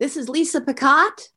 [0.00, 1.30] This is Lisa Picotte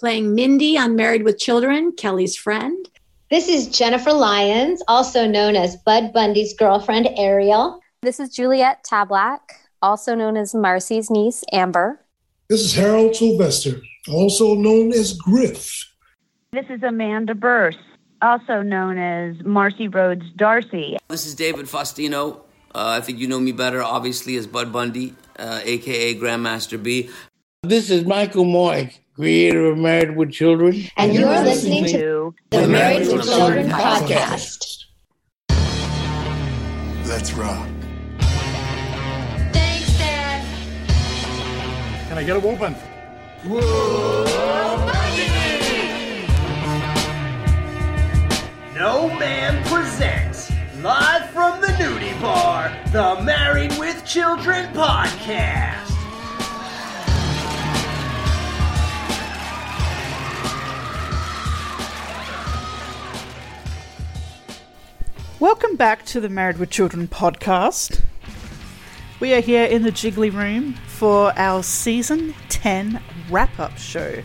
[0.00, 2.88] playing Mindy on Married with Children, Kelly's friend.
[3.30, 7.78] This is Jennifer Lyons, also known as Bud Bundy's girlfriend, Ariel.
[8.02, 9.38] This is Juliet Tablak,
[9.82, 12.00] also known as Marcy's niece, Amber.
[12.50, 15.86] This is Harold Sylvester, also known as Griff.
[16.52, 17.76] This is Amanda Bearse,
[18.20, 20.98] also known as Marcy Rhoades D'Arcy.
[21.08, 22.40] This is David Faustino.
[22.74, 27.10] Uh, I think you know me better, obviously, as Bud Bundy, uh, aka Grandmaster B.
[27.64, 30.76] This is Michael Moye, creator of Married with Children.
[30.96, 34.84] And, and you're, you're listening, listening to the, the Married, Married with Children, Children podcast.
[35.50, 37.08] podcast.
[37.08, 37.68] Let's rock.
[39.52, 40.44] Thanks, Dad.
[42.08, 42.74] Can I get a whooping?
[43.44, 44.24] Whoa,
[48.76, 55.97] No Man presents live from the nudie bar, the Married with Children podcast.
[65.40, 68.00] Welcome back to the Married with Children podcast.
[69.20, 73.00] We are here in the Jiggly Room for our season 10
[73.30, 74.20] wrap up show.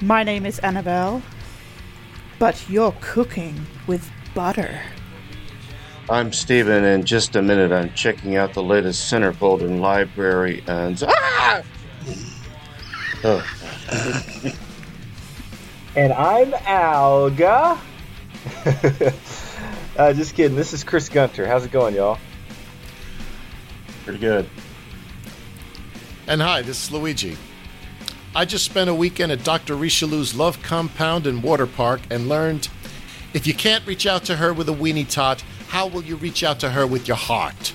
[0.00, 1.20] My name is Annabelle,
[2.38, 4.80] but you're cooking with butter.
[6.08, 6.82] I'm Stephen.
[6.84, 11.02] And just a minute, I'm checking out the latest Centerfold in library and.
[11.06, 11.62] Ah!
[13.22, 13.46] Oh.
[15.94, 17.78] and I'm Alga.
[20.00, 20.56] Uh, just kidding.
[20.56, 21.46] This is Chris Gunter.
[21.46, 22.16] How's it going, y'all?
[24.04, 24.48] Pretty good.
[26.26, 27.36] And hi, this is Luigi.
[28.34, 29.76] I just spent a weekend at Dr.
[29.76, 32.70] Richelieu's Love Compound and Water Park and learned
[33.34, 36.42] if you can't reach out to her with a weenie tot, how will you reach
[36.42, 37.74] out to her with your heart?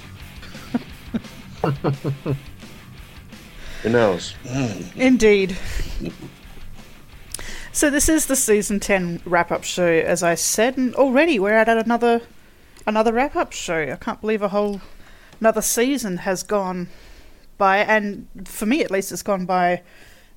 [3.83, 4.33] Who knows?
[4.95, 5.55] Indeed.
[7.75, 11.51] So this is the season ten wrap up show, as I said, and already we're
[11.57, 12.21] at another
[12.87, 13.91] another wrap up show.
[13.91, 14.79] I can't believe a whole
[15.41, 16.87] another season has gone
[17.57, 19.81] by, and for me at least, it's gone by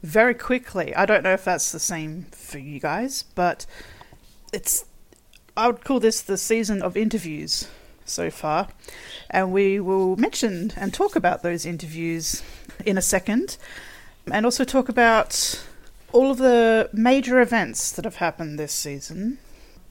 [0.02, 0.92] very quickly.
[0.96, 3.66] I don't know if that's the same for you guys, but
[4.52, 4.84] it's
[5.56, 7.68] I would call this the season of interviews
[8.04, 8.66] so far,
[9.30, 12.42] and we will mention and talk about those interviews
[12.84, 13.58] in a second,
[14.28, 15.64] and also talk about
[16.12, 19.38] all of the major events that have happened this season,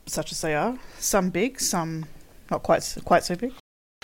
[0.05, 2.05] such as they are, some big, some
[2.49, 3.53] not quite quite so big.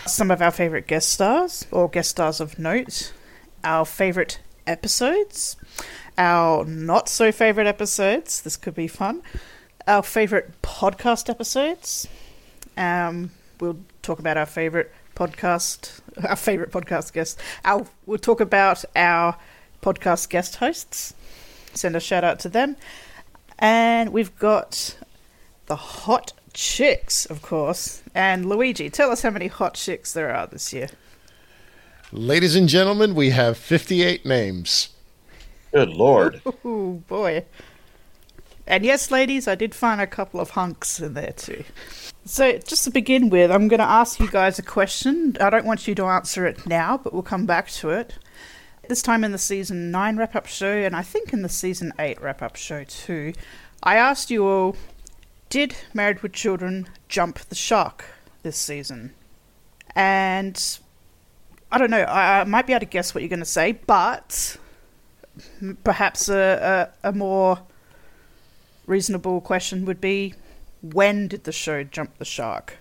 [0.06, 3.13] Some of our favorite guest stars or guest stars of note,
[3.63, 5.56] our favorite episodes,
[6.18, 8.41] our not so favorite episodes.
[8.41, 9.22] This could be fun.
[9.88, 12.07] Our favorite podcast episodes.
[12.78, 17.41] Um, we'll talk about our favorite podcast, our favorite podcast guests.
[17.63, 19.38] Our, we'll talk about our
[19.81, 21.13] podcast guest hosts
[21.74, 22.76] send a shout out to them.
[23.60, 24.98] And we've got
[25.68, 28.04] the hot chicks, of course.
[28.14, 30.90] And Luigi, tell us how many hot chicks there are this year.
[32.12, 34.90] Ladies and gentlemen, we have 58 names.
[35.74, 36.42] Good lord.
[36.66, 37.44] Oh, boy.
[38.66, 41.64] And yes, ladies, I did find a couple of hunks in there too.
[42.26, 45.36] So, just to begin with, I'm going to ask you guys a question.
[45.42, 48.18] I don't want you to answer it now, but we'll come back to it.
[48.90, 51.94] This time in the season 9 wrap up show, and I think in the season
[51.98, 53.32] 8 wrap up show too,
[53.82, 54.76] I asked you all
[55.50, 58.04] Did Married with Children jump the shark
[58.42, 59.14] this season?
[59.96, 60.80] And
[61.72, 63.72] I don't know, I, I might be able to guess what you're going to say,
[63.72, 64.58] but
[65.86, 67.60] perhaps a, a, a more
[68.86, 70.34] reasonable question would be
[70.82, 72.80] when did the show jump the shark?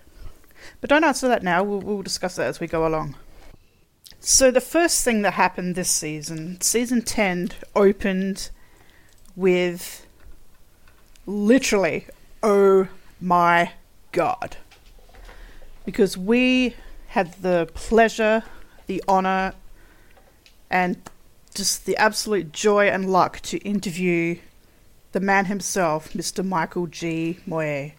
[0.81, 3.15] But don't answer that now, we'll, we'll discuss that as we go along.
[4.25, 8.51] So the first thing that happened this season, season 10 opened
[9.35, 10.07] with
[11.25, 12.07] literally
[12.41, 12.87] oh
[13.19, 13.73] my
[14.13, 14.55] god.
[15.83, 16.73] Because we
[17.07, 18.43] had the pleasure,
[18.87, 19.55] the honor
[20.69, 20.95] and
[21.53, 24.37] just the absolute joy and luck to interview
[25.11, 26.45] the man himself, Mr.
[26.45, 27.39] Michael G.
[27.45, 27.95] Moye.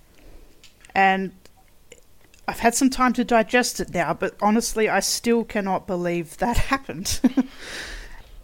[0.94, 1.32] And
[2.46, 6.56] I've had some time to digest it now, but honestly, I still cannot believe that
[6.72, 7.20] happened.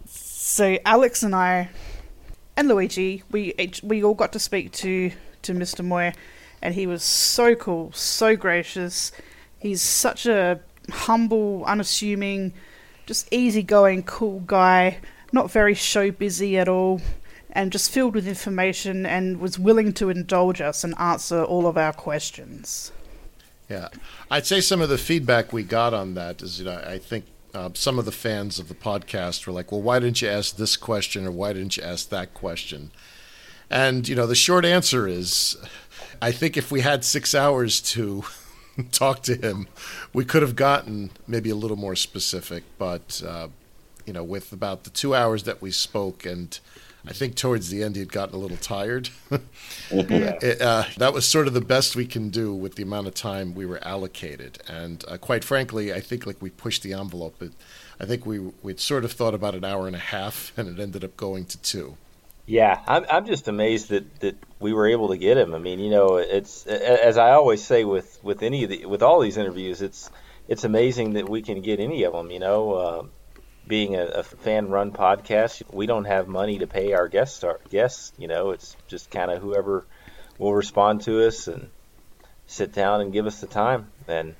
[0.07, 1.69] so Alex and I,
[2.57, 3.53] and Luigi, we
[3.83, 5.11] we all got to speak to
[5.43, 5.85] to Mr.
[5.85, 6.13] Moye,
[6.61, 9.11] and he was so cool, so gracious.
[9.59, 10.59] He's such a
[10.89, 12.53] humble, unassuming,
[13.05, 14.97] just easygoing, cool guy.
[15.31, 17.01] Not very show busy at all,
[17.51, 21.77] and just filled with information, and was willing to indulge us and answer all of
[21.77, 22.91] our questions.
[23.71, 23.87] Yeah,
[24.29, 27.23] I'd say some of the feedback we got on that is, you know, I think
[27.53, 30.57] uh, some of the fans of the podcast were like, "Well, why didn't you ask
[30.57, 32.91] this question or why didn't you ask that question?"
[33.69, 35.55] And you know, the short answer is,
[36.21, 38.25] I think if we had six hours to
[38.91, 39.69] talk to him,
[40.11, 42.65] we could have gotten maybe a little more specific.
[42.77, 43.47] But uh,
[44.05, 46.59] you know, with about the two hours that we spoke and
[47.05, 49.09] I think towards the end he had gotten a little tired.
[49.91, 53.13] it, uh, that was sort of the best we can do with the amount of
[53.13, 57.35] time we were allocated, and uh, quite frankly, I think like we pushed the envelope.
[57.39, 57.51] But
[57.99, 60.81] I think we we'd sort of thought about an hour and a half, and it
[60.81, 61.97] ended up going to two.
[62.45, 65.55] Yeah, I'm I'm just amazed that, that we were able to get him.
[65.55, 69.01] I mean, you know, it's as I always say with, with any of the with
[69.01, 70.09] all these interviews, it's
[70.47, 72.29] it's amazing that we can get any of them.
[72.29, 73.03] You know, uh,
[73.71, 77.57] being a, a fan run podcast, we don't have money to pay our guest star,
[77.69, 78.11] guests.
[78.17, 79.85] You know, it's just kind of whoever
[80.37, 81.69] will respond to us and
[82.47, 83.89] sit down and give us the time.
[84.09, 84.35] And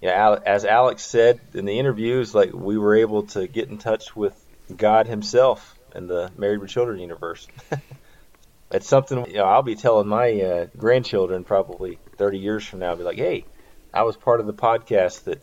[0.00, 3.76] you know, as Alex said in the interviews, like we were able to get in
[3.76, 4.34] touch with
[4.74, 7.46] God Himself in the Married with Children universe.
[8.70, 12.92] it's something you know I'll be telling my uh, grandchildren probably 30 years from now.
[12.92, 13.44] I'll be like, hey,
[13.92, 15.42] I was part of the podcast that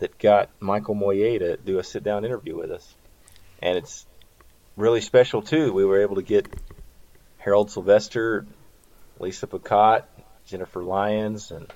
[0.00, 2.94] that got Michael Moye to do a sit down interview with us.
[3.62, 4.06] And it's
[4.76, 5.72] really special too.
[5.72, 6.48] We were able to get
[7.38, 8.46] Harold Sylvester,
[9.18, 10.04] Lisa Picotte,
[10.46, 11.72] Jennifer Lyons, and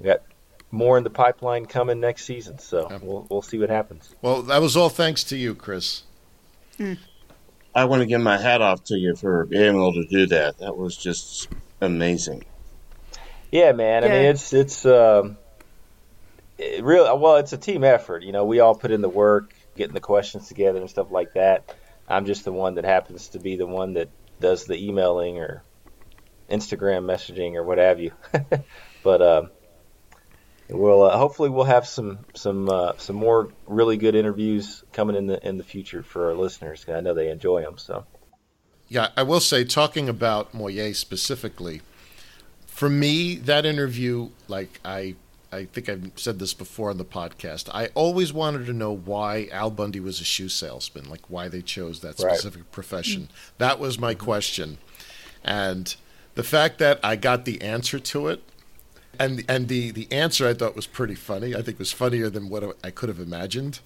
[0.00, 0.22] we got
[0.70, 2.58] more in the pipeline coming next season.
[2.58, 2.98] So yeah.
[3.02, 4.14] we'll we'll see what happens.
[4.22, 6.02] Well, that was all thanks to you, Chris.
[6.78, 6.98] Mm.
[7.74, 10.58] I want to give my hat off to you for being able to do that.
[10.58, 11.48] That was just
[11.80, 12.44] amazing.
[13.52, 14.02] Yeah, man.
[14.02, 14.08] Yeah.
[14.08, 15.36] I mean, it's it's um,
[16.58, 18.22] it really well it's a team effort.
[18.22, 21.34] You know we all put in the work getting the questions together and stuff like
[21.34, 21.74] that.
[22.08, 24.08] I'm just the one that happens to be the one that
[24.40, 25.62] does the emailing or
[26.50, 28.12] instagram messaging or what have you.
[29.02, 29.50] But um,
[30.68, 35.28] we'll uh, hopefully we'll have some some uh, some more really good interviews coming in
[35.28, 36.84] the in the future for our listeners.
[36.88, 38.04] I know they enjoy them so.
[38.88, 41.82] Yeah i will say talking about moye specifically
[42.66, 45.14] for me that interview like i
[45.52, 47.68] I think I've said this before on the podcast.
[47.72, 51.62] I always wanted to know why Al Bundy was a shoe salesman, like why they
[51.62, 52.72] chose that specific right.
[52.72, 53.22] profession.
[53.22, 53.54] Mm-hmm.
[53.58, 54.78] That was my question.
[55.44, 55.94] And
[56.34, 58.42] the fact that I got the answer to it,
[59.18, 61.54] and and the the answer I thought was pretty funny.
[61.54, 63.80] I think was funnier than what I could have imagined.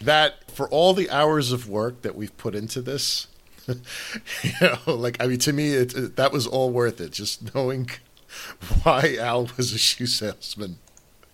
[0.00, 3.28] That for all the hours of work that we've put into this,
[3.68, 7.12] you know, like I mean, to me, it, it, that was all worth it.
[7.12, 7.88] Just knowing
[8.82, 10.78] why Al was a shoe salesman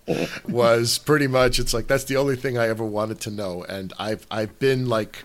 [0.49, 3.93] was pretty much it's like that's the only thing I ever wanted to know, and
[3.97, 5.23] I've I've been like,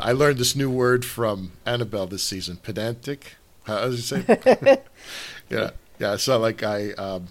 [0.00, 3.36] I learned this new word from Annabelle this season, pedantic.
[3.64, 4.82] How does it say?
[5.50, 6.16] yeah, yeah.
[6.16, 6.92] So like I.
[6.92, 7.28] Um,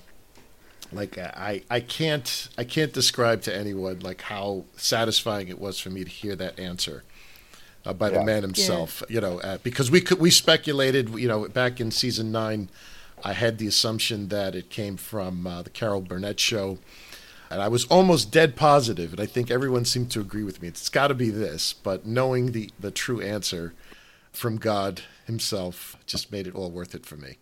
[0.92, 5.90] like I, I can't I can't describe to anyone like how satisfying it was for
[5.90, 7.04] me to hear that answer
[7.86, 8.20] uh, by yeah.
[8.20, 9.04] the man himself.
[9.10, 9.16] Yeah.
[9.16, 11.10] You know, uh, because we could we speculated.
[11.10, 12.70] You know, back in season nine,
[13.24, 16.78] I had the assumption that it came from uh, the Carol Burnett show.
[17.50, 20.68] And I was almost dead positive, and I think everyone seemed to agree with me.
[20.68, 23.74] It's got to be this, but knowing the, the true answer
[24.32, 27.38] from God Himself just made it all worth it for me.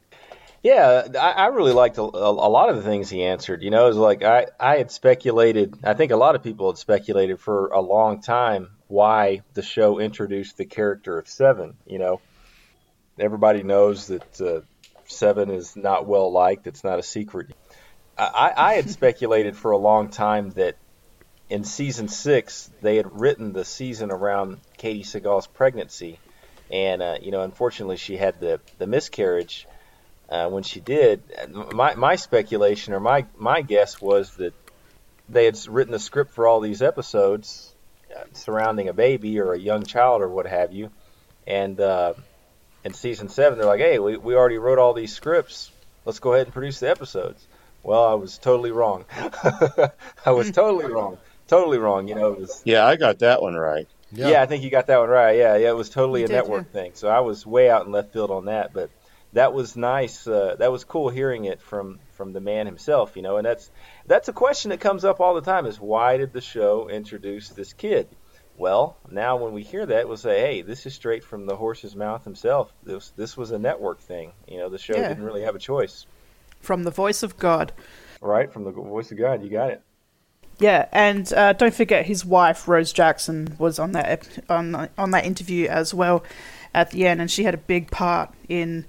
[0.63, 3.63] Yeah, I, I really liked a, a, lot of the things he answered.
[3.63, 6.71] You know, it was like I, I had speculated, I think a lot of people
[6.71, 11.75] had speculated for a long time why the show introduced the character of Seven.
[11.85, 12.21] You know,
[13.19, 14.61] everybody knows that uh,
[15.13, 16.67] Seven is not well liked.
[16.67, 17.47] It's not a secret.
[18.17, 20.75] I, I had speculated for a long time that
[21.49, 26.19] in season six they had written the season around Katey Sagal's pregnancy,
[26.71, 29.67] and uh, you know, unfortunately, she had the the miscarriage
[30.29, 31.21] uh, when she did.
[31.73, 34.53] My my speculation or my my guess was that
[35.29, 37.73] they had written the script for all these episodes
[38.15, 40.91] uh, surrounding a baby or a young child or what have you,
[41.47, 42.13] and uh,
[42.83, 45.71] in season seven, they're like, hey, we, we already wrote all these scripts.
[46.06, 47.45] Let's go ahead and produce the episodes.
[47.81, 49.06] Well, I was totally wrong.
[50.25, 51.18] I was totally wrong.
[51.47, 52.07] Totally wrong.
[52.07, 52.61] You know, it was.
[52.66, 53.87] Yeah, I got that one right.
[54.11, 54.30] Yeah.
[54.30, 55.37] yeah I think you got that one right.
[55.37, 56.92] Yeah, yeah, it was totally you a network thing.
[56.95, 58.90] So I was way out in left field on that, but
[59.33, 60.28] that was nice.
[60.28, 63.16] Uh, that was cool hearing it from from the man himself.
[63.16, 63.69] You know, and that's
[64.06, 67.49] that's a question that comes up all the time: is why did the show introduce
[67.49, 68.07] this kid?
[68.57, 71.95] Well, now when we hear that, we'll say, "Hey, this is straight from the horse's
[71.95, 72.72] mouth himself.
[72.83, 74.31] This this was a network thing.
[74.48, 75.10] You know, the show yeah.
[75.10, 76.06] didn't really have a choice."
[76.62, 77.74] From the voice of God.
[78.22, 79.44] Right, from the voice of God.
[79.44, 79.81] You got it.
[80.60, 85.26] Yeah, and uh, don't forget his wife Rose Jackson was on that on on that
[85.26, 86.24] interview as well
[86.74, 88.86] at the end, and she had a big part in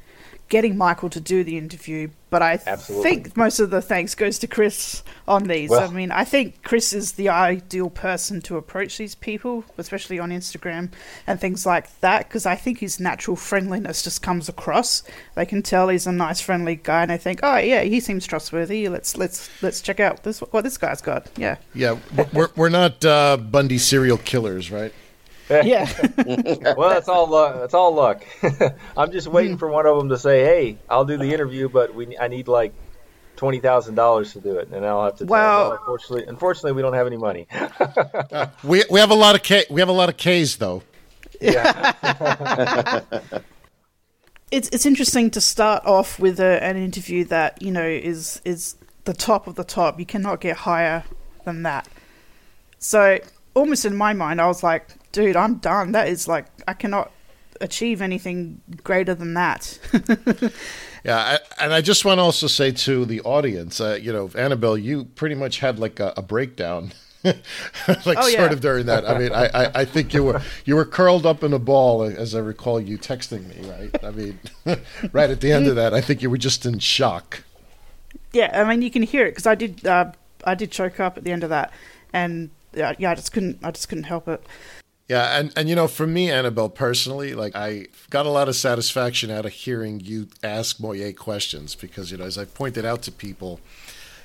[0.55, 3.03] getting Michael to do the interview, but I Absolutely.
[3.11, 5.69] think most of the thanks goes to Chris on these.
[5.69, 10.21] Well- I mean, I think Chris is the ideal person to approach these people, especially
[10.21, 10.91] on Instagram
[11.27, 15.03] and things like that, because I think his natural friendliness just comes across.
[15.35, 18.25] They can tell he's a nice, friendly guy, and I think, oh yeah, he seems
[18.25, 18.89] trustworthy.
[18.89, 21.27] Let's let's let's check out this what this guy's got.
[21.37, 21.99] Yeah, Yeah,
[22.33, 24.93] we're we're not uh, Bundy serial killers, right?
[25.51, 25.89] yeah.
[26.77, 27.57] well, that's all luck.
[27.57, 28.25] That's all luck.
[28.97, 29.33] I'm just Hmm.
[29.35, 32.29] waiting for one of them to say, "Hey, I'll do the interview, but we I
[32.29, 32.73] need like
[33.37, 35.27] twenty thousand dollars to do it," and I'll have to.
[35.27, 37.47] Tell Well- them, "No, unfortunately, unfortunately, we don't have any money.
[38.63, 40.83] We we have a lot of K, we have a lot of K's though.
[41.41, 41.93] Yeah.
[44.51, 48.77] it's it's interesting to start off with a, an interview that you know is is
[49.05, 49.99] the top of the top.
[49.99, 51.05] You cannot get higher
[51.45, 51.89] than that.
[52.79, 53.19] So
[53.55, 55.93] almost in my mind, I was like, dude, I'm done.
[55.93, 57.11] That is like I cannot
[57.61, 59.79] achieve anything greater than that.
[61.05, 64.31] Yeah, I, and I just want to also say to the audience, uh, you know,
[64.39, 66.93] Annabelle, you pretty much had like a, a breakdown,
[67.25, 67.37] like
[68.07, 68.39] Oh, yeah.
[68.39, 69.07] sort of during that.
[69.07, 72.05] I mean, I, I, I think you were you were curled up in a ball,
[72.05, 74.03] as I recall you texting me, right?
[74.03, 74.39] I mean,
[75.13, 77.43] right at the end of that, I think you were just in shock.
[78.33, 80.11] yeah, I mean you can hear it because I did uh,
[80.45, 81.71] I did choke up at the end of that,
[82.15, 84.43] and yeah, yeah, I just couldn't I just couldn't help it.
[85.09, 88.57] Yeah, and, and you know, for me, Annabelle, personally, like I got a lot of
[88.57, 93.03] satisfaction out of hearing you ask Moye questions because, you know, as I pointed out
[93.03, 93.61] to people,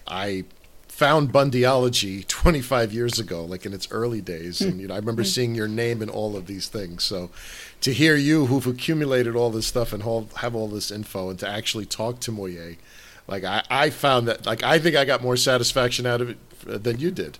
[0.07, 0.45] I
[0.88, 4.62] found Bundyology 25 years ago, like in its early days.
[4.62, 7.03] And, you know, I remember seeing your name in all of these things.
[7.03, 7.29] So
[7.81, 11.39] to hear you, who've accumulated all this stuff and all, have all this info, and
[11.39, 12.77] to actually talk to Moye,
[13.27, 16.38] like I, I found that, like, I think I got more satisfaction out of it
[16.69, 17.38] uh, than you did.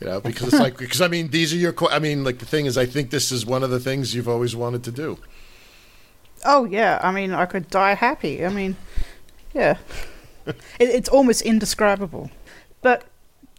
[0.00, 2.38] You know, because it's like, because I mean, these are your, que- I mean, like
[2.38, 4.90] the thing is, I think this is one of the things you've always wanted to
[4.90, 5.18] do.
[6.44, 8.44] Oh yeah, I mean I could die happy.
[8.44, 8.76] I mean,
[9.52, 9.76] yeah,
[10.46, 12.30] it, it's almost indescribable.
[12.82, 13.04] But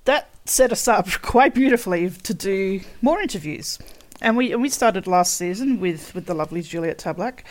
[0.05, 3.77] that set us up quite beautifully to do more interviews,
[4.21, 7.41] and we and we started last season with with the lovely Juliet Tablak,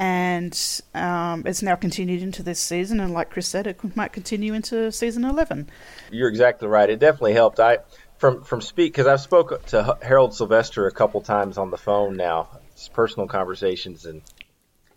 [0.00, 2.98] and um, it's now continued into this season.
[2.98, 5.70] And like Chris said, it might continue into season eleven.
[6.10, 6.90] You're exactly right.
[6.90, 7.60] It definitely helped.
[7.60, 7.78] I
[8.18, 12.16] from from speak because I've spoke to Harold Sylvester a couple times on the phone
[12.16, 14.22] now, it's personal conversations, and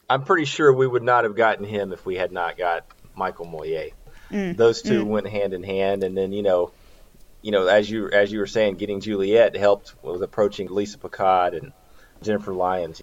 [0.09, 2.85] I'm pretty sure we would not have gotten him if we had not got
[3.15, 3.91] Michael Moye.
[4.31, 5.07] Mm, Those two mm.
[5.07, 6.71] went hand in hand, and then you know,
[7.41, 11.57] you know, as you as you were saying, getting Juliet helped with approaching Lisa Picotte
[11.57, 11.73] and
[12.21, 13.01] Jennifer Lyons.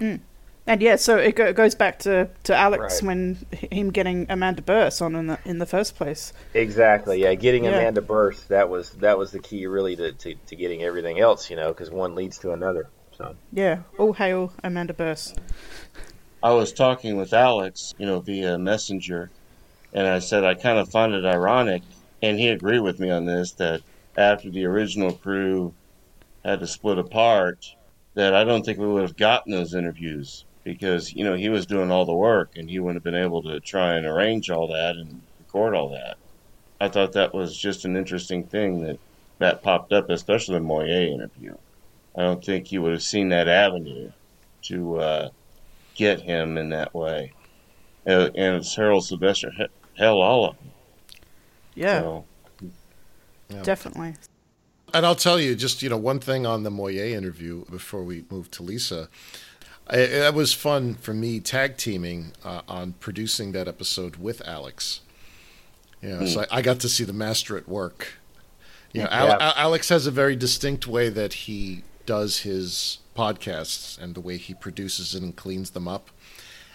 [0.00, 0.20] Mm.
[0.68, 3.06] And yeah, so it go, goes back to, to Alex Right.
[3.06, 6.32] when him getting Amanda Bearse on in the in the first place.
[6.54, 7.22] Exactly.
[7.22, 7.78] Yeah, getting Yeah.
[7.78, 11.50] Amanda Bearse that was that was the key really to, to, to getting everything else,
[11.50, 12.88] you know, because one leads to another.
[13.16, 15.34] So Yeah, all hail Amanda Bearse.
[16.42, 19.30] I was talking with Alex, you know, via Messenger,
[19.92, 21.82] and I said I kind of find it ironic,
[22.22, 23.82] and he agreed with me on this that
[24.16, 25.72] after the original crew
[26.44, 27.74] had to split apart,
[28.14, 31.64] that I don't think we would have gotten those interviews because you know he was
[31.64, 34.66] doing all the work and he wouldn't have been able to try and arrange all
[34.66, 36.16] that and record all that.
[36.80, 38.98] I thought that was just an interesting thing that
[39.38, 41.54] that popped up, especially the Moye interview.
[42.16, 44.10] I don't think he would have seen that avenue
[44.62, 45.28] to uh,
[45.94, 47.32] get him in that way.
[48.06, 50.70] Uh, and it's Harold Sylvester, he- hell, all of them.
[51.74, 52.24] Yeah, So,
[53.62, 54.14] definitely.
[54.94, 58.24] And I'll tell you, just you know, one thing on the Moye interview before we
[58.30, 59.08] move to Lisa.
[59.88, 65.00] I, it was fun for me tag teaming uh, on producing that episode with Alex.
[66.02, 68.14] You know, so I, I got to see the master at work.
[68.92, 69.36] You know, Yeah.
[69.40, 74.36] Al- Alex has a very distinct way that he does his podcasts and the way
[74.36, 76.10] he produces it and cleans them up.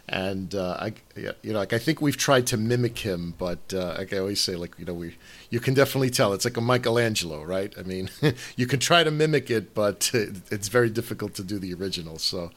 [0.09, 3.59] And uh, I, yeah, you know, like I think we've tried to mimic him, but
[3.73, 5.15] uh, like I always say, like you know, we
[5.49, 7.73] you can definitely tell it's like a Michelangelo, right?
[7.77, 8.09] I mean,
[8.57, 12.17] you can try to mimic it, but it's very difficult to do the original.
[12.17, 12.51] So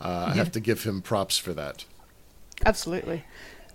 [0.00, 1.84] uh, I have to give him props for that.
[2.64, 3.24] Absolutely.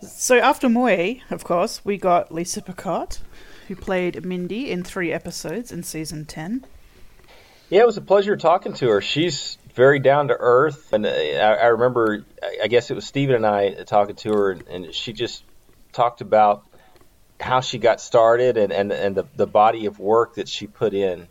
[0.01, 3.20] So after Moye, of course, we got Lisa Picotte,
[3.67, 6.65] who played Mindy in three episodes in season 10.
[7.70, 9.01] Yeah, it was a pleasure talking to her.
[9.01, 13.05] She's very down to earth, and uh, I, I remember, I- I guess it was
[13.05, 15.44] Stephen and I talking to her, and, and she just
[15.91, 16.65] talked about
[17.39, 20.94] how she got started and, and, and the, the body of work that she put
[20.94, 21.27] in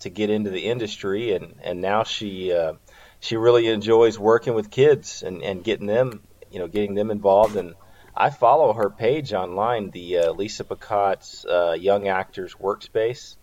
[0.00, 2.74] to get into the industry, and, and now she uh,
[3.20, 7.56] she really enjoys working with kids and, and getting them, you know, getting them involved.
[7.56, 7.74] And
[8.14, 13.36] I follow her page online, the uh, Lisa Picotte's uh, Young Actors Workspace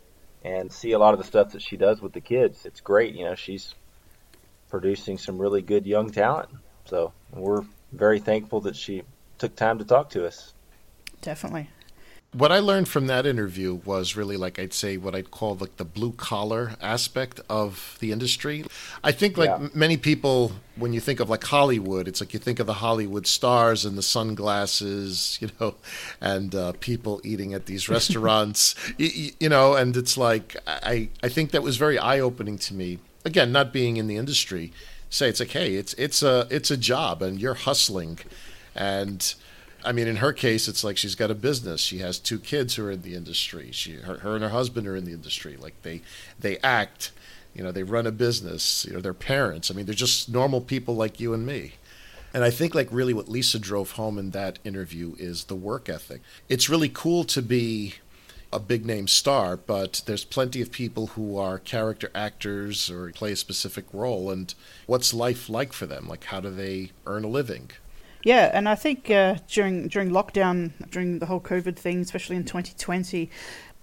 [0.44, 2.66] and see a lot of the stuff that she does with the kids.
[2.66, 3.16] It's great.
[3.16, 3.74] You know, she's
[4.70, 6.50] producing some really good young talent.
[6.86, 9.04] So we're very thankful that she
[9.40, 10.54] took time to talk to us.
[11.22, 11.70] Definitely.
[12.38, 15.78] What I learned from that interview was really like I'd say what I'd call like
[15.78, 18.66] the blue collar aspect of the industry.
[19.06, 19.70] I think like Yeah.
[19.74, 23.26] many people when you think of like Hollywood, it's like you think of the Hollywood
[23.26, 25.76] stars and the sunglasses, you know,
[26.20, 31.30] and uh, people eating at these restaurants, you, you know, and it's like I I
[31.30, 33.00] think that was very eye opening to me.
[33.24, 34.74] Again, not being in the industry,
[35.10, 38.20] say it's like hey, it's it's a it's a job and you're hustling,
[38.76, 39.34] and
[39.86, 41.82] I mean, in her case, it's like she's got a business.
[41.82, 43.70] She has two kids who are in the industry.
[43.72, 45.56] She, her, her and her husband are in the industry.
[45.58, 46.02] Like they,
[46.40, 47.12] they act.
[47.54, 48.86] You know, they run a business.
[48.86, 49.72] You know, they're parents.
[49.72, 51.76] I mean, they're just normal people like you and me.
[52.34, 55.88] And I think like really what Lisa drove home in that interview is the work
[55.88, 56.22] ethic.
[56.50, 57.96] It's really cool to be
[58.52, 63.32] a big name star, but there's plenty of people who are character actors or play
[63.32, 64.30] a specific role.
[64.32, 64.54] And
[64.86, 66.08] what's life like for them?
[66.08, 67.72] Like, how do they earn a living?
[68.26, 72.44] Yeah, and I think uh, during during lockdown, during the whole COVID thing, especially in
[72.44, 73.30] 2020,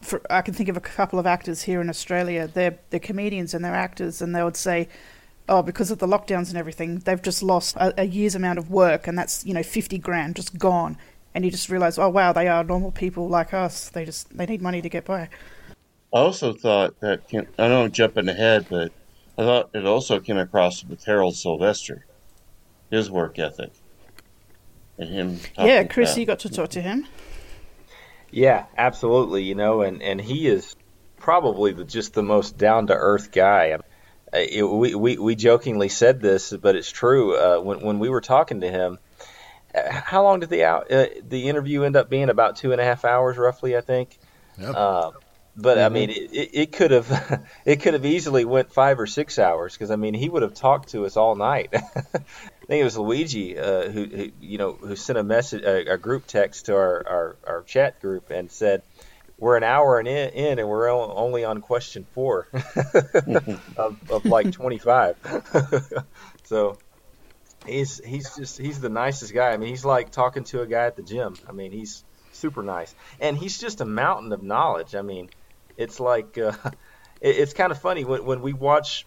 [0.01, 2.49] for, I can think of a couple of actors here in Australia.
[2.49, 4.89] They're they're comedians and they're actors, and they would say,
[5.49, 8.69] "Oh, because of the lockdowns and everything, they've just lost a, a year's amount of
[8.69, 10.99] work, and that's you know 50 grand just gone."
[11.35, 13.91] And you just realize, oh wow, they are normal people like us.
[13.91, 15.29] They just they need money to get by.
[16.13, 18.91] I also thought that I know I'm jumping ahead, but
[19.39, 22.05] I thought it also came across with Harold Sylvester,
[22.91, 23.71] his work ethic,
[24.99, 25.41] and him.
[25.59, 27.07] yeah, Chris, about- you got to talk to him.
[28.31, 29.43] Yeah, absolutely.
[29.43, 30.75] You know, and, and he is
[31.19, 33.79] probably the, just the most down to earth guy.
[34.33, 37.37] It, we, we we jokingly said this, but it's true.
[37.37, 38.99] Uh, when when we were talking to him,
[39.75, 42.31] uh, how long did the out, uh, the interview end up being?
[42.31, 44.19] About two and a half hours, roughly, I think.
[44.59, 44.75] Yep.
[44.75, 45.11] Uh,
[45.57, 45.93] but I Mhm.
[45.93, 49.91] mean, it, it, could have it could have easily went five or six hours because
[49.91, 51.71] I mean, he would have talked to us all night.
[51.75, 51.79] I
[52.69, 55.99] think it was Luigi uh, who, who you know who sent a message a, a
[55.99, 58.83] group text to our, our, our chat group and said
[59.39, 62.47] we're an hour and in, in and we're only on question four
[63.77, 65.17] of, of like 25
[66.45, 66.79] so
[67.67, 69.51] he's he's just he's the nicest guy.
[69.51, 71.39] I mean he's like talking to a guy at the gym.
[71.49, 72.95] I mean he's super nice.
[73.21, 74.95] And he's just a mountain of knowledge.
[74.95, 75.29] I mean
[75.77, 76.53] it's like uh,
[77.21, 79.07] it, it's kind of funny when when we watch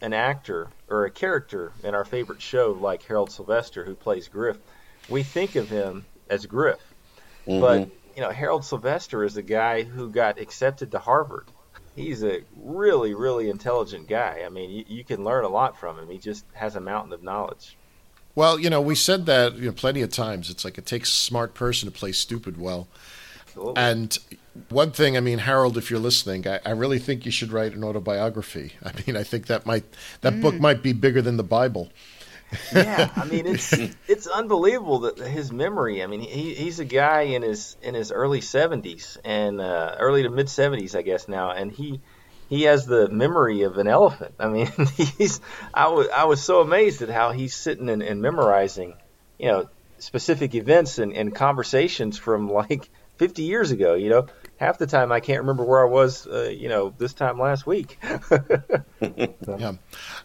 [0.00, 4.58] an actor or a character in our favorite show like Harold Sylvester who plays Griff,
[5.08, 6.80] we think of him as Griff.
[7.46, 11.46] But you know, Harold Sylvester is a guy who got accepted to Harvard.
[11.94, 14.42] He's a really, really intelligent guy.
[14.44, 16.10] I mean, you, you can learn a lot from him.
[16.10, 17.76] He just has a mountain of knowledge.
[18.34, 20.50] Well, you know, we said that you know plenty of times.
[20.50, 22.88] It's like it takes a smart person to play stupid well.
[23.56, 23.82] Absolutely.
[23.82, 24.18] And
[24.68, 27.74] one thing, I mean, Harold, if you're listening, I, I really think you should write
[27.74, 28.72] an autobiography.
[28.84, 29.84] I mean, I think that might
[30.20, 30.60] that book Mm.
[30.60, 31.90] might be bigger than the Bible.
[32.72, 33.72] yeah, I mean it's
[34.06, 36.02] it's unbelievable that his memory.
[36.02, 40.22] I mean, he he's a guy in his in his early seventies and uh, early
[40.22, 42.00] to mid seventies, I guess now, and he
[42.48, 44.34] he has the memory of an elephant.
[44.38, 44.68] I mean,
[45.18, 45.40] he's
[45.74, 48.94] I was I was so amazed at how he's sitting and, and memorizing,
[49.38, 53.94] you know, specific events and, and conversations from like 50 years ago.
[53.94, 54.26] You know,
[54.58, 57.66] half the time I can't remember where I was, uh, you know, this time last
[57.66, 57.98] week.
[59.58, 59.74] Yeah,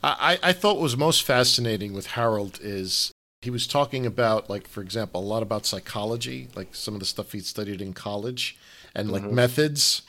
[0.04, 4.68] I, I thought what was most fascinating with Harold is he was talking about, like,
[4.68, 8.58] for example, a lot about psychology, like some of the stuff he'd studied in college,
[8.96, 9.32] and like Mhm.
[9.32, 10.02] methods.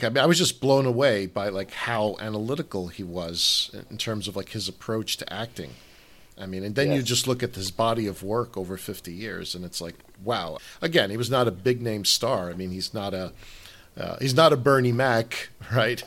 [0.00, 4.28] I mean, I was just blown away by like how analytical he was in terms
[4.28, 5.74] of like his approach to acting.
[6.38, 9.54] I mean, and then you just look at his body of work over 50 years,
[9.54, 10.58] and it's like, wow.
[10.82, 12.50] Again, he was not a big name star.
[12.50, 13.32] I mean, he's not a
[13.98, 16.02] uh, he's not a Bernie Mac, right?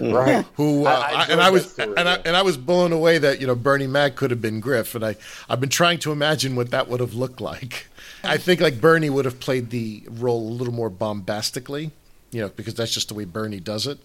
[0.00, 0.46] Right.
[0.54, 3.18] Who uh, I- I and I was story, and I and I was blown away
[3.18, 5.16] that you know Bernie Mac could have been Griff, and I
[5.50, 7.88] I've been trying to imagine what that would have looked like.
[8.24, 11.90] I think like Bernie would have played the role a little more bombastically,
[12.30, 13.98] you know, because that's just the way Bernie does it,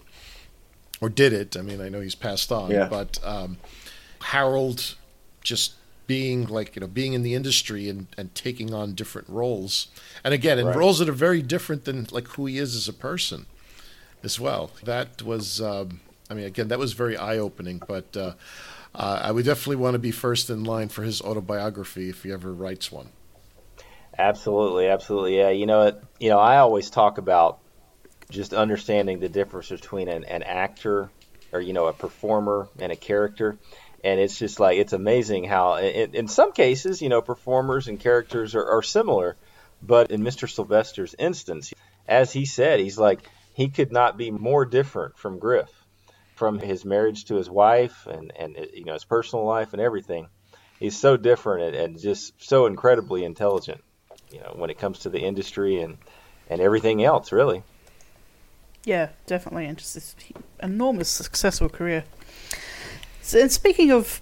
[1.00, 1.56] or did it.
[1.56, 2.88] I mean, I know he's passed on, Yeah.
[2.90, 3.56] but um,
[4.20, 4.96] Harold
[5.42, 5.74] just
[6.06, 9.88] being like you know being in the industry and, and taking on different roles
[10.24, 10.72] and again in Right.
[10.72, 13.46] roles that are very different than like who he is as a person
[14.22, 16.00] as well that was um,
[16.30, 18.34] i mean again that was very eye-opening but uh,
[18.94, 22.32] uh, i would definitely want to be first in line for his autobiography if he
[22.32, 23.10] ever writes one
[24.18, 25.36] Absolutely, absolutely.
[25.38, 27.60] Yeah, you know, it, you know, I always talk about
[28.30, 31.12] just understanding the difference between an, an actor
[31.52, 33.60] or you know a performer and a character,
[34.02, 38.00] and it's just like it's amazing how in, in some cases you know performers and
[38.00, 39.36] characters are, are similar,
[39.82, 40.48] but in Mr.
[40.48, 41.72] Sylvester's instance,
[42.06, 43.20] as he said, he's like
[43.54, 45.70] he could not be more different from Griff,
[46.34, 50.28] from his marriage to his wife and and you know his personal life and everything
[50.80, 53.84] he's so different and, and just so incredibly intelligent.
[54.32, 55.98] You know, when it comes to the industry and
[56.48, 57.62] and everything else, really.
[58.84, 60.16] Yeah, definitely, and just this
[60.60, 62.04] enormous successful career.
[63.34, 64.20] And speaking of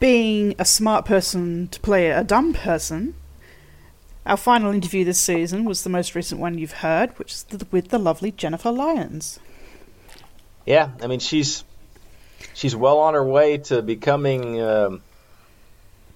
[0.00, 3.14] being a smart person to play a dumb person,
[4.26, 7.88] our final interview this season was the most recent one you've heard, which is with
[7.88, 9.38] the lovely Jennifer Lyons.
[10.66, 11.64] Yeah, I mean she's
[12.54, 15.02] she's well on her way to becoming um,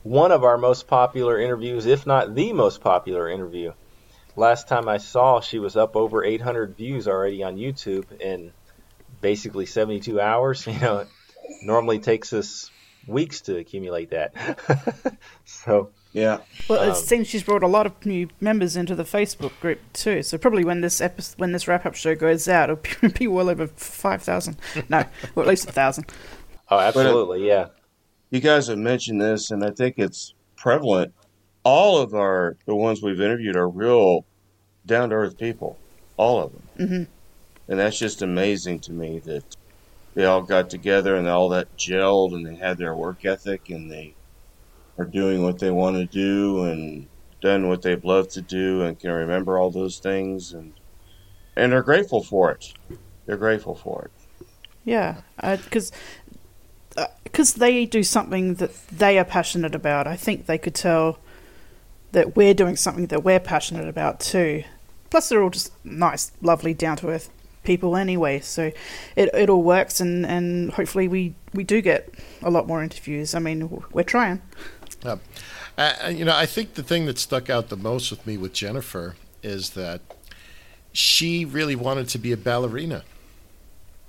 [0.03, 3.73] one of our most popular interviews, if not the most popular interview.
[4.37, 8.53] Last time I saw, she was up over 800 views already on YouTube in
[9.21, 10.67] basically 72 hours.
[10.67, 11.07] You know,
[11.63, 12.71] normally takes us
[13.07, 14.33] weeks to accumulate that.
[15.45, 16.39] so yeah.
[16.69, 19.79] Well, it Um, seems she's brought a lot of new members into the Facebook group
[19.93, 20.23] too.
[20.23, 23.49] So probably when this episode, when this wrap up show goes out, it'll be well
[23.49, 24.57] over five thousand.
[24.89, 25.05] No,
[25.35, 26.07] or at least a thousand.
[26.71, 27.67] Oh, absolutely, yeah.
[28.31, 31.15] You guys have mentioned this, and I think it's prevalent.
[31.63, 34.25] All of our the ones we've interviewed are real
[34.85, 35.79] down to earth people,
[36.17, 37.03] all of them, hmm
[37.69, 39.43] and that's just amazing to me that
[40.17, 43.93] they all got together and all that gelled, and they had their work ethic, and
[43.93, 44.15] they
[44.99, 47.07] are doing what they want to do and
[47.43, 50.73] done what they've loved to do, and can remember all those things, and
[51.55, 52.73] and are grateful for it.
[53.27, 54.47] They're grateful for it.
[54.87, 55.93] Yeah, uh, because
[57.25, 60.07] because uh, they do something that they are passionate about.
[60.07, 61.19] I think they could tell
[62.13, 64.65] that we're doing something that we're passionate about too.
[65.11, 67.29] Plus, they're all just nice, lovely, down to earth
[67.67, 68.41] people anyway.
[68.41, 68.73] So
[69.17, 72.09] it it all works, and, and hopefully we, we do get
[72.43, 73.35] a lot more interviews.
[73.35, 74.41] I mean, we're trying.
[75.05, 75.17] Yeah.
[75.77, 78.55] Uh, you know, I think the thing that stuck out the most with me with
[78.55, 80.01] Jennifer is that
[80.93, 83.05] she really wanted to be a ballerina.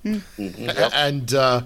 [0.06, 1.63] A- And, uh,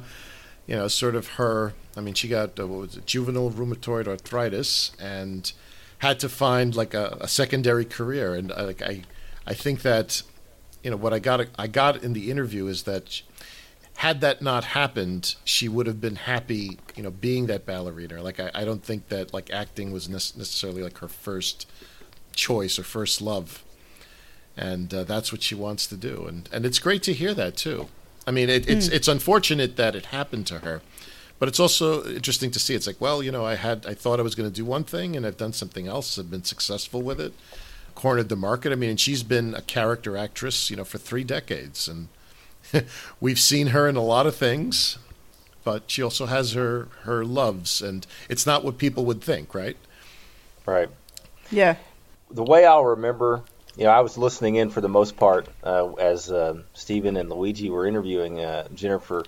[0.66, 4.08] you know, sort of her, I mean, she got, uh, what was it, juvenile rheumatoid
[4.08, 5.52] arthritis and
[6.00, 8.34] had to find like a, a secondary career.
[8.34, 9.04] And uh, like, I,
[9.46, 10.24] I think that,
[10.84, 13.22] you know, what I got, I got in the interview is that sh-
[13.98, 18.24] had that not happened, she would have been happy, you know, being that ballerina.
[18.24, 21.68] Like, I, I don't think that like acting was nec- necessarily like her first
[22.34, 23.64] choice or first love,
[24.58, 26.26] and uh, that's what she wants to do.
[26.28, 27.88] And and it's great to hear that too.
[28.28, 28.94] I mean, it, it's Mm.
[28.94, 30.82] it's unfortunate that it happened to her,
[31.40, 32.74] but it's also interesting to see.
[32.76, 34.84] It's like, well, you know, I had I thought I was going to do one
[34.84, 36.18] thing, and I've done something else.
[36.18, 37.34] I've been successful with it,
[37.96, 38.72] cornered the market.
[38.72, 42.08] I mean, and she's been a character actress, you know, for three decades, and
[43.20, 44.98] we've seen her in a lot of things,
[45.64, 49.78] but she also has her her loves, and it's not what people would think, right?
[50.66, 50.90] Right.
[51.52, 51.76] Yeah.
[52.30, 53.44] The way I'll remember,
[53.76, 57.30] you know, I was listening in for the most part uh, as um Stephen and
[57.30, 59.24] Luigi were interviewing uh, Jennifer.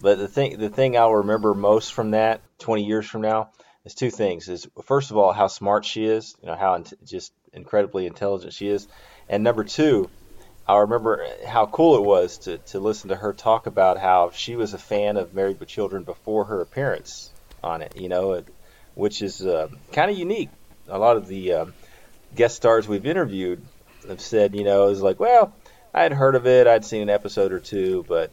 [0.00, 3.50] But the thing, the thing I'll remember most from that, 20 years from now,
[3.84, 6.94] is two things: is first of all how smart she is, you know, how int-
[7.04, 8.86] just incredibly intelligent she is,
[9.28, 10.10] and number two,
[10.66, 14.56] I remember how cool it was to, to listen to her talk about how she
[14.56, 17.30] was a fan of Married with Children before her appearance
[17.62, 18.42] on it, you know,
[18.94, 20.50] which is uh, kind of unique.
[20.88, 21.74] A lot of the um
[22.34, 23.64] guest stars we've interviewed
[24.08, 25.54] have said, you know, is like, well,
[25.92, 28.30] I had heard of it, I'd seen an episode or two, but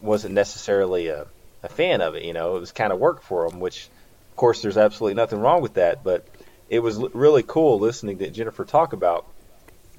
[0.00, 1.26] wasn't necessarily a,
[1.62, 3.88] a fan of it, you know, it was kind of work for them, which,
[4.30, 6.26] of course, there's absolutely nothing wrong with that, but
[6.68, 9.26] it was l- really cool listening to Jennifer talk about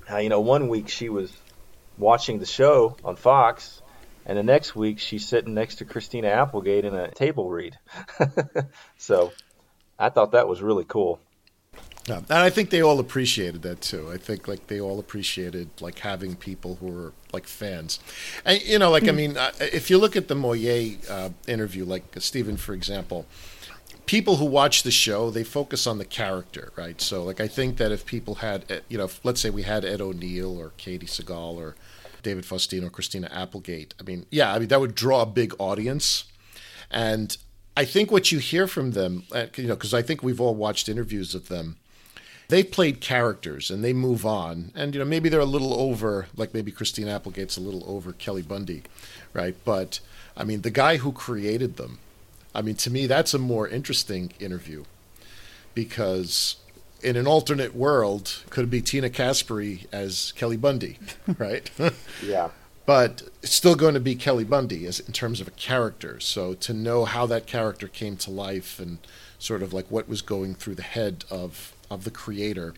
[0.07, 1.31] how, you know, one week she was
[1.97, 3.81] watching the show on Fox,
[4.25, 7.77] and the next week she's sitting next to Christina Applegate in a table read.
[8.97, 9.31] so
[9.97, 11.19] I thought that was really cool.
[12.07, 14.09] Yeah, and I think they all appreciated that too.
[14.11, 17.99] I think like they all appreciated like having people who were like fans,
[18.45, 19.15] and you know, like I Mm.
[19.15, 23.27] mean, uh, if you look at the Moye uh, interview, like Stephen, for example,
[24.09, 26.99] people who watch the show they focus on the character, right?
[26.99, 29.85] So, like I think that if people had, uh, you know, let's say we had
[29.85, 31.75] Ed O'Neill or Katey Sagal or
[32.23, 35.53] David Faustino or Christina Applegate, I mean, yeah, I mean that would draw a big
[35.59, 36.23] audience,
[36.89, 37.37] and
[37.77, 40.55] I think what you hear from them, uh, you know, because I think we've all
[40.55, 41.77] watched interviews of them
[42.47, 44.71] they played characters and they move on.
[44.73, 48.11] And you know maybe they're a little over like maybe Christina applegate's a little over
[48.11, 48.81] kelly bundy
[49.33, 49.55] right?
[49.63, 49.99] But
[50.35, 51.99] i mean the guy who created them
[52.55, 54.83] i mean to me that's a more interesting interview
[55.73, 56.57] because
[57.01, 60.97] in an alternate world could it be tina caspary as kelly bundy
[61.37, 61.69] right
[62.25, 62.49] Yeah.
[62.85, 66.19] but it's still going to be Kelly Bundy as in terms of a character.
[66.19, 68.97] So to know how that character came to life and
[69.37, 72.73] sort of like what was going through the head of of the creator,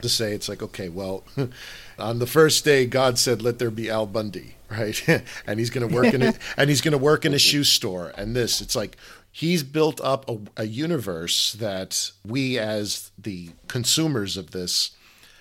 [0.00, 1.24] to say it's like okay, well,
[1.98, 5.08] on the first day God said, "Let there be Al Bundy," right?
[5.46, 7.64] and he's going to work in it, and he's going to work in a shoe
[7.64, 8.12] store.
[8.16, 8.96] And this, it's like
[9.36, 14.92] he's built up a, a universe that we as the consumers of this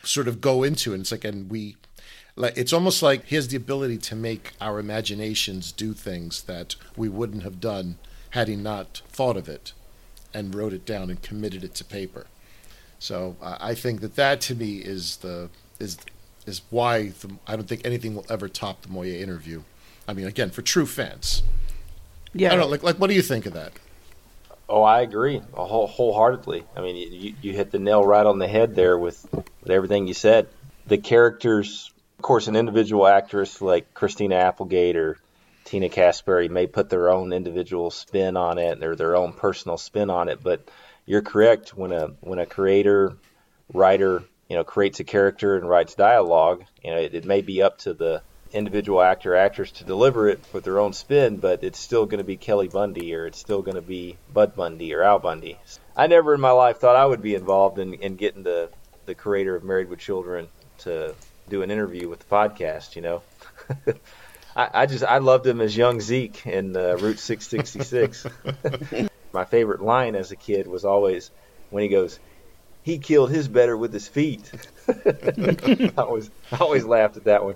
[0.03, 1.77] sort of go into and it's like and we
[2.35, 6.75] like it's almost like he has the ability to make our imaginations do things that
[6.97, 7.97] we wouldn't have done
[8.31, 9.71] had he not thought of it
[10.33, 12.27] and wrote it down and committed it to paper
[12.99, 15.97] so uh, i think that that to me is the is
[16.45, 19.61] is why the, i don't think anything will ever top the moye interview
[20.07, 21.43] i mean again for true fans
[22.33, 22.47] Yeah.
[22.47, 23.73] i don't know like, like what do you think of that
[24.67, 26.63] Oh, I agree whole, wholeheartedly.
[26.75, 30.07] I mean, you, you hit the nail right on the head there with, with everything
[30.07, 30.47] you said.
[30.87, 35.17] The characters, of course, an individual actress like Christina Applegate or
[35.65, 40.09] Tina Caspary may put their own individual spin on it or their own personal spin
[40.09, 40.41] on it.
[40.41, 40.67] But
[41.05, 43.17] you're correct when a when a creator,
[43.71, 47.61] writer, you know, creates a character and writes dialogue, you know, it, it may be
[47.61, 48.21] up to the
[48.53, 52.23] individual actor actress to deliver it with their own spin, but it's still going to
[52.23, 55.57] be Kelly Bundy or it's still going to be Bud Bundy or Al Bundy.
[55.95, 58.69] I never in my life thought I would be involved in, in getting the,
[59.05, 60.47] the creator of Married with Children
[60.79, 61.15] to
[61.49, 63.21] do an interview with the podcast, you know.
[64.55, 68.25] I, I just I loved him as young Zeke in uh, Route 666.
[69.33, 71.29] my favorite line as a kid was always
[71.69, 72.19] when he goes,
[72.85, 74.51] "He killed his better with his feet."
[74.87, 77.55] I always I always laughed at that one.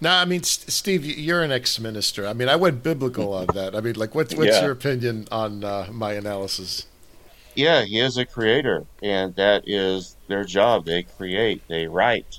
[0.00, 2.26] No, I mean, S- Steve, you're an ex-minister.
[2.26, 3.74] I mean, I went biblical on that.
[3.74, 4.62] I mean, like, what's what's Yeah.
[4.62, 6.86] your opinion on uh, my analysis?
[7.56, 10.86] Yeah, he is a creator, and that is their job.
[10.86, 12.38] They create, they write.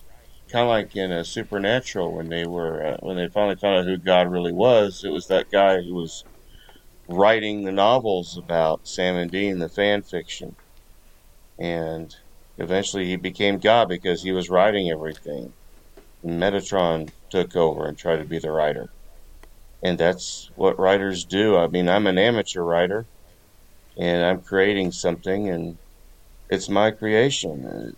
[0.52, 3.86] Kind of like in a Supernatural when they were uh, when they finally found out
[3.86, 5.04] who God really was.
[5.04, 6.24] It was that guy who was
[7.10, 10.56] writing the novels about Sam and Dean, the fan fiction,
[11.60, 12.12] and
[12.58, 15.56] eventually he became God because he was writing everything.
[16.26, 18.90] Metatron took over and tried to be the writer,
[19.84, 21.58] and that's what writers do.
[21.58, 23.08] I mean, I'm an amateur writer
[23.98, 25.78] and I'm creating something, and
[26.50, 27.94] it's my creation.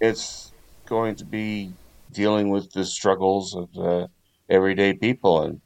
[0.00, 0.54] It's
[0.88, 1.76] going to be
[2.12, 4.08] dealing with the struggles of uh,
[4.50, 5.60] everyday people, and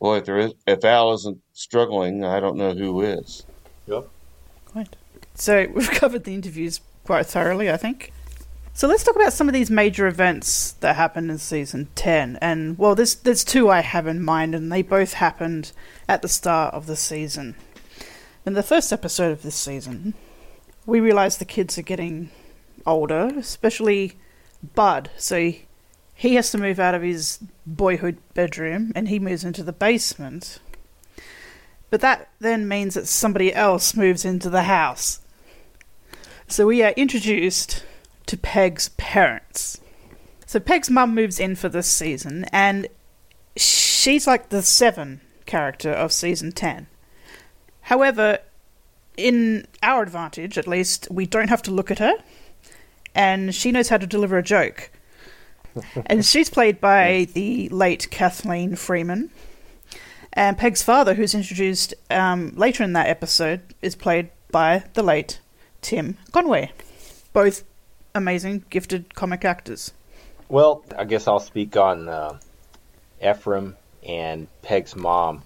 [0.00, 3.46] boy, if there is, if Al isn't struggling, I don't know who is.
[3.86, 4.04] Yep.
[5.34, 8.12] So we've covered the interviews quite thoroughly, I think.
[8.74, 12.38] So let's talk about some of these major events that happened in season ten.
[12.40, 15.72] And well, there's there's two I have in mind, and they both happened
[16.08, 17.54] at the start of the season.
[18.46, 20.14] In the first episode of this season,
[20.86, 22.30] we realize the kids are getting
[22.86, 24.14] older, especially
[24.74, 25.10] Bud.
[25.16, 25.52] So
[26.14, 30.60] he has to move out of his boyhood bedroom, and he moves into the basement.
[31.92, 35.20] But that then means that somebody else moves into the house.
[36.48, 37.84] So we are introduced
[38.24, 39.78] to Peg's parents.
[40.46, 42.88] So Peg's mum moves in for this season, and
[43.56, 46.86] she's like the seven character of season 10.
[47.82, 48.38] However,
[49.18, 52.14] in our advantage, at least, we don't have to look at her,
[53.14, 54.90] and she knows how to deliver a joke.
[56.06, 59.30] and she's played by the late Kathleen Freeman.
[60.34, 65.40] And Peg's father, who's introduced um, later in that episode, is played by the late
[65.82, 66.72] Tim Conway.
[67.32, 67.64] Both
[68.14, 69.92] amazing, gifted comic actors.
[70.48, 72.38] Well, I guess I'll speak on uh,
[73.22, 75.42] Ephraim and Peg's mom.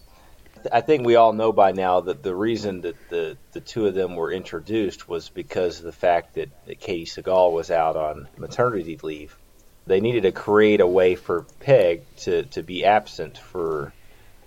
[0.72, 3.94] I think we all know by now that the reason that the, the two of
[3.94, 8.26] them were introduced was because of the fact that, that Katey Sagal was out on
[8.36, 9.36] maternity leave.
[9.86, 13.92] They needed to create a way for Peg to, to be absent for,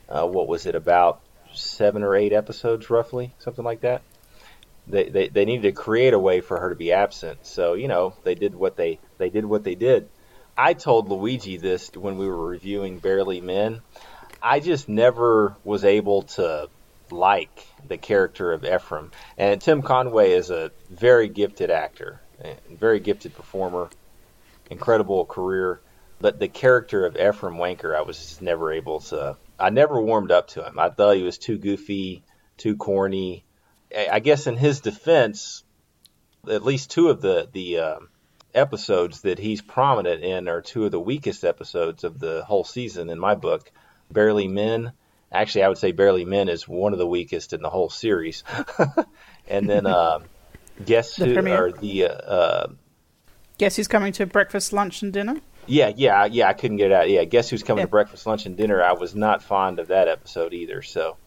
[0.10, 1.22] uh, what was it, about
[1.54, 3.34] seven or eight episodes, roughly?
[3.40, 4.02] Something like that?
[4.88, 7.46] They, they, they needed to create a way for her to be absent.
[7.46, 10.10] So, you know, they did what they, they did what they did.
[10.58, 13.82] I told Luigi this when we were reviewing Barely Men.
[14.42, 16.70] I just never was able to
[17.12, 19.12] like the character of Ephraim.
[19.38, 22.22] And Tim Conway is a very gifted actor,
[22.70, 23.90] very gifted performer,
[24.70, 25.82] incredible career.
[26.20, 29.38] But the character of Ephraim Wanker, I was just never able to.
[29.60, 30.80] I never warmed up to him.
[30.80, 32.24] I thought he was too goofy,
[32.58, 33.44] too corny.
[33.96, 35.64] I guess in his defense,
[36.50, 38.10] at least two of the the um
[38.56, 43.10] episodes that he's prominent in are two of the weakest episodes of the whole season
[43.10, 43.72] in my book.
[44.12, 44.92] Barely Men.
[45.32, 48.44] Actually, I would say Barely Men is one of the weakest in the whole series.
[49.48, 50.20] and then uh,
[50.84, 51.66] guess The who premiere.
[51.68, 52.68] or the uh, uh,
[53.60, 55.42] Guess who's coming to breakfast, lunch, and dinner?
[55.70, 57.10] Yeah yeah yeah I couldn't get it out.
[57.10, 57.86] Yeah, guess who's coming Yeah.
[57.86, 58.82] to breakfast, lunch, and dinner?
[58.84, 60.82] I was not fond of that episode either.
[60.82, 61.18] So.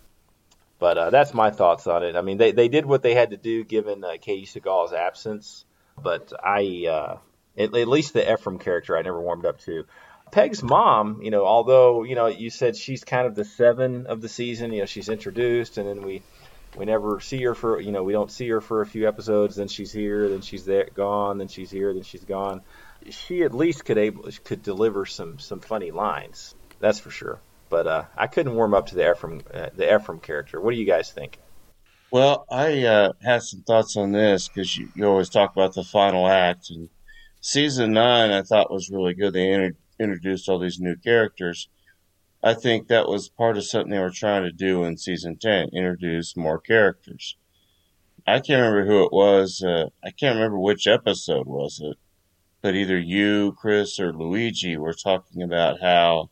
[0.78, 2.16] But uh, that's my thoughts on it.
[2.16, 5.64] I mean, they, they did what they had to do given uh, Katey Sagal's absence.
[5.96, 7.18] But I, uh,
[7.56, 9.84] at, at least the Ephraim character, I never warmed up to.
[10.32, 14.20] Peg's mom, you know, although you know you said she's kind of the seven of
[14.22, 16.22] the season, you know, she's introduced, and then we
[16.76, 19.54] we never see her for you know we don't see her for a few episodes.
[19.54, 22.62] Then she's here, then she's there, gone, then she's here, then she's gone.
[23.10, 26.54] She at least could able could deliver some some funny lines.
[26.80, 27.40] That's for sure.
[27.68, 30.60] But uh, I couldn't warm up to the Ephraim uh, the Ephraim character.
[30.60, 31.38] What do you guys think?
[32.10, 35.82] Well, I uh, had some thoughts on this because you, you always talk about the
[35.82, 36.90] final act, and
[37.40, 39.32] season nine I thought was really good.
[39.32, 41.68] They inter- introduced all these new characters.
[42.44, 45.70] I think that was part of something they were trying to do in season ten,
[45.72, 47.36] introduce more characters.
[48.26, 49.62] I can't remember who it was.
[49.62, 51.96] Uh, I can't remember which episode was it,
[52.62, 56.30] but either you, Chris, or Luigi were talking about how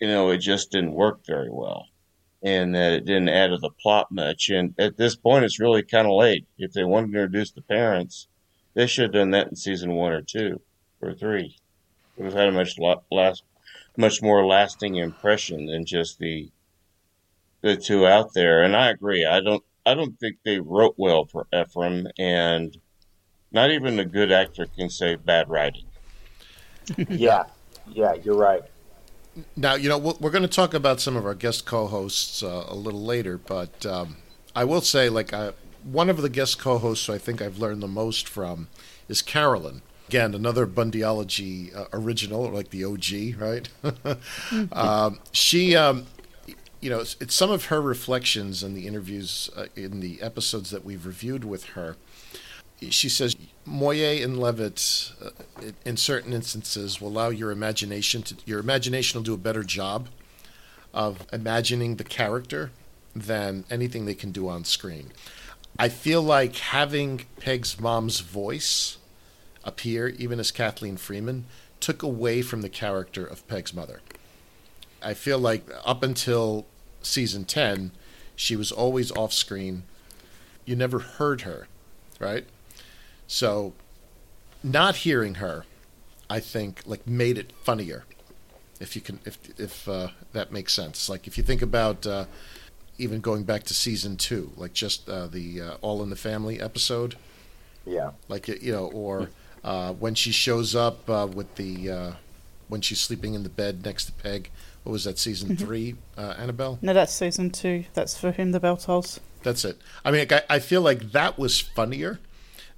[0.00, 1.86] you know it just didn't work very well
[2.44, 4.50] and that it didn't add to the plot much.
[4.50, 6.46] And at this point, it's really kind of late.
[6.58, 8.28] If they wanted to introduce the parents,
[8.74, 10.60] they should have done that in season one or two
[11.00, 11.56] or three.
[12.16, 12.76] It would have had a much
[13.10, 13.44] last,
[13.96, 16.50] much more lasting impression than just the
[17.62, 18.62] the two out there.
[18.62, 19.24] And I agree.
[19.24, 19.64] I don't.
[19.86, 22.76] I don't think they wrote well for Ephraim, and
[23.54, 25.84] not even a good actor can save bad writing.
[27.08, 27.44] yeah,
[27.88, 28.62] yeah, you're right.
[29.56, 32.66] Now, you know, we're going to talk about some of our guest co hosts uh,
[32.68, 34.16] a little later, but um,
[34.54, 35.52] I will say, like, I,
[35.84, 38.68] one of the guest co hosts I think I've learned the most from
[39.08, 39.82] is Carolyn.
[40.08, 43.68] Again, another Bundyology uh, original, or like the OG, right?
[44.72, 46.06] um, she, um,
[46.80, 50.70] you know, it's, it's, some of her reflections in the interviews uh, in the episodes
[50.70, 51.96] that we've reviewed with her
[52.90, 55.30] she says Moye and Leavitt, uh,
[55.84, 60.08] in certain instances, will allow your imagination to your imagination will do a better job
[60.92, 62.70] of imagining the character
[63.14, 65.12] than anything they can do on screen.
[65.78, 68.98] I feel like having Peg's mom's voice
[69.64, 71.46] appear, even as Kathleen Freeman,
[71.80, 74.00] took away from the character of Peg's mother.
[75.02, 76.66] I feel like up until
[77.02, 77.90] season 10,
[78.36, 79.82] she was always off screen.
[80.64, 81.66] You never heard her,
[82.18, 82.46] right?
[83.34, 83.72] So,
[84.62, 85.64] not hearing her,
[86.30, 88.04] I think, like made it funnier.
[88.78, 91.08] If you can, if if uh, that makes sense.
[91.08, 92.26] Like if you think about uh,
[92.96, 96.60] even going back to season two, like just uh, the uh, All in the Family
[96.60, 97.16] episode.
[97.84, 98.12] Yeah.
[98.28, 99.30] Like you know, or
[99.64, 102.14] uh, when she shows up uh, with the
[102.68, 104.48] when she's sleeping in the bed next to Peg.
[104.84, 105.18] What was that?
[105.18, 105.64] Season mm-hmm.
[105.64, 106.78] three, Annabelle.
[106.80, 107.86] No, that's season two.
[107.94, 109.18] That's for whom the bell tolls.
[109.42, 109.78] That's it.
[110.04, 112.20] I mean, I, I feel like that was funnier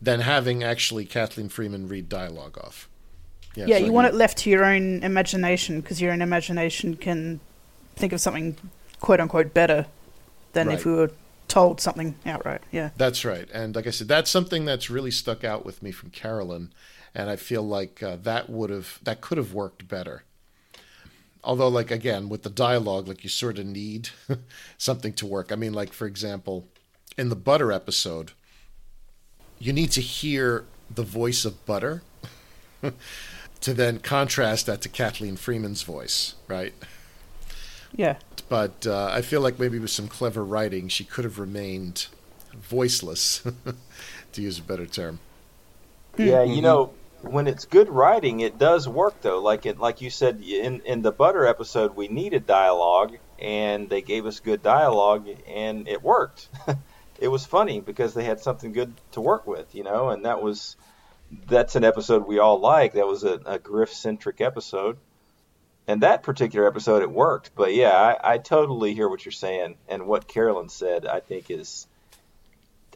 [0.06, 2.88] than having actually Kathleen Freeman read dialogue off.
[3.56, 6.94] Yeah, yeah so you want it left to your own imagination because your own imagination
[6.94, 7.40] can
[7.96, 8.56] think of something
[9.00, 9.86] quote unquote better
[10.52, 10.78] than right.
[10.78, 11.10] if we were
[11.48, 12.62] told something outright.
[12.70, 12.90] Yeah.
[12.96, 13.48] That's right.
[13.52, 16.72] And like I said, that's something that's really stuck out with me from Carolyn.
[17.12, 20.22] And I feel like uh, that would have, that could have worked better.
[21.42, 24.10] Although, like, again, with the dialogue, like, you sort of need
[24.78, 25.50] something to work.
[25.50, 26.68] I mean, like, for example,
[27.16, 28.32] in the Butter episode,
[29.58, 30.64] you need to hear
[30.94, 32.02] the voice of Butter
[33.60, 36.74] to then contrast that to Kathleen Freeman's voice, right?
[37.94, 38.16] Yeah.
[38.48, 42.06] But uh, I feel like maybe with some clever writing, she could have remained
[42.54, 43.42] voiceless,
[44.32, 45.18] to use a better term.
[46.16, 46.62] Yeah, you mm-hmm.
[46.62, 46.92] know,
[47.22, 49.40] when it's good writing, it does work though.
[49.40, 54.02] Like it, like you said in in the Butter episode, we needed dialogue, and they
[54.02, 56.48] gave us good dialogue, and it worked.
[57.18, 60.42] it was funny because they had something good to work with, you know, and that
[60.42, 60.76] was
[61.48, 62.92] that's an episode we all like.
[62.94, 64.98] That was a, a Griff centric episode.
[65.88, 67.52] And that particular episode, it worked.
[67.54, 69.76] But yeah, I, I totally hear what you're saying.
[69.88, 71.86] And what Carolyn said, I think is,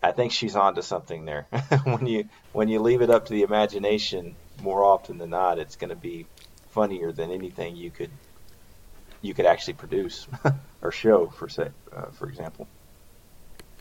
[0.03, 1.47] I think she's onto something there.
[1.85, 5.77] when you when you leave it up to the imagination, more often than not, it's
[5.77, 6.27] going to be
[6.71, 8.11] funnier than anything you could
[9.23, 10.27] you could actually produce
[10.83, 12.67] or show for say uh, for example.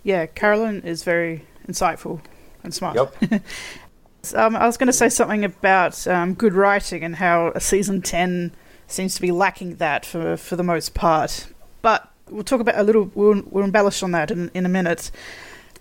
[0.04, 2.22] Yeah, Carolyn is very insightful
[2.64, 2.96] and smart.
[2.96, 3.16] Yep.
[4.36, 8.54] um, I was going to say something about um, good writing and how season 10
[8.88, 11.48] seems to be lacking that for, for the most part.
[11.82, 15.12] But we'll talk about a little, we'll, we'll embellish on that in, in a minute.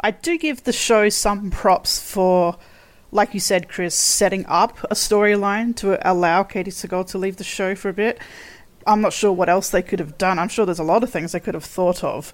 [0.01, 2.57] I do give the show some props for,
[3.11, 7.45] like you said, Chris, setting up a storyline to allow Katey Sagal to leave the
[7.45, 8.21] show for a bit.
[8.87, 10.39] I'm not sure what else they could have done.
[10.39, 12.33] I'm sure there's a lot of things they could have thought of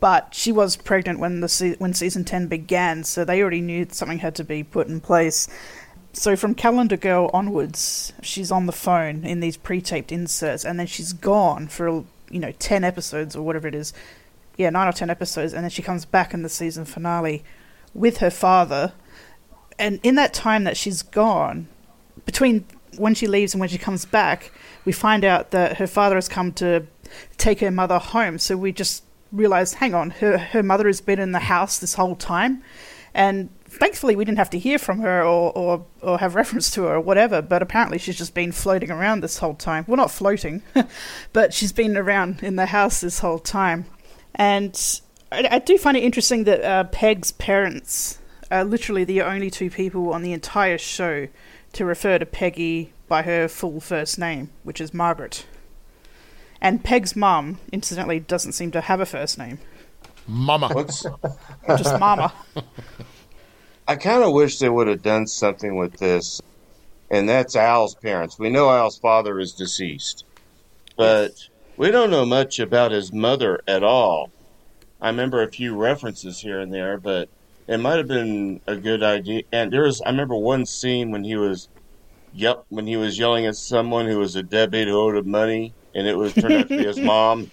[0.00, 3.86] but she was pregnant when the se- when season 10 began so they already knew
[3.90, 5.48] something had to be put in place.
[6.12, 10.86] So from calendar girl onwards she's on the phone in these pre-taped inserts and then
[10.86, 13.92] she's gone for you know 10 episodes or whatever it is.
[14.56, 17.44] Yeah 9 or 10 episodes and then she comes back in the season finale
[17.94, 18.92] with her father.
[19.78, 21.68] And in that time that she's gone
[22.24, 22.66] between
[22.96, 24.52] when she leaves and when she comes back
[24.84, 26.86] we find out that her father has come to
[27.38, 28.38] take her mother home.
[28.38, 29.02] So we just
[29.36, 32.62] realized, hang on, her her mother has been in the house this whole time,
[33.14, 36.84] and thankfully we didn't have to hear from her or, or, or have reference to
[36.84, 39.84] her or whatever, but apparently she's just been floating around this whole time.
[39.86, 40.62] Well, not floating,
[41.32, 43.86] but she's been around in the house this whole time.
[44.34, 48.18] And I, I do find it interesting that uh, Peg's parents
[48.50, 51.28] are literally the only two people on the entire show
[51.72, 55.46] to refer to Peggy by her full first name, which is Margaret.
[56.60, 59.58] And Peg's mum, incidentally, doesn't seem to have a first name.
[60.26, 60.84] Mama.
[60.84, 61.04] Just
[62.00, 62.32] Mama.
[63.88, 66.42] I kind of wish they would have done something with this,
[67.10, 68.38] and that's Al's parents.
[68.38, 70.24] We know Al's father is deceased,
[70.96, 74.30] but we don't know much about his mother at all.
[75.00, 77.28] I remember a few references here and there, but
[77.68, 79.42] it might have been a good idea.
[79.52, 81.68] And there was, I remember one scene when he was,
[82.32, 85.74] yep, when he was yelling at someone who was a deadbeat who owed him money,
[85.96, 87.50] and it was turned out to be his mom.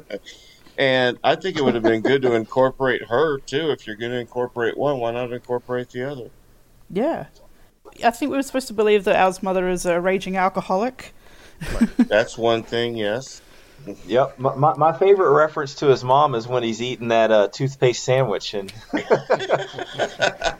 [0.78, 3.70] and I think it would have been good to incorporate her too.
[3.70, 6.30] If you're going to incorporate one, why not incorporate the other?
[6.90, 7.26] Yeah.
[8.04, 11.14] I think we were supposed to believe that Al's mother is a raging alcoholic.
[11.96, 13.40] That's one thing, yes.
[14.06, 14.38] Yep.
[14.38, 18.04] My, my, my favorite reference to his mom is when he's eating that uh, toothpaste
[18.04, 18.52] sandwich.
[18.52, 18.72] And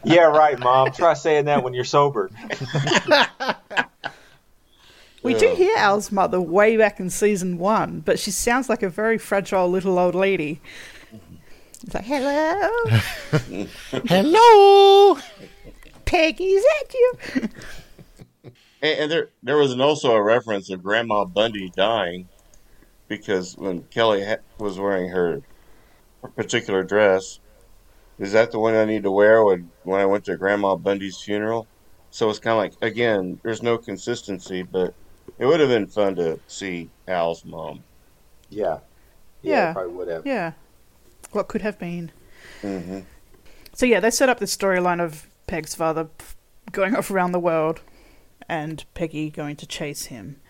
[0.04, 0.92] yeah, right, mom.
[0.92, 2.30] Try saying that when you're sober.
[5.22, 8.88] We do hear Al's mother way back in season one, but she sounds like a
[8.88, 10.60] very fragile little old lady.
[11.84, 12.70] It's like, hello,
[14.06, 15.18] hello,
[16.04, 17.48] Peggy, is that you?
[18.82, 22.28] And, and there, there was an, also a reference of Grandma Bundy dying
[23.08, 25.42] because when Kelly ha- was wearing her,
[26.22, 27.38] her particular dress,
[28.18, 31.18] is that the one I need to wear when when I went to Grandma Bundy's
[31.18, 31.66] funeral?
[32.10, 34.94] So it's kind of like again, there's no consistency, but
[35.38, 37.82] it would have been fun to see Al's mom.
[38.50, 38.78] Yeah.
[39.42, 40.26] Yeah, probably would have.
[40.26, 40.52] Yeah,
[41.32, 42.12] what could have been.
[42.62, 43.00] Mm-hmm.
[43.72, 46.08] So yeah, they set up the storyline of Peg's father
[46.70, 47.80] going off around the world,
[48.48, 50.40] and Peggy going to chase him.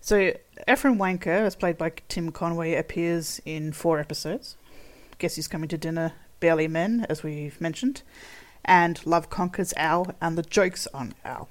[0.00, 0.32] So
[0.66, 4.56] Ephraim Wanker, as played by Tim Conway, appears in four episodes.
[5.18, 8.02] Guess he's coming to dinner, Barely Men, as we've mentioned,
[8.64, 11.50] and Love Conquers Al, and the jokes on Al.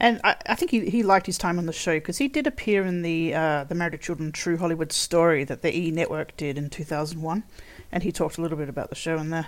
[0.00, 2.46] And I, I think he, he liked his time on the show because he did
[2.46, 6.58] appear in the uh, the Married Children True Hollywood Story that the E Network did
[6.58, 7.44] in 2001,
[7.92, 9.46] and he talked a little bit about the show in there.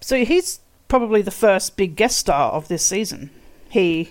[0.00, 3.30] So he's probably the first big guest star of this season.
[3.68, 4.10] He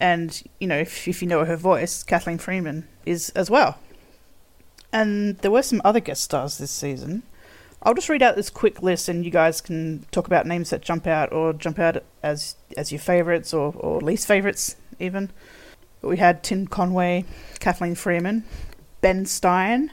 [0.00, 3.78] and you know if, if you know her voice, Kathleen Freeman is as well.
[4.92, 7.24] And there were some other guest stars this season.
[7.82, 10.80] I'll just read out this quick list, and you guys can talk about names that
[10.80, 15.30] jump out or jump out as as your favourites or, or least favourites, even.
[16.02, 17.24] We had Tim Conway,
[17.60, 18.44] Kathleen Freeman,
[19.00, 19.90] Ben Stein,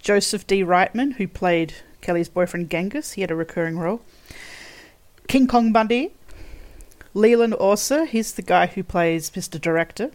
[0.00, 0.64] Joseph D.
[0.64, 3.12] Reitman, who played Kelly's boyfriend Genghis.
[3.12, 4.00] He had a recurring role.
[5.28, 6.12] King Kong Bundy,
[7.14, 9.60] Leland Orser, he's the guy who plays Mr.
[9.60, 10.10] Director.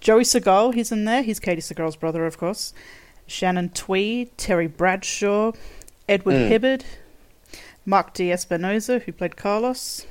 [0.00, 1.22] Joey Sagal, he's in there.
[1.22, 2.74] He's Katey Sagal's brother, of course.
[3.26, 5.52] Shannon Tweed, Terry Bradshaw,
[6.06, 6.48] Edward Mm.
[6.48, 6.84] Hibbert,
[7.86, 8.24] Mark D.
[8.28, 10.04] Espinoza, who played Carlos,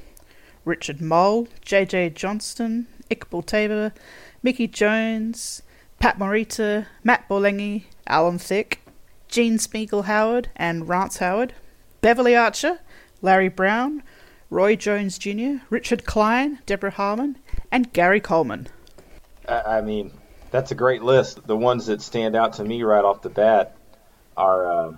[0.66, 2.12] Richard Moll, J.J.
[2.12, 3.94] Johnston, Iqbal Tabor,
[4.42, 5.62] Mickey Jones,
[6.00, 8.80] Pat Morita, Matt Borlenghi, Alan Thicke,
[9.28, 11.54] Jean Speegle Howard, and Rance Howard,
[12.02, 12.80] Beverly Archer,
[13.22, 14.04] Larry Brown,
[14.50, 17.38] Roy Jones Jr., Richard Kline, Deborah Harmon,
[17.72, 18.68] and Gary Coleman.
[19.48, 20.12] I, mean,
[20.52, 21.46] that's a great list.
[21.48, 23.76] The ones that stand out to me right off the bat
[24.38, 24.96] are uh,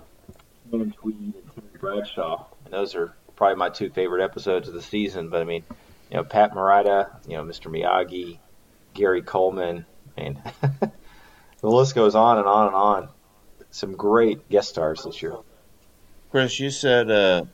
[0.70, 4.82] Shannon Tweed and Terry Bradshaw, and those are probably my two favorite episodes of the
[4.82, 5.28] season.
[5.28, 5.64] But I mean,
[6.10, 7.70] you know, Pat Morita, you know, Mr.
[7.70, 8.38] Miyagi,
[8.94, 10.38] Gary Coleman, and
[11.60, 13.08] the list goes on and on and on.
[13.70, 15.36] Some great guest stars this year.
[16.30, 17.44] Chris, you said uh,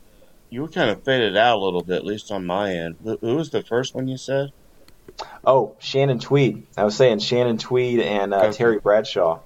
[0.50, 2.96] you were kind of faded out a little bit, at least on my end.
[3.02, 4.52] Who who was the first one you said?
[5.44, 6.66] Oh, Shannon Tweed.
[6.76, 8.52] I was saying Shannon Tweed and uh, Okay.
[8.56, 9.40] Terry Bradshaw.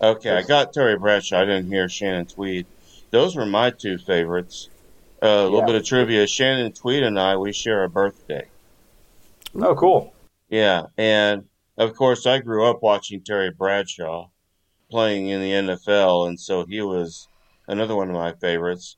[0.00, 1.40] Okay, I got Terry Bradshaw.
[1.40, 2.66] I didn't hear Shannon Tweed.
[3.10, 4.68] Those were my two favorites.
[5.24, 5.66] Uh, a little Yeah.
[5.66, 8.46] bit of trivia: Shannon Tweed and I we share a birthday.
[9.54, 10.12] Oh, cool.
[10.50, 11.44] Yeah, and
[11.78, 14.28] of course I grew up watching Terry Bradshaw
[14.90, 17.28] playing in the NFL, and so he was
[17.66, 18.96] another one of my favorites.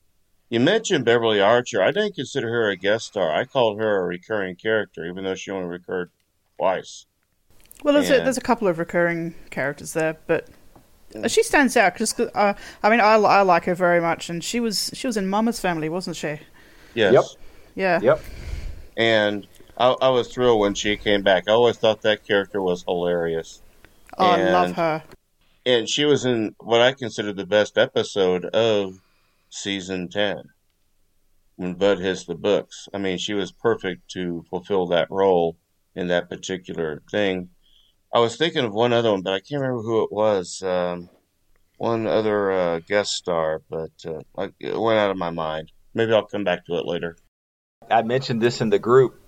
[0.50, 1.82] You mentioned Beverly Archer.
[1.82, 3.32] I didn't consider her a guest star.
[3.32, 6.10] I called her a recurring character, even though she only recurred
[6.56, 7.06] twice.
[7.82, 10.48] Well, there's a, there's a couple of recurring characters there, but
[11.28, 14.42] she stands out just 'cause, uh, I mean I, I like her very much, and
[14.42, 16.40] she was she was in Mama's Family, wasn't she?
[16.94, 17.12] Yes.
[17.12, 17.24] Yep.
[17.74, 18.00] Yeah.
[18.02, 18.20] Yep.
[18.96, 19.46] And
[19.76, 21.44] I, I was thrilled when she came back.
[21.48, 23.62] I always thought that character was hilarious.
[24.18, 25.02] Oh, I love her.
[25.66, 28.94] and she was in what I consider the best episode of
[29.50, 30.42] season 10
[31.56, 32.88] when Bud hits the books.
[32.94, 35.56] I mean, she was perfect to fulfill that role
[35.94, 37.50] in that particular thing.
[38.16, 40.62] I was thinking of one other one, but I can't remember who it was.
[40.62, 41.10] Um,
[41.76, 45.70] one other uh, guest star, but uh, it went out of my mind.
[45.92, 47.18] Maybe I'll come back to it later.
[47.90, 49.20] I mentioned this in the group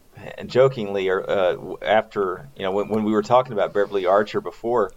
[0.47, 4.91] jokingly, or uh, after you know when, when we were talking about Beverly Archer before.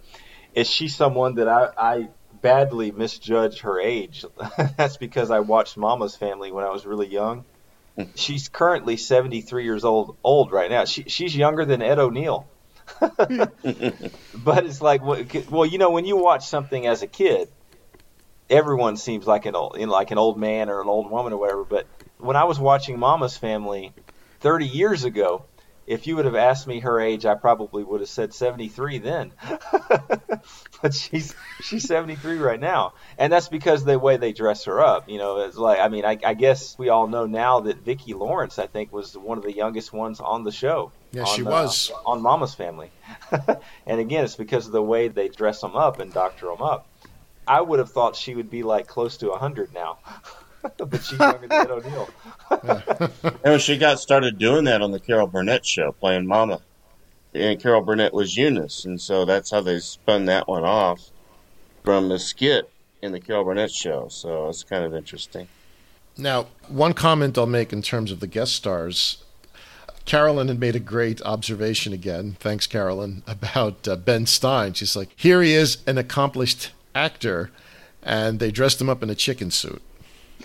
[0.54, 2.08] Is she someone that I, I
[2.40, 4.24] badly misjudge her age?
[4.78, 7.44] That's because I watched Mama's Family when I was really young.
[8.14, 10.86] She's currently 73 years old old right now.
[10.86, 12.48] She, she's younger than Ed O'Neill.
[14.34, 17.48] but it's like, well, you know, when you watch something as a kid,
[18.50, 21.32] everyone seems like an old, you know, like an old man or an old woman
[21.32, 21.64] or whatever.
[21.64, 21.88] But
[22.18, 23.92] when I was watching Mama's Family
[24.40, 25.46] 30 years ago,
[25.86, 29.32] if you would have asked me her age, I probably would have said 73 then.
[30.82, 35.08] but she's she's 73 right now, and that's because the way they dress her up.
[35.08, 38.14] You know, it's like I mean, I, I guess we all know now that Vicki
[38.14, 40.92] Lawrence, I think, was one of the youngest ones on the show.
[41.12, 42.90] Yeah, on, she was uh, on Mama's Family,
[43.86, 46.86] and again, it's because of the way they dress them up and doctor them up.
[47.46, 49.98] I would have thought she would be like close to 100 now.
[50.62, 52.10] but she's younger than Ed O'Neill.
[53.44, 56.60] and she got started doing that on the Carol Burnett show, playing Mama.
[57.34, 61.10] And Carol Burnett was Eunice, and so that's how they spun that one off
[61.82, 64.08] from the skit in the Carol Burnett show.
[64.08, 65.48] So it's kind of interesting.
[66.16, 69.24] Now, one comment I'll make in terms of the guest stars.
[70.04, 72.36] Carolyn had made a great observation again.
[72.38, 74.74] Thanks, Carolyn, about uh, Ben Stein.
[74.74, 77.50] She's like, here he is, an accomplished actor,
[78.02, 79.80] and they dressed him up in a chicken suit.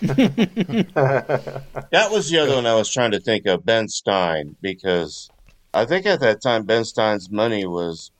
[0.00, 5.30] that was the other one I was trying to think of, Ben Stein, because
[5.74, 8.10] I think at that time Ben Stein's money was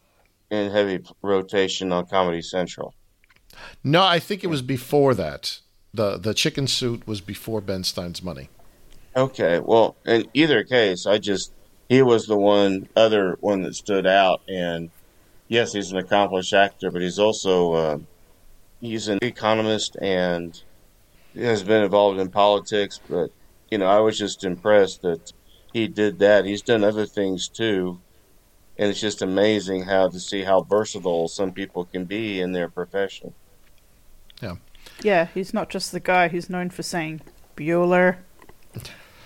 [0.51, 2.95] in heavy rotation on Comedy Central.
[3.83, 5.61] No, I think it was before that.
[5.93, 8.49] the The chicken suit was before Ben Stein's money.
[9.17, 11.53] Okay, well, in either case, I just
[11.89, 14.91] he was the one other one that stood out, and
[15.49, 17.99] yes, he's an accomplished actor, but he's also uh,
[18.81, 20.63] he's an economist and
[21.35, 23.31] has been involved in politics, but
[23.71, 25.33] you know, I was just impressed that
[25.73, 26.45] he did that.
[26.45, 28.01] He's done other things too,
[28.79, 32.69] and it's just amazing how to see how versatile some people can be in their
[32.69, 33.35] profession.
[34.43, 34.57] Yeah.
[35.03, 37.21] Yeah, he's not just the guy who's known for saying
[37.57, 38.17] Bueller,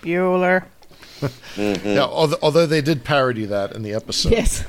[0.01, 0.65] Bueller.
[1.21, 1.87] mm-hmm.
[1.87, 4.33] Yeah, although, although they did parody that in the episode.
[4.33, 4.65] Yes.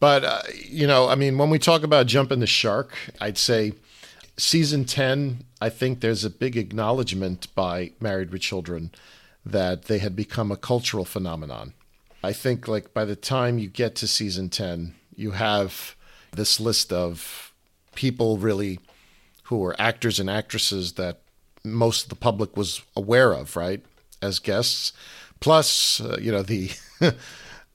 [0.00, 3.72] but uh, you know, I mean, when we talk about jumping the shark, I'd say
[4.38, 8.90] season 10, I think there's a big acknowledgement by Married with Children
[9.44, 11.74] that they had become a cultural phenomenon.
[12.22, 15.94] I think, like, by the time you get to season 10, you have
[16.32, 17.52] this list of
[17.94, 18.80] people really
[19.44, 21.20] who were actors and actresses that
[21.64, 23.84] most of the public was aware of, right,
[24.22, 24.92] as guests,
[25.40, 26.70] plus, uh, you know, the.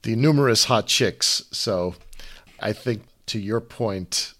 [0.04, 1.44] the numerous hot chicks.
[1.50, 1.94] So
[2.60, 4.33] I think to your point,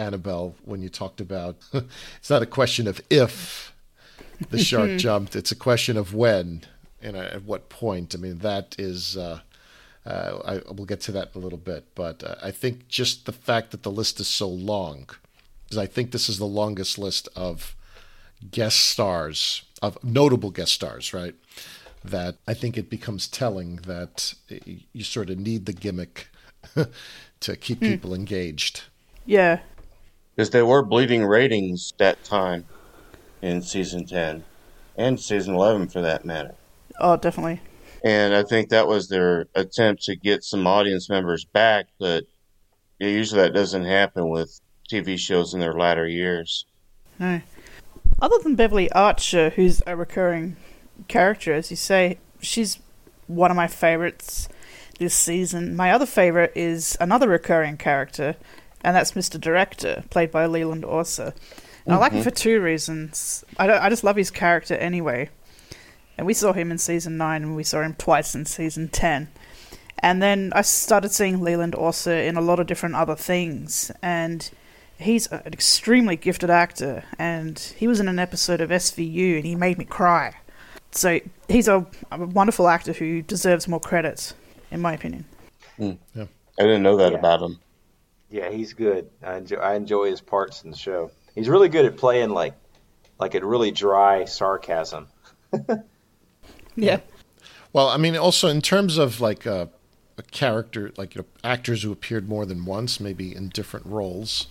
[0.00, 3.72] Annabelle when you talked about it's not a question of if
[4.48, 6.62] the shark jumped, it's a question of when
[7.02, 8.14] and at what point.
[8.14, 9.16] I mean, that is.
[9.16, 9.40] Uh,
[10.06, 13.26] uh, I will get to that in a little bit, but uh, I think just
[13.26, 15.10] the fact that the list is so long,
[15.64, 17.76] because I think this is the longest list of
[18.50, 21.34] guest stars, of notable guest stars, right?
[22.02, 26.28] That I think it becomes telling that you sort of need the gimmick
[27.40, 28.16] to keep people mm.
[28.16, 28.84] engaged.
[29.26, 29.60] Yeah,
[30.40, 32.64] because they were bleeding ratings that time
[33.42, 34.42] in season 10
[34.96, 36.54] and season 11 for that matter.
[36.98, 37.60] Oh, definitely.
[38.02, 42.24] And I think that was their attempt to get some audience members back, but
[42.98, 46.64] usually that doesn't happen with TV shows in their latter years.
[47.18, 47.42] No.
[48.22, 50.56] Other than Beverly Archer, who's a recurring
[51.06, 52.78] character, as you say, she's
[53.26, 54.48] one of my favorites
[54.98, 55.76] this season.
[55.76, 58.36] My other favorite is another recurring character,
[58.82, 59.40] and that's Mr.
[59.40, 61.26] Director, played by Leland Orser.
[61.26, 61.92] And mm-hmm.
[61.92, 62.28] I like him mm-hmm.
[62.28, 63.44] for two reasons.
[63.58, 65.30] I, I just love his character anyway.
[66.16, 69.28] And we saw him in season 9, and we saw him twice in season 10.
[70.00, 73.90] And then I started seeing Leland Orser in a lot of different other things.
[74.02, 74.50] And
[74.98, 77.04] he's an extremely gifted actor.
[77.18, 80.34] And he was in an episode of SVU, and he made me cry.
[80.92, 84.32] So he's a, a wonderful actor who deserves more credit,
[84.70, 85.24] in my opinion.
[85.78, 85.98] Mm.
[86.14, 86.26] Yeah.
[86.58, 87.18] I didn't know that yeah.
[87.18, 87.58] about him.
[88.30, 89.10] Yeah, he's good.
[89.22, 91.10] I enjoy, I enjoy his parts in the show.
[91.34, 92.54] He's really good at playing like
[93.18, 95.08] like a really dry sarcasm.
[96.76, 97.00] yeah.
[97.72, 99.68] Well, I mean, also in terms of like a,
[100.16, 104.46] a character, like you know, actors who appeared more than once, maybe in different roles.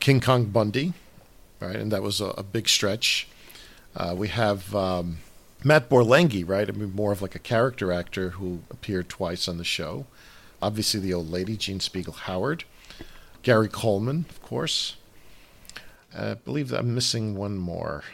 [0.00, 0.94] King Kong Bundy,
[1.60, 1.76] right?
[1.76, 3.28] And that was a, a big stretch.
[3.96, 5.18] Uh, we have um,
[5.64, 6.68] Matt Borlenghi, right?
[6.68, 10.06] I mean, more of like a character actor who appeared twice on the show.
[10.62, 12.64] Obviously, the old lady, Jean Speegle Howard.
[13.48, 14.96] Gary Coleman, of course.
[16.14, 18.04] I believe that I'm missing one more.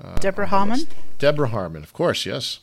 [0.00, 0.86] Uh, Deborah Harmon.
[1.18, 2.60] Deborah Harmon, of course, yes.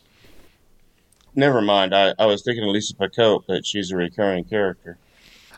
[1.35, 1.93] Never mind.
[1.93, 4.97] I, I was thinking of Lisa Picotte, but she's a recurring character.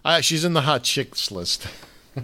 [0.04, 1.68] Uh, she's in the hot chicks list.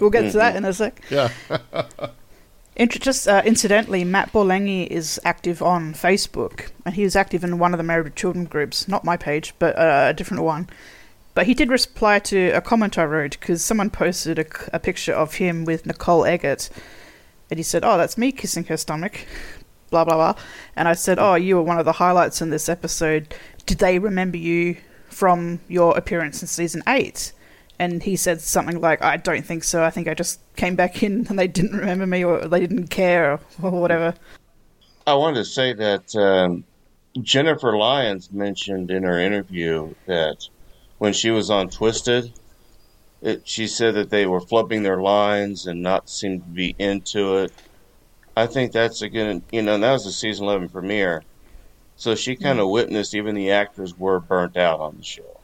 [0.00, 1.00] We'll get to that in a sec.
[1.08, 1.30] Yeah.
[2.74, 7.60] Inter- just uh, incidentally, Matt Borlenghi is active on Facebook, and he was active in
[7.60, 8.88] one of the Married with Children groups.
[8.88, 10.68] Not my page, but uh, a different one.
[11.38, 15.12] But he did reply to a comment I wrote because someone posted a, a picture
[15.12, 16.68] of him with Nicole Eggert,
[17.48, 19.24] and he said, "Oh, that's me kissing her stomach."
[19.90, 20.42] Blah blah blah.
[20.74, 23.36] And I said, "Oh, you were one of the highlights in this episode.
[23.66, 24.78] Did they remember you
[25.10, 27.32] from your appearance in season eight?
[27.78, 29.84] And he said something like, "I don't think so.
[29.84, 32.88] I think I just came back in and they didn't remember me, or they didn't
[32.88, 34.12] care, or, whatever."
[35.06, 36.64] I wanted to say that um,
[37.22, 40.48] Jennifer Lyons mentioned in her interview that
[40.98, 42.32] when she was on Twisted,
[43.22, 47.38] it, she said that they were flubbing their lines and not seemed to be into
[47.38, 47.52] it.
[48.36, 51.24] I think that's a good, you know, that was the season 11 premiere.
[51.96, 55.40] So she kind of witnessed even the actors were burnt out on the show.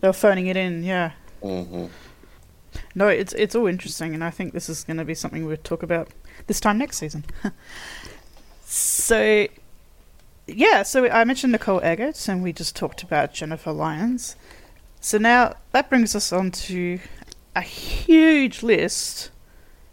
[0.00, 1.12] They were phoning it in, yeah.
[1.42, 1.86] hmm
[2.94, 5.56] No, it's it's all interesting, and I think this is going to be something we'll
[5.58, 6.08] talk about
[6.46, 7.24] this time next season.
[8.64, 9.46] so,
[10.46, 14.36] yeah, so I mentioned Nicole Eggert, and we just talked about Jennifer Lyons.
[15.00, 16.98] So now that brings us on to
[17.54, 19.30] a huge list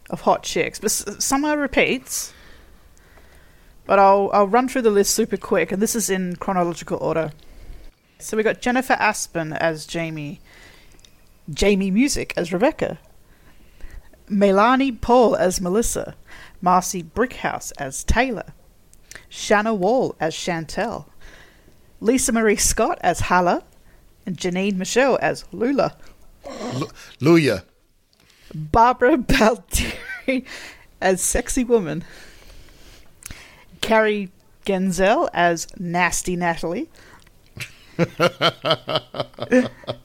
[0.09, 2.33] of hot chicks, but some are repeats.
[3.85, 7.31] But I'll I'll run through the list super quick, and this is in chronological order.
[8.19, 10.39] So we got Jennifer Aspen as Jamie,
[11.49, 12.99] Jamie Music as Rebecca,
[14.29, 16.15] Melanie Paul as Melissa,
[16.61, 18.53] Marcy Brickhouse as Taylor,
[19.27, 21.05] Shanna Wall as Chantel,
[21.99, 23.63] Lisa Marie Scott as Hala,
[24.25, 25.95] and Janine Michelle as Lula.
[27.19, 27.63] Luya.
[28.53, 30.45] Barbara Baltieri
[31.01, 32.03] as Sexy Woman,
[33.81, 34.31] Carrie
[34.65, 36.89] Genzel as Nasty Natalie,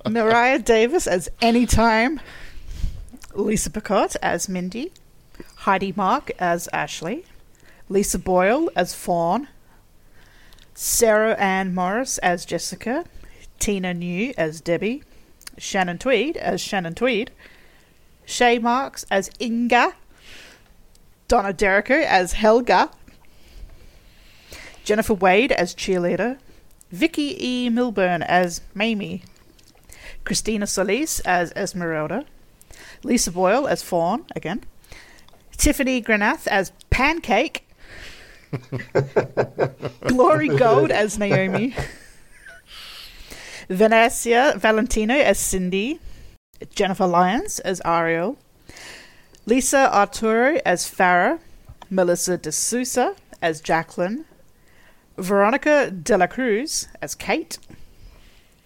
[0.09, 2.21] Mariah Davis as Anytime,
[3.35, 4.93] Lisa Picotte as Mindy,
[5.59, 7.25] Heidi Mark as Ashley,
[7.89, 9.49] Lisa Boyle as Fawn,
[10.75, 13.05] Sarah Ann Morris as Jessica,
[13.59, 15.03] Tina New as Debbie,
[15.57, 17.31] Shannon Tweed as Shannon Tweed,
[18.25, 19.95] Shay Marks as Inga,
[21.29, 22.91] Donna D'Errico as Helga,
[24.85, 26.39] Jennifer Wade as cheerleader,
[26.91, 27.69] Vicky E.
[27.69, 29.23] Milburn as Mamie,
[30.25, 32.25] Christina Solis as Esmeralda,
[33.03, 34.65] Lisa Boyle as Fawn again,
[35.57, 37.69] Tiffany Granath as Pancake,
[40.07, 41.75] Glory Gold as Naomi,
[43.69, 46.01] Vanessa Valentino as Cindy,
[46.75, 48.39] Jennifer Lyons as Ariel,
[49.45, 51.39] Lisa Arturo as Farah,
[51.91, 54.25] Melissa De Sousa as Jacqueline,
[55.19, 57.59] Veronica De La Cruz as Kate,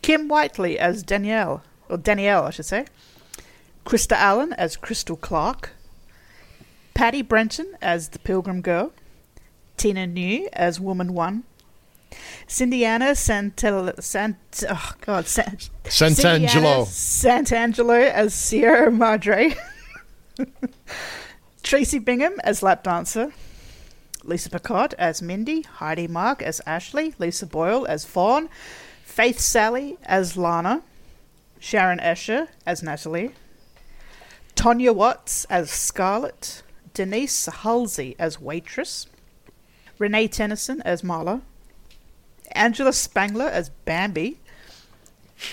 [0.03, 2.86] Kim Whiteley as Danielle, or Danielle, I should say,
[3.84, 5.70] Krista Allen as Crystal Clark,
[6.94, 8.92] Patty Brenton as the Pilgrim Girl,
[9.76, 11.42] Tina New as Woman One,
[12.46, 16.86] Cindiana Santel Sant oh God San, Sant'Angelo.
[16.86, 19.54] Sant'Angelo as Sierra Madre,
[21.62, 23.32] Tracy Bingham as lap dancer,
[24.24, 28.48] Lisa Picotte as Mindy, Heidi Mark as Ashley, Lisa Boyle as Fawn,
[29.04, 30.82] Faith Salie as Lana,
[31.58, 33.32] Sharon Escher as Natalie,
[34.54, 36.62] Tonya Watts as Scarlett,
[36.94, 39.06] Denise Halsey as Waitress,
[39.98, 41.42] Renee Tennyson as Marla,
[42.53, 44.38] Angela Spangler as Bambi,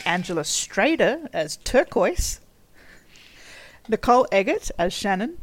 [0.05, 2.39] Angela Strader as Turquoise,
[3.87, 5.37] Nicole Eggert as Shannon,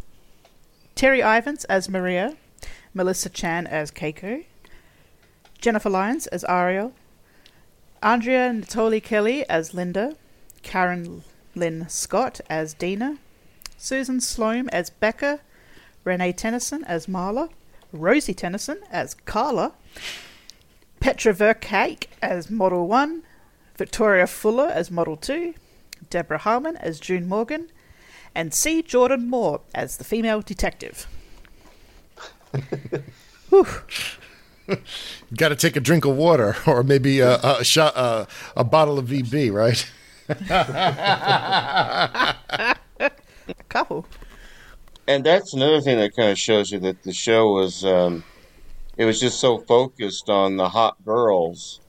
[0.95, 2.37] Terry Ivans as Maria,
[2.95, 4.45] Melissa Chan as Keiko,
[5.61, 6.93] Jennifer Lyons as Ariel,
[8.03, 10.17] Andrea Natoli Kelly as Linda,
[10.63, 13.19] Karen Lynn Scott as Dina,
[13.77, 15.41] Susan Sloan as Becca,
[16.05, 17.51] Renee Tennyson as Marla,
[17.93, 19.73] Rosie Tennyson as Carla,
[21.07, 23.23] Petra Verkaik as Model 1,
[23.77, 25.55] Victoria Fuller as Model 2,
[26.11, 27.71] Deborah Harmon as June Morgan,
[28.35, 28.83] and C.
[28.83, 31.07] Jordan Moore as the female detective.
[33.53, 33.65] you
[35.37, 38.27] Got to take a drink of water, or maybe a, a shot, uh,
[38.57, 39.89] a bottle of VB, right?
[42.99, 43.11] A
[43.69, 44.07] couple.
[45.07, 48.25] and that's another thing that kind of shows you that the show was um,
[48.97, 51.81] it was just so focused on the hot girls.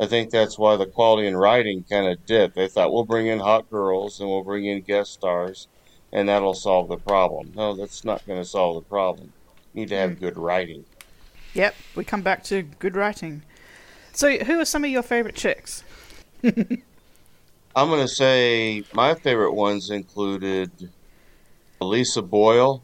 [0.00, 2.54] I think that's why the quality in writing kind of dipped.
[2.54, 5.68] They thought we'll bring in hot girls and we'll bring in guest stars,
[6.12, 7.52] and that'll solve the problem.
[7.56, 9.32] No, that's not going to solve the problem.
[9.74, 10.20] You need to have mm.
[10.20, 10.84] good writing.
[11.54, 13.42] Yep, we come back to good writing.
[14.12, 15.82] So, who are some of your favorite chicks?
[16.44, 20.70] I'm going to say my favorite ones included
[21.80, 22.82] Lisa Boyle,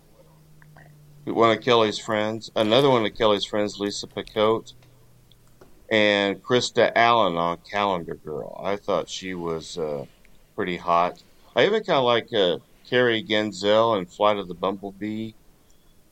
[1.27, 4.73] one of Kelly's friends, another one of Kelly's friends, Lisa Picotte,
[5.91, 8.61] and Krista Allen on Calendar Girl.
[8.63, 10.05] I thought she was uh,
[10.55, 11.23] pretty hot.
[11.57, 12.59] I even kind of like uh,
[12.89, 15.33] Carrie Genzel in Flight of the Bumblebee.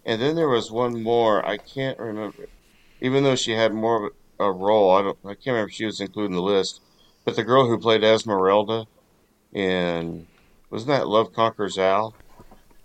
[0.04, 2.48] And then there was one more, I can't remember.
[3.00, 5.84] Even though she had more of a role, I don't I can't remember if she
[5.84, 6.80] was included in the list.
[7.24, 8.86] But the girl who played Esmeralda
[9.52, 10.26] in
[10.70, 12.14] wasn't that Love Conquers Al?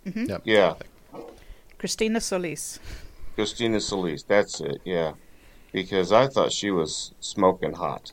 [0.06, 0.30] Mhm.
[0.30, 0.42] Yep.
[0.46, 0.74] Yeah.
[1.78, 2.80] Christina Solis.
[3.36, 5.14] Christina Solis, that's it, yeah.
[5.72, 8.12] Because I thought she was smoking hot.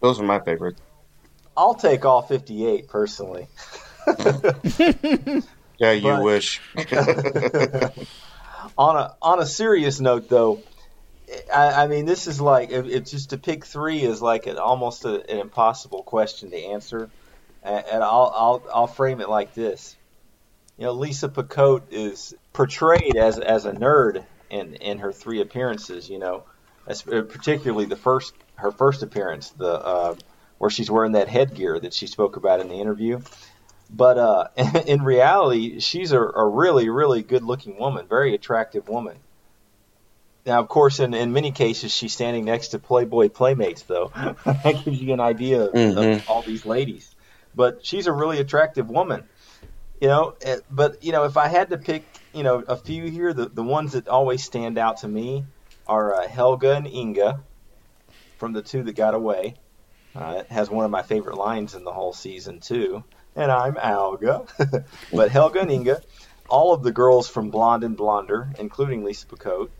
[0.00, 0.80] Those are my favorites.
[1.56, 3.48] I'll take all 58 personally.
[5.78, 6.60] Yeah, you But- wish.
[8.78, 10.62] on a on a serious note, though,
[11.52, 14.58] I, I mean, this is like if, if just to pick three is like an
[14.58, 17.10] almost a, an impossible question to answer,
[17.62, 19.96] and, and I'll I'll I'll frame it like this.
[20.76, 26.08] You know, Lisa Picotte is portrayed as as a nerd in in her three appearances.
[26.08, 26.44] You know,
[26.86, 30.14] as, particularly the first her first appearance, the uh,
[30.58, 33.20] where she's wearing that headgear that she spoke about in the interview.
[33.90, 34.48] But uh,
[34.86, 39.16] in reality, she's a, a really, really good-looking woman, very attractive woman.
[40.46, 44.10] Now, of course, in, in many cases, she's standing next to Playboy playmates, though.
[44.44, 46.16] that gives you an idea of, Mhm.
[46.16, 47.14] of all these ladies.
[47.54, 49.24] But she's a really attractive woman,
[50.00, 50.34] you know.
[50.42, 53.48] eh, But you know, if I had to pick, you know, a few here, the
[53.48, 55.46] the ones that always stand out to me
[55.86, 57.44] are uh, Helga and Inga
[58.38, 59.56] from the two that got away.
[60.14, 63.04] Uh, it has one of my favorite lines in the whole season too.
[63.36, 64.46] And I'm Alga,
[65.12, 66.00] but Helga and Inga,
[66.48, 69.70] all of the girls from Blonde and Blonder, including Lisa Picotte,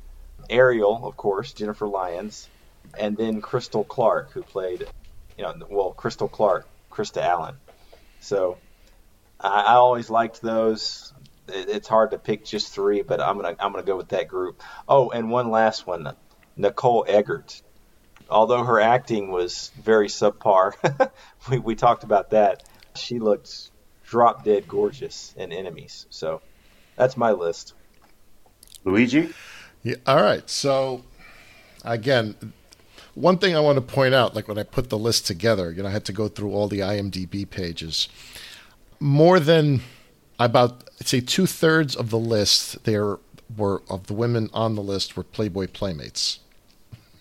[0.50, 2.48] Ariel, of course, Jennifer Lyons,
[2.98, 4.88] and then Crystal Clark, who played,
[5.36, 7.56] you know, well, Crystal Clark, Krista Allen.
[8.18, 8.58] So
[9.40, 11.12] I, I always liked those.
[11.48, 14.28] It, it's hard to pick just three, but I'm gonna I'm gonna go with that
[14.28, 14.62] group.
[14.88, 16.14] Oh, and one last one,
[16.56, 17.60] Nicole Eggert.
[18.30, 20.72] Although her acting was very subpar,
[21.50, 22.62] we we talked about that.
[22.96, 23.70] She looked
[24.04, 26.06] drop dead gorgeous in Enemies.
[26.10, 26.40] So
[26.96, 27.74] that's my list.
[28.84, 29.32] Luigi?
[29.82, 30.48] Yeah, all right.
[30.48, 31.04] So,
[31.84, 32.36] again,
[33.14, 35.82] one thing I want to point out, like when I put the list together, you
[35.82, 38.08] know, I had to go through all the IMDb pages.
[39.00, 39.80] More than
[40.38, 43.18] about, I'd say, two thirds of the list there
[43.56, 46.40] were of the women on the list were Playboy playmates.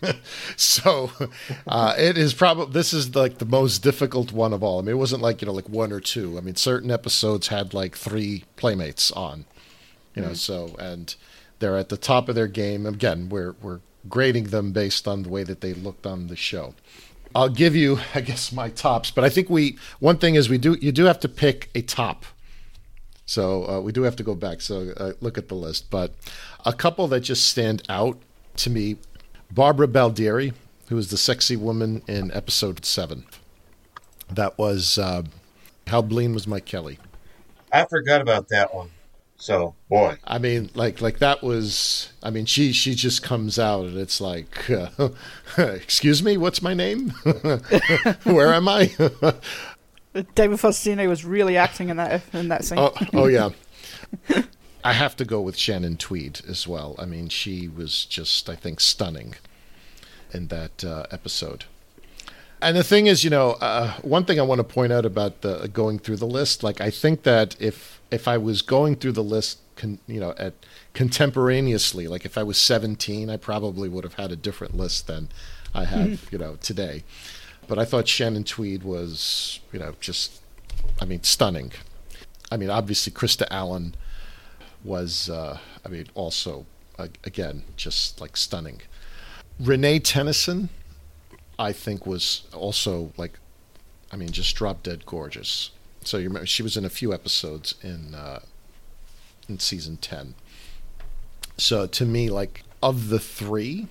[0.58, 1.12] so
[1.68, 4.80] uh, it is probably this is like the most difficult one of all.
[4.80, 6.38] I mean, it wasn't like you know like one or two.
[6.38, 9.46] I mean, certain episodes had like three playmates on,
[10.16, 10.30] you know.
[10.30, 10.38] Mhm.
[10.38, 11.16] So and
[11.60, 12.86] they're at the top of their game.
[12.86, 16.76] Again, we're we're grading them based on the way that they looked on the show.
[17.36, 20.58] I'll give you, I guess, my tops, but I think we one thing is we
[20.58, 22.26] do you do have to pick a top.
[23.26, 24.62] So uh, we do have to go back.
[24.62, 26.14] So uh, look at the list, but
[26.66, 28.20] a couple that just stand out
[28.58, 28.98] to me:
[29.52, 30.54] Barbara Baldieri,
[30.90, 33.26] who was the sexy woman in episode seven.
[34.30, 35.24] That was uh,
[35.88, 37.00] How Bleen Was My Kelly.
[37.72, 38.92] I forgot about that one.
[39.44, 40.16] So, boy.
[40.24, 42.14] I mean, like, like that was.
[42.24, 45.10] I mean, she she just comes out and it's like, uh,
[45.58, 47.10] excuse me, what's my name?
[48.24, 48.86] Where am I?
[50.34, 52.80] David Faustino was really acting in that in that scene.
[52.80, 53.50] oh, oh yeah.
[54.86, 56.96] I have to go with Shannon Tweed as well.
[56.98, 59.36] I mean, she was just, I think, stunning
[60.32, 61.66] in that uh, episode.
[62.64, 65.42] And the thing is, you know, uh, one thing I want to point out about
[65.42, 69.12] the going through the list, like I think that if if I was going through
[69.12, 70.54] the list, con, you know, at
[70.94, 75.28] contemporaneously, like if I was 17, I probably would have had a different list than
[75.74, 77.04] I have, you know, today.
[77.68, 80.42] But I thought Shannon Tweed was, you know, just,
[81.02, 81.72] I mean, stunning.
[82.52, 83.96] I mean, obviously Krista Allen
[84.84, 86.66] was, uh, I mean, also
[86.98, 88.82] uh, again just like stunning.
[89.60, 90.70] Renee Tennyson,
[91.58, 93.40] I think, was also like,
[94.12, 95.72] I mean, just drop dead gorgeous.
[96.04, 98.40] So you remember she was in a few episodes in uh,
[99.48, 100.36] in season ten.
[101.58, 103.88] So to me, like of the three,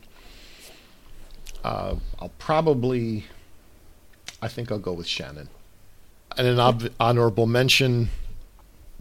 [1.64, 3.24] uh, I'll probably,
[4.40, 5.48] I think I'll go with Shannon.
[6.36, 8.08] And an ob- honorable mention,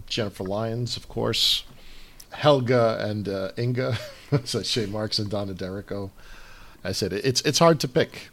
[0.07, 1.63] Jennifer Lyons, of course,
[2.31, 3.97] Helga and uh, Inga,
[4.45, 6.11] so Shay Marks and Donna D'Errico.
[6.83, 8.30] I said it's it's hard to pick.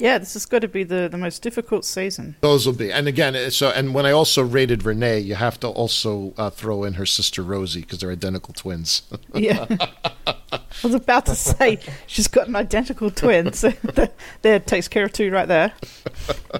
[0.00, 2.36] Yeah, this has got to be the, the most difficult season.
[2.40, 5.60] Those will be, and again, uh, so and when I also rated Renee, you have
[5.60, 9.02] to also uh, throw in her sister Rosie because they're identical twins.
[9.32, 9.66] Yeah.
[10.52, 15.04] I was about to say she's got an identical twin, so that, that takes care
[15.04, 15.72] of two right there.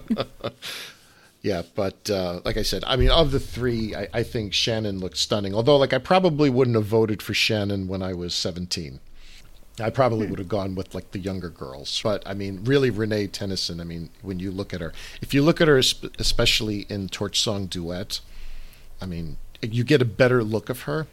[1.43, 5.01] yeah, but uh, like I said, I mean, of the three, I, I think Shannon
[5.01, 5.55] looks stunning.
[5.55, 9.01] Although, like, I probably wouldn't have voted for Shannon when I was seventeen.
[9.81, 12.01] I probably would have gone with like the younger girls.
[12.03, 13.81] But I mean, really, Renee Tennyson.
[13.81, 17.41] I mean, when you look at her, if you look at her, especially in Torch
[17.41, 18.21] Song Duet,
[19.01, 21.07] I mean, you get a better look of her,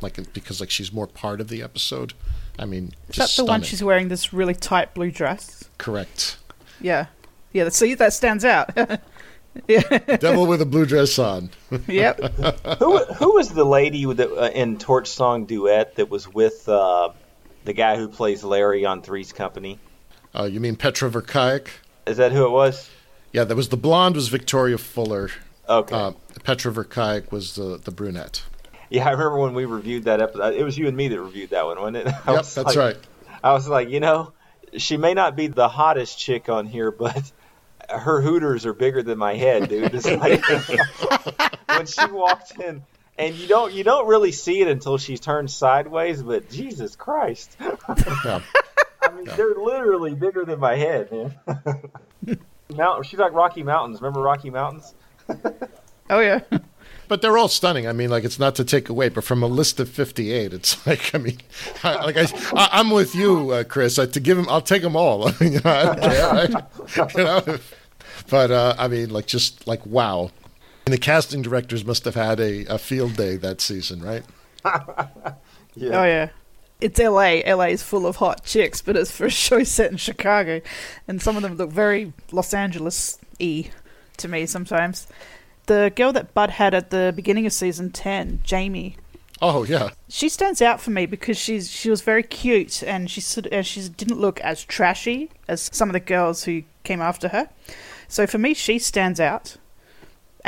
[0.00, 2.14] like because like she's more part of the episode.
[2.58, 5.68] I mean, Is just that the one she's wearing this really tight blue dress?
[5.78, 6.38] Correct.
[6.80, 7.06] Yeah.
[7.52, 8.70] Yeah, see, that stands out.
[9.68, 9.80] yeah.
[10.20, 11.50] Devil with a blue dress on.
[11.86, 12.20] Yep.
[12.78, 16.68] who who was the lady with the, uh, in Torch Song Duet that was with
[16.68, 17.10] uh,
[17.68, 19.78] the guy who plays Larry on Three's Company?
[20.34, 21.08] Uh, you mean Petra?
[22.06, 22.88] Is that who it was?
[23.32, 24.14] Yeah, that was the blonde.
[24.16, 25.30] Was Victoria Fuller?
[25.68, 25.94] Okay.
[25.94, 26.12] Uh,
[26.44, 26.72] Petra
[27.30, 28.42] was the the brunette.
[28.88, 30.54] Yeah, I remember when we reviewed that episode.
[30.54, 32.06] It was you and me that reviewed that one, wasn't it?
[32.26, 32.96] I Yep, was that's like- right.
[33.44, 34.32] I was like, you know,
[34.78, 37.30] she may not be the hottest chick on here, but
[37.90, 39.94] her hooters are bigger than my head, dude.
[39.94, 40.42] It's like
[41.68, 42.82] when she walked in,
[43.18, 46.22] and you don't you don't really see it until she's turned sideways.
[46.22, 48.40] But Jesus Christ, Yeah.
[49.02, 51.34] I mean, they're literally bigger than my head, man.
[52.74, 54.00] Mountain, she's like Rocky Mountains.
[54.00, 54.94] Remember Rocky Mountains?
[56.10, 56.40] Oh yeah.
[57.06, 57.86] But they're all stunning.
[57.86, 60.86] I mean, like it's not to take away, but from a list of fifty-eight, it's
[60.86, 61.36] like I mean,
[61.84, 62.22] I, like I,
[62.54, 63.98] I I'm with you, uh, Chris.
[63.98, 65.30] Uh, to give them, I'll take them all.
[65.40, 66.48] you know, I.
[66.48, 67.58] I- you know?
[68.30, 70.30] But uh, I mean, like just like wow.
[70.88, 74.24] And the casting directors must have had a, a field day that season, right?
[75.74, 76.00] Yeah.
[76.00, 76.30] Oh yeah.
[76.80, 77.42] It's LA.
[77.46, 80.62] LA is full of hot chicks, but it's for a show set in Chicago,
[81.06, 83.70] and some of them look very Los Angeles y
[84.16, 85.06] to me sometimes.
[85.66, 88.96] The girl that Bud had at the beginning of season ten, Jamie,
[89.42, 93.20] Oh yeah, she stands out for me because she's she was very cute and she
[93.20, 97.28] sort of, she didn't look as trashy as some of the girls who came after
[97.28, 97.50] her.
[98.08, 99.57] So for me, she stands out.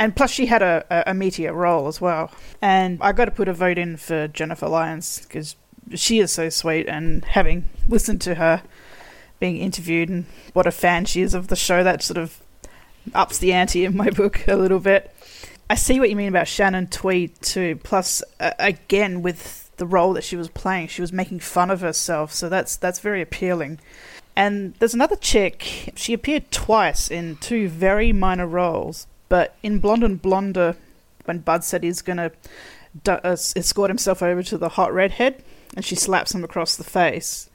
[0.01, 2.31] And plus, she had a, a, a meteor role as well.
[2.59, 5.55] And I got to put a vote in for Jennifer Lyons because
[5.93, 6.87] she is so sweet.
[6.87, 8.63] And having listened to her
[9.39, 12.39] being interviewed and what a fan she is of the show, that sort of
[13.13, 15.13] ups the ante in my book a little bit.
[15.69, 17.75] I see what you mean about Shannon Tweed too.
[17.83, 21.81] Plus, uh, again, with the role that she was playing, she was making fun of
[21.81, 23.79] herself, so that's that's very appealing.
[24.35, 25.91] And there's another chick.
[25.95, 30.75] She appeared twice in two very minor roles, but in Blonde and Blonder,
[31.23, 32.31] when Bud said he's gonna
[33.01, 35.41] d- uh, escort himself over to the hot redhead,
[35.73, 37.49] and she slaps him across the face.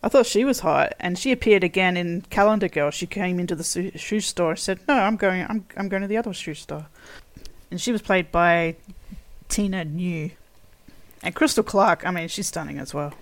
[0.00, 2.92] I thought she was hot, and she appeared again in Calendar Girl.
[2.92, 3.64] She came into the
[3.96, 5.44] shoe store and said, "No, I'm going.
[5.48, 6.86] I'm I'm going to the other shoe store."
[7.72, 8.76] And she was played by
[9.48, 10.30] Tina New,
[11.20, 12.06] and Crystal Clark.
[12.06, 13.12] I mean, she's stunning as well.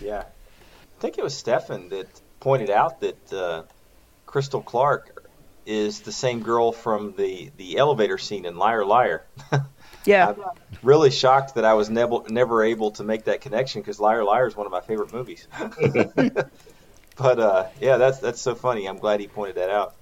[0.00, 0.20] Yeah.
[0.20, 2.06] I think it was Stefan that
[2.38, 3.64] pointed out that uh,
[4.26, 5.19] Crystal Clark
[5.66, 9.26] is the same girl from the, the elevator scene in Liar Liar.
[10.06, 10.36] Yeah, I'm
[10.82, 14.46] really shocked that I was never never able to make that connection because Liar Liar
[14.46, 15.46] is one of my favorite movies.
[17.16, 18.86] but uh, yeah, that's that's so funny.
[18.88, 19.94] I'm glad he pointed that out.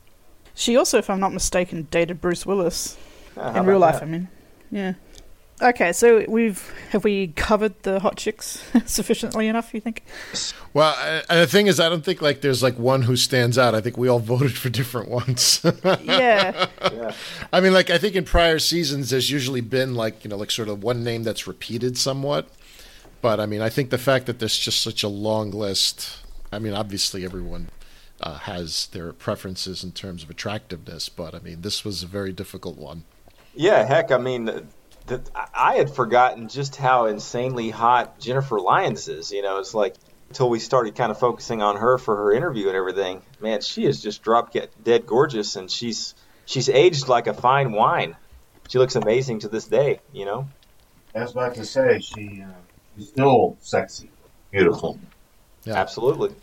[0.55, 2.97] she also, if I'm not mistaken, dated Bruce Willis
[3.37, 3.97] Yeah, how in real life.
[3.97, 4.03] that?
[4.03, 4.29] I mean,
[4.71, 4.95] yeah.
[5.61, 9.75] Okay, so we've have we covered the hot chicks sufficiently enough?
[9.75, 10.05] You think?
[10.73, 10.95] Well,
[11.29, 13.75] I- the thing is, I don't think like there's like one who stands out.
[13.75, 15.65] I think we all voted for different ones.
[16.03, 16.67] Yeah.
[16.93, 17.13] Yeah.
[17.53, 20.51] I mean, like I think in prior seasons, there's usually been like you know like
[20.51, 22.49] sort of one name that's repeated somewhat.
[23.21, 26.19] But I mean, I think the fact that there's just such a long list.
[26.53, 27.69] I mean, obviously everyone
[28.21, 32.33] uh, has their preferences in terms of attractiveness, but I mean, this was a very
[32.33, 33.05] difficult one.
[33.55, 34.69] Yeah, heck, I mean,
[35.09, 39.33] th- th- I had forgotten just how insanely hot Jennifer Lyons is.
[39.33, 39.95] You know, it's like
[40.29, 43.23] until we started kind of focusing on her for her interview and everything.
[43.41, 44.55] Man, she is just drop
[44.85, 48.17] dead gorgeous, and she's she's aged like a fine wine.
[48.69, 50.01] She looks amazing to this day.
[50.13, 50.49] You know.
[51.15, 52.53] I was about to say she uh,
[52.97, 54.11] she's still sexy,
[54.51, 54.99] beautiful.
[55.67, 56.35] Absolutely.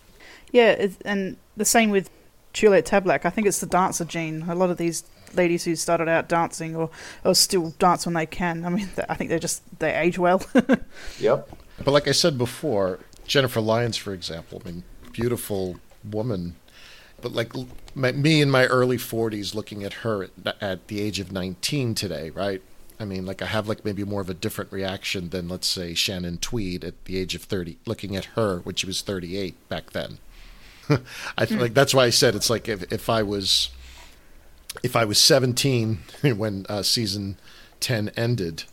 [0.51, 2.09] Yeah, and the same with
[2.53, 3.25] Juliet Tablak.
[3.25, 4.43] I think it's the dancer gene.
[4.47, 5.03] A lot of these
[5.35, 6.89] ladies who started out dancing or,
[7.23, 8.65] or still dance when they can.
[8.65, 10.43] I mean, I think they just they age well.
[11.19, 11.49] Yep.
[11.83, 15.77] But like I said before, Jennifer Lyons, for example, I mean, beautiful
[16.09, 16.55] woman.
[17.21, 17.53] But like
[17.93, 21.95] my, me in my early 40s, looking at her at, at the age of 19
[21.95, 22.61] today, right?
[22.99, 25.93] I mean, like I have like maybe more of a different reaction than let's say
[25.93, 29.91] Shannon Tweed at the age of 30, looking at her when she was 38 back
[29.91, 30.19] then.
[31.37, 33.69] I feel like that's why I said it's like if if I was
[34.83, 35.99] if I was 17
[36.35, 37.37] when uh, season
[37.79, 38.63] 10 ended,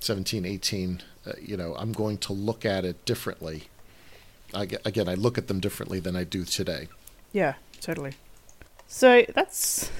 [0.00, 3.64] 17, 18, uh, you know, I'm going to look at it differently.
[4.54, 6.88] I, again, I look at them differently than I do today.
[7.32, 8.12] Yeah, totally.
[8.86, 9.90] So that's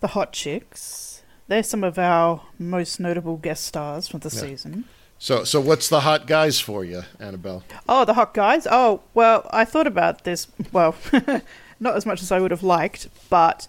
[0.00, 1.22] the Hot Chicks.
[1.46, 4.40] They're some of our most notable guest stars for the Yeah.
[4.40, 4.84] season.
[5.18, 7.62] So, so what's the hot guys for you, Annabelle?
[7.88, 8.66] Oh, the hot guys.
[8.68, 10.48] Oh, well, I thought about this.
[10.72, 10.96] Well,
[11.78, 13.68] not as much as I would have liked, but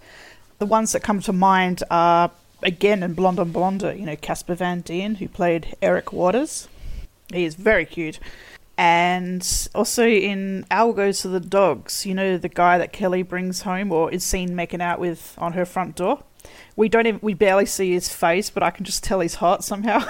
[0.64, 3.82] the ones that come to mind are again in Blonde on Blonde.
[3.82, 6.70] You know, Casper Van Dien, who played Eric Waters.
[7.34, 8.18] He is very cute.
[8.78, 9.45] And
[9.76, 13.91] also in Al Goes to the Dogs, you know, the guy that Kelly brings home
[13.91, 16.24] or is seen making out with on her front door.
[16.78, 19.66] We don't even, we barely see his face, but I can just tell he's hot
[19.66, 20.05] somehow.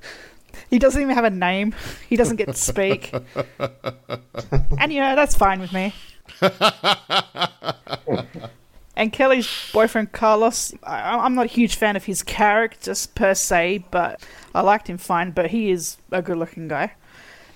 [0.70, 1.74] he doesn't even have a name.
[2.08, 3.12] He doesn't get to speak.
[4.78, 5.92] and you know, that's fine with me.
[9.00, 13.86] and Kelly's boyfriend Carlos, I, I'm not a huge fan of his characters per se,
[13.90, 14.22] but
[14.54, 15.30] I liked him fine.
[15.30, 16.92] But he is a good-looking guy.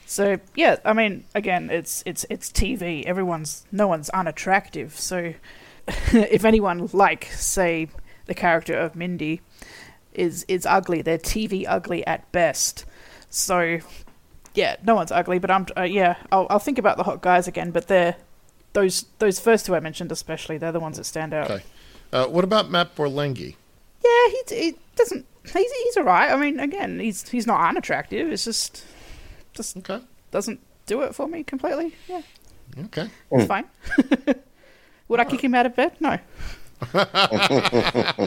[0.06, 3.04] So yeah, I mean, again, it's it's it's TV.
[3.04, 4.98] Everyone's no one's unattractive.
[4.98, 5.34] So
[5.86, 7.88] if anyone like say
[8.24, 9.42] the character of Mindy
[10.14, 12.86] is is ugly, they're TV ugly at best.
[13.28, 13.80] So
[14.54, 17.46] yeah, no one's ugly, but I'm uh, yeah, I'll I'll think about the hot guys
[17.46, 18.16] again, but they're
[18.74, 21.50] those those first two I mentioned especially, they're the ones that stand out.
[21.50, 21.64] Okay.
[22.12, 23.56] Uh, what about Matt Borlenghi?
[24.04, 26.30] Yeah, he he doesn't he's he's alright.
[26.30, 28.30] I mean, again, he's he's not unattractive.
[28.30, 28.84] It's just
[29.54, 29.78] just
[30.30, 31.94] doesn't do it for me completely.
[32.08, 32.22] Yeah,
[32.86, 33.08] Okay.
[33.32, 33.64] it's fine.
[35.08, 35.92] Would I kick him out of bed?
[36.00, 36.18] No.
[36.94, 38.26] uh,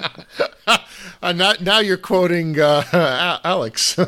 [1.34, 3.96] now, now you're quoting uh, Alex.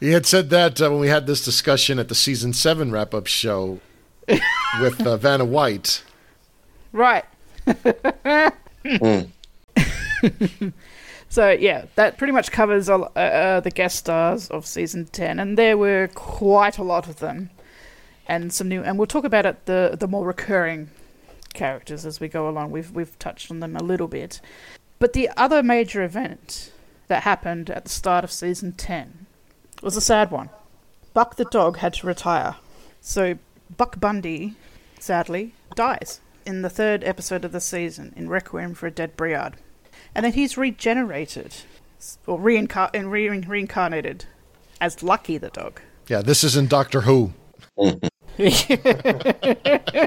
[0.00, 3.14] he had said that uh, when we had this discussion at the season seven wrap
[3.14, 3.80] up show
[4.80, 6.02] with uh, Vanna White.
[6.92, 7.24] Right.
[11.28, 15.58] so yeah, that pretty much covers uh, uh, the guest stars of season ten, and
[15.58, 17.50] there were quite a lot of them,
[18.26, 18.82] and some new.
[18.82, 20.90] And we'll talk about it the the more recurring
[21.54, 22.70] characters as we go along.
[22.70, 24.40] We've we've touched on them a little bit,
[24.98, 26.72] but the other major event
[27.08, 29.26] that happened at the start of season ten
[29.82, 30.50] was a sad one.
[31.14, 32.56] Buck the dog had to retire,
[33.00, 33.38] so
[33.74, 34.56] Buck Bundy,
[34.98, 39.54] sadly, dies in the third episode of the season in Requiem for a Dead Briard.
[40.14, 41.54] And then he's regenerated,
[42.26, 44.26] or reincar- re- reincarnated
[44.80, 45.80] as Lucky the dog.
[46.08, 47.32] Yeah, this isn't Doctor Who.
[47.76, 47.94] Uh,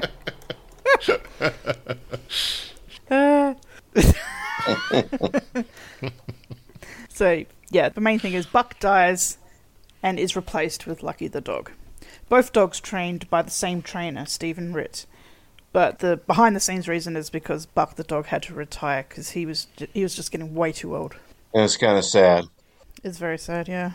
[7.08, 9.38] so, yeah, the main thing is Buck dies
[10.02, 11.70] and is replaced with Lucky the dog.
[12.30, 15.04] Both dogs trained by the same trainer, Stephen Ritt.
[15.72, 19.30] But the behind the scenes reason is because Buck the dog had to retire because
[19.30, 21.16] he was he was just getting way too old.
[21.52, 22.46] And it's kind of sad.
[23.02, 23.92] It's very sad, yeah.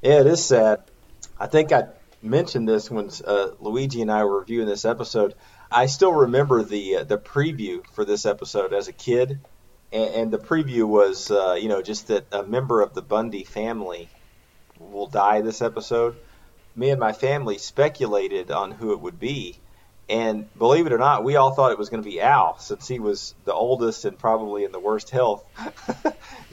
[0.00, 0.82] Yeah, it is sad.
[1.38, 1.88] I think I
[2.22, 5.34] mentioned this when uh, Luigi and I were reviewing this episode.
[5.70, 9.40] I still remember the uh, the preview for this episode as a kid,
[9.92, 13.44] and, and the preview was uh, you know just that a member of the Bundy
[13.44, 14.08] family
[14.78, 16.16] will die this episode.
[16.76, 19.58] Me and my family speculated on who it would be,
[20.08, 22.86] and believe it or not, we all thought it was going to be Al since
[22.86, 25.44] he was the oldest and probably in the worst health.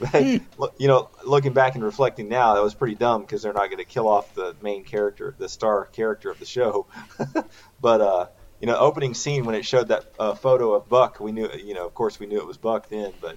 [0.00, 3.66] but, you know, looking back and reflecting now, that was pretty dumb because they're not
[3.66, 6.86] going to kill off the main character, the star character of the show.
[7.80, 8.26] but uh,
[8.60, 11.74] you know, opening scene when it showed that uh, photo of Buck, we knew, you
[11.74, 13.12] know, of course we knew it was Buck then.
[13.20, 13.36] But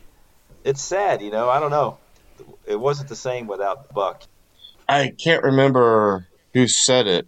[0.63, 1.49] it's sad, you know.
[1.49, 1.97] I don't know.
[2.65, 4.23] It wasn't the same without Buck.
[4.89, 6.27] I can't remember
[6.57, 7.27] who said it.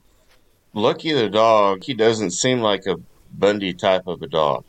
[0.73, 2.95] Lucky the dog, he doesn't seem like a
[3.32, 4.63] Bundy type of a dog.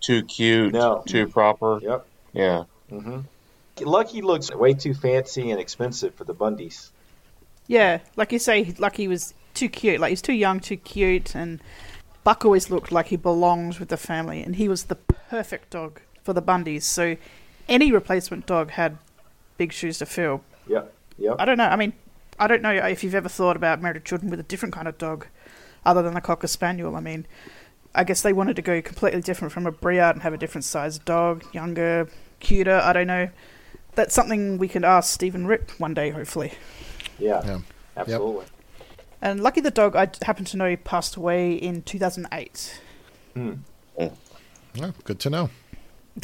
[0.00, 1.02] Too cute, no.
[1.06, 1.80] too proper.
[1.82, 2.06] Yep.
[2.32, 2.64] Yeah.
[2.88, 3.20] hmm
[3.78, 6.90] Lucky looks way too fancy and expensive for the Bundys.
[7.66, 10.00] Yeah, like you say, Lucky was too cute.
[10.00, 11.60] Like he's too young, too cute, and
[12.24, 16.00] Buck always looked like he belonged with the family, and he was the perfect dog
[16.22, 16.82] for the Bundys.
[16.82, 17.16] So
[17.68, 18.96] any replacement dog had
[19.58, 20.42] big shoes to fill.
[20.68, 20.92] Yep.
[21.18, 21.36] Yep.
[21.38, 21.64] I don't know.
[21.68, 21.92] I mean,
[22.40, 24.96] I don't know if you've ever thought about married children with a different kind of
[24.96, 25.26] dog,
[25.84, 26.96] other than a cocker spaniel.
[26.96, 27.26] I mean,
[27.94, 30.64] I guess they wanted to go completely different from a Briard and have a different
[30.64, 32.08] sized dog, younger,
[32.40, 32.80] cuter.
[32.82, 33.28] I don't know.
[33.94, 36.54] That's something we can ask Stephen Ritt one day, hopefully.
[37.18, 37.60] Yeah.
[37.96, 38.46] Absolutely.
[39.20, 42.80] And Lucky the dog, I happen to know, passed away in 2008.
[43.34, 43.52] Hmm.
[44.74, 45.50] Yeah, good to know.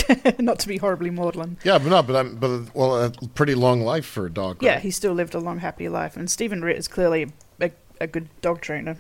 [0.39, 1.59] Not to be horribly maudlin.
[1.65, 4.63] Yeah, but no, but I'm but well, a pretty long life for a dog.
[4.63, 7.71] Yeah, he still lived a long, happy life, and Stephen Ritt is clearly a,
[8.01, 8.97] a good dog trainer.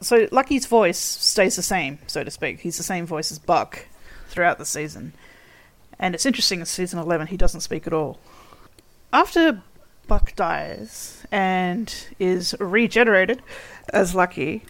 [0.00, 2.60] So Lucky's voice stays the same, so to speak.
[2.60, 3.86] He's the same voice as Buck
[4.28, 5.12] throughout the season,
[5.98, 6.60] and it's interesting.
[6.60, 8.18] In season eleven, he doesn't speak at all.
[9.12, 9.62] After
[10.06, 13.42] Buck dies and is regenerated
[13.92, 14.62] as Lucky,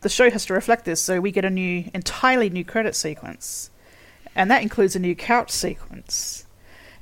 [0.00, 3.70] the show has to reflect this, so we get a new, entirely new credit sequence,
[4.34, 6.46] and that includes a new couch sequence.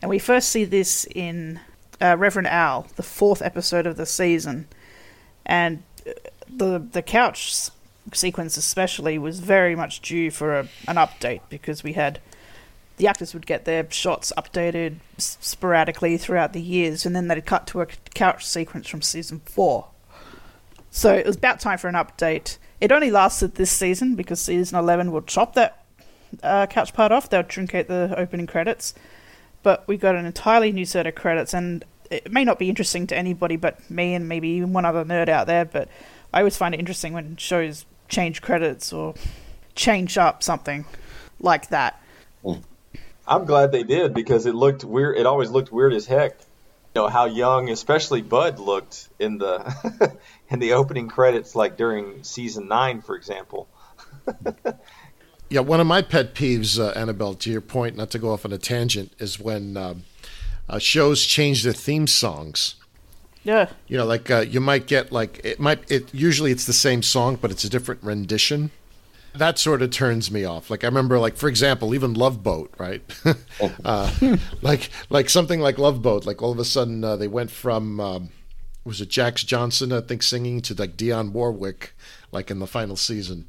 [0.01, 1.61] And we first see this in
[2.01, 4.68] uh, Reverend Al, the fourth episode of the season,
[5.47, 6.12] and uh,
[6.49, 7.70] the the couch
[8.12, 12.20] sequence especially was very much due for a, an update because we had
[12.97, 17.66] the actors would get their shots updated sporadically throughout the years, and then they'd cut
[17.68, 19.87] to a couch sequence from season four.
[20.91, 22.59] So it was about time for an update.
[22.80, 25.82] It only lasted this season because season 11 will chop that
[26.43, 27.28] uh, couch part off.
[27.30, 28.95] They'll truncate the opening credits.
[29.62, 33.07] But we got an entirely new set of credits, and it may not be interesting
[33.09, 35.89] to anybody but me and maybe even one other nerd out there, but
[36.33, 39.14] I always find it interesting when shows change credits or
[39.74, 40.85] change up something
[41.41, 42.01] like that.
[43.26, 45.16] I'm glad they did because it looked weird.
[45.16, 46.33] It always looked weird as heck.
[46.95, 50.14] You know how young, especially Bud, looked in the
[50.51, 53.68] in the opening credits, like during season nine, for example.
[55.53, 58.47] Yeah, one of my pet peeves, uh, Annabelle, to your point, not to go off
[58.47, 60.05] on a tangent, is when um,
[60.67, 62.77] uh, shows change their theme songs.
[63.45, 63.69] Yeah.
[63.87, 67.03] You know, like uh, you might get like it might it usually it's the same
[67.03, 68.71] song, but it's a different rendition.
[69.35, 70.71] That sort of turns me off.
[70.71, 73.03] Like I remember, like for example, even Love Boat, right?
[73.85, 74.11] uh,
[74.63, 76.25] like like something like Love Boat.
[76.25, 78.31] Like all of a sudden uh, they went from um,
[78.85, 81.93] was it Jax Johnson, I think, singing to like Dionne Warwick,
[82.31, 83.49] like in the final season.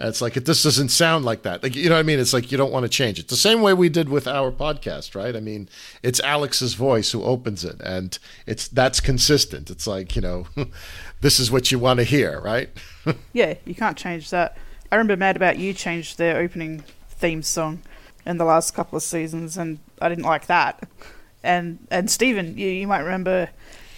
[0.00, 1.62] And it's like it this doesn't sound like that.
[1.62, 2.18] Like you know what I mean?
[2.18, 3.28] It's like you don't want to change it.
[3.28, 5.36] The same way we did with our podcast, right?
[5.36, 5.68] I mean,
[6.02, 9.68] it's Alex's voice who opens it, and it's that's consistent.
[9.68, 10.46] It's like you know,
[11.20, 12.70] this is what you want to hear, right?
[13.32, 14.56] Yeah, you can't change that.
[14.90, 17.82] I remember Mad About You changed their opening theme song
[18.26, 20.88] in the last couple of seasons, and I didn't like that.
[21.42, 23.50] And and Stephen, you, you might remember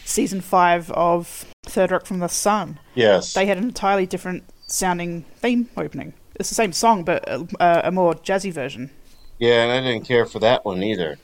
[0.05, 2.81] season five of Third Rock from the Sun.
[2.95, 3.35] Yes.
[3.35, 6.15] They had an entirely different sounding theme opening.
[6.37, 8.91] It's the same song, but a, a more jazzy version.
[9.39, 11.19] Yeah, and I didn't care for that one either.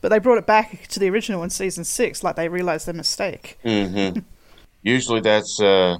[0.00, 2.94] But they brought it back to the original in season six, like they realized their
[2.94, 3.58] mistake.
[3.62, 4.20] hmm
[4.82, 5.98] Usually that's uh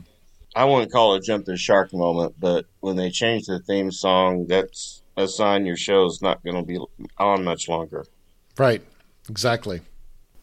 [0.56, 3.92] I wouldn't call it a jump the shark moment, but when they change the theme
[3.92, 6.78] song, that's a sign your show's not going to be
[7.18, 8.04] on much longer.
[8.58, 8.82] Right.
[9.28, 9.80] Exactly.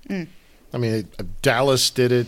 [0.10, 0.28] Mm.
[0.74, 1.10] I mean,
[1.42, 2.28] Dallas did it.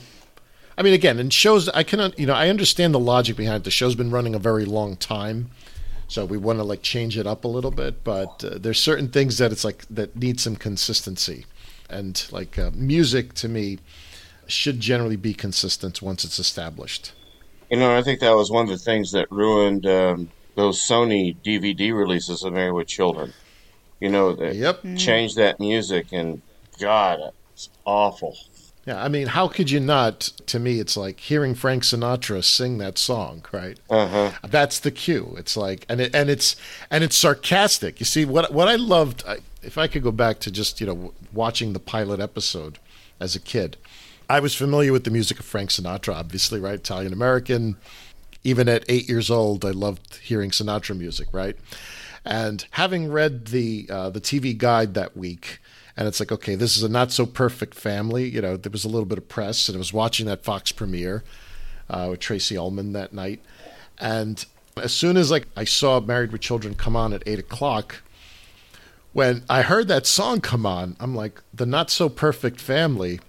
[0.79, 3.63] I mean, again, in shows, I cannot, you know, I understand the logic behind it.
[3.65, 5.51] The show's been running a very long time,
[6.07, 8.05] so we want to like change it up a little bit.
[8.05, 11.45] But uh, there's certain things that it's like that need some consistency,
[11.89, 13.79] and like uh, music to me
[14.47, 17.11] should generally be consistent once it's established.
[17.69, 21.35] You know, I think that was one of the things that ruined um, those Sony
[21.45, 23.33] DVD releases of Married with Children.
[23.99, 24.95] You know, they Yep.
[24.95, 26.41] changed that music, and
[26.79, 27.19] God,
[27.53, 28.33] it's awful.
[28.89, 30.31] Yeah, I mean, how could you not?
[30.47, 33.77] To me, it's like hearing Frank Sinatra sing that song, right?
[33.87, 34.31] Uh-huh.
[34.47, 35.35] That's the cue.
[35.37, 36.55] It's like, and it, and it's
[36.89, 37.99] and it's sarcastic.
[37.99, 39.23] You see, what what I loved,
[39.61, 42.79] if I could go back to just you know watching the pilot episode
[43.19, 43.77] as a kid,
[44.27, 46.73] I was familiar with the music of Frank Sinatra, obviously, right?
[46.73, 47.75] Italian American.
[48.43, 51.55] Even at eight years old, I loved hearing Sinatra music, right?
[52.25, 55.59] And having read the uh, the TV guide that week,
[55.99, 58.29] and it's like, okay, this is a not so perfect family.
[58.29, 60.71] You know, there was a little bit of press, and I was watching that Fox
[60.71, 61.25] premiere
[61.89, 63.41] uh, with Tracey Ullman that night,
[63.99, 64.45] and
[64.81, 67.97] as soon as like I saw Married with Children come on at eight o'clock,
[69.11, 73.19] when I heard that song come on, I'm like, the not so perfect family,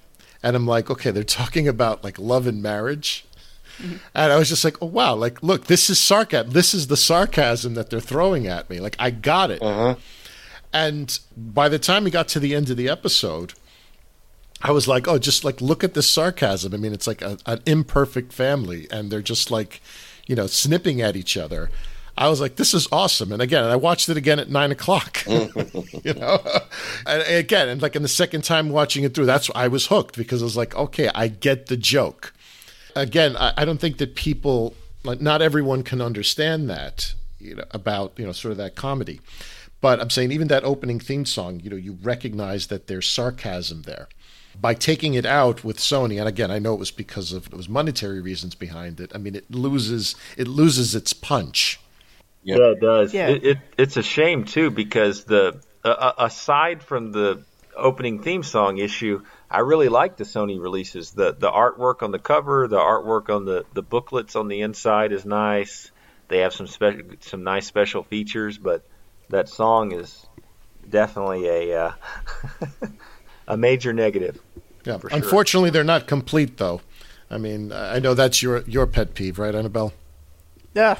[0.41, 3.27] and I'm like, okay, they're talking about like love and marriage.
[4.15, 6.53] And I was just like, oh wow, like look, this is sarcasm.
[6.53, 8.79] This is the sarcasm that they're throwing at me.
[8.79, 9.61] Like I got it.
[9.61, 9.97] Uh-huh.
[10.73, 13.55] And by the time we got to the end of the episode,
[14.63, 16.75] I was like, oh, just like look at this sarcasm.
[16.75, 19.81] I mean, it's like a, an imperfect family, and they're just like,
[20.27, 21.71] you know, snipping at each other.
[22.19, 23.33] I was like, this is awesome.
[23.33, 25.25] And again, I watched it again at nine o'clock.
[25.27, 26.39] you know,
[27.07, 30.17] and again, and like in the second time watching it through, that's I was hooked
[30.17, 32.35] because I was like, okay, I get the joke.
[32.95, 37.65] Again, I, I don't think that people like not everyone can understand that you know
[37.71, 39.21] about you know sort of that comedy.
[39.81, 43.83] But I'm saying even that opening theme song, you know, you recognize that there's sarcasm
[43.83, 44.09] there.
[44.61, 47.55] By taking it out with Sony, and again, I know it was because of it
[47.55, 49.13] was monetary reasons behind it.
[49.15, 51.81] I mean, it loses it loses its punch.
[52.43, 53.15] Yeah, it does.
[53.15, 53.29] Yeah.
[53.29, 57.43] It, it it's a shame too because the uh, aside from the
[57.77, 61.13] opening theme song issue, I really like the Sony releases.
[61.13, 65.13] The the artwork on the cover, the artwork on the, the booklets on the inside
[65.13, 65.91] is nice.
[66.29, 68.85] They have some special some nice special features, but
[69.31, 70.27] that song is
[70.89, 71.93] definitely a uh,
[73.49, 74.39] a major negative.
[74.85, 74.99] Yeah.
[74.99, 75.11] sure.
[75.13, 76.81] Unfortunately, they're not complete though.
[77.31, 79.93] I mean, I know that's your your pet peeve, right, Annabelle?
[80.75, 80.99] Yeah.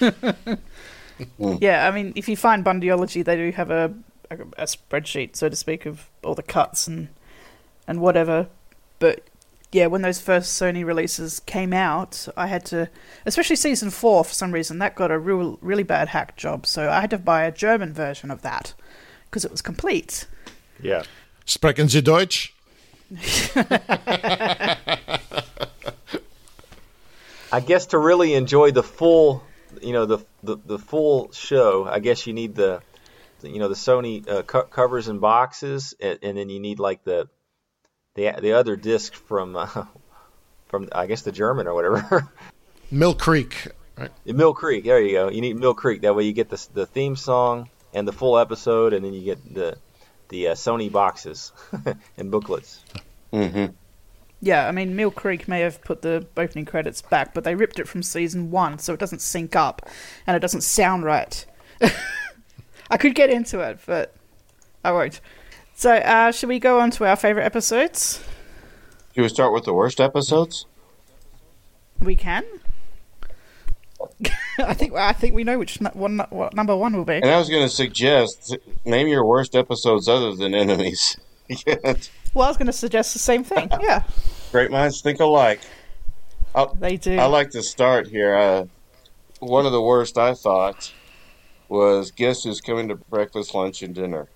[1.38, 3.94] yeah, I mean, if you find Bundyology, they do have a,
[4.30, 7.08] a a spreadsheet, so to speak, of all the cuts and
[7.86, 8.48] and whatever.
[8.98, 9.22] But
[9.74, 12.88] yeah, when those first Sony releases came out, I had to,
[13.26, 16.64] especially season four, for some reason, that got a real, really bad hack job.
[16.64, 18.72] So I had to buy a German version of that
[19.24, 20.28] because it was complete.
[20.80, 21.02] Yeah.
[21.44, 22.54] Sprechen Sie Deutsch?
[27.52, 29.42] I guess to really enjoy the full,
[29.82, 32.80] you know, the the, the full show, I guess you need the,
[33.42, 37.02] you know, the Sony uh, co- covers and boxes, and, and, then you need like
[37.02, 37.28] the,
[38.14, 39.66] the the other disc from, uh,
[40.68, 42.28] from I guess the German or whatever.
[42.90, 43.68] Mill Creek.
[43.96, 44.10] Right.
[44.26, 44.84] Mill Creek.
[44.84, 45.30] There you go.
[45.30, 46.02] You need Mill Creek.
[46.02, 49.22] That way you get the the theme song and the full episode, and then you
[49.22, 49.76] get the
[50.28, 51.52] the uh, Sony boxes
[52.16, 52.82] and booklets.
[53.32, 53.72] Mm-hmm.
[54.40, 57.78] Yeah, I mean, Mill Creek may have put the opening credits back, but they ripped
[57.78, 59.88] it from season one, so it doesn't sync up
[60.26, 61.46] and it doesn't sound right.
[62.90, 64.14] I could get into it, but
[64.84, 65.20] I won't.
[65.74, 68.22] So, uh, should we go on to our favorite episodes?
[69.14, 70.66] Do we start with the worst episodes?
[72.00, 72.44] We can.
[74.58, 77.14] I think I think we know which one what number one will be.
[77.14, 81.16] And I was going to suggest name your worst episodes other than enemies.
[82.34, 83.70] Well, I was going to suggest the same thing.
[83.80, 84.02] Yeah,
[84.50, 85.60] Great minds think alike.
[86.52, 87.16] I'll, they do.
[87.16, 88.34] I like to start here.
[88.34, 88.64] Uh,
[89.38, 90.92] one of the worst I thought
[91.68, 94.26] was Guess Who's Coming to Breakfast, Lunch, and Dinner.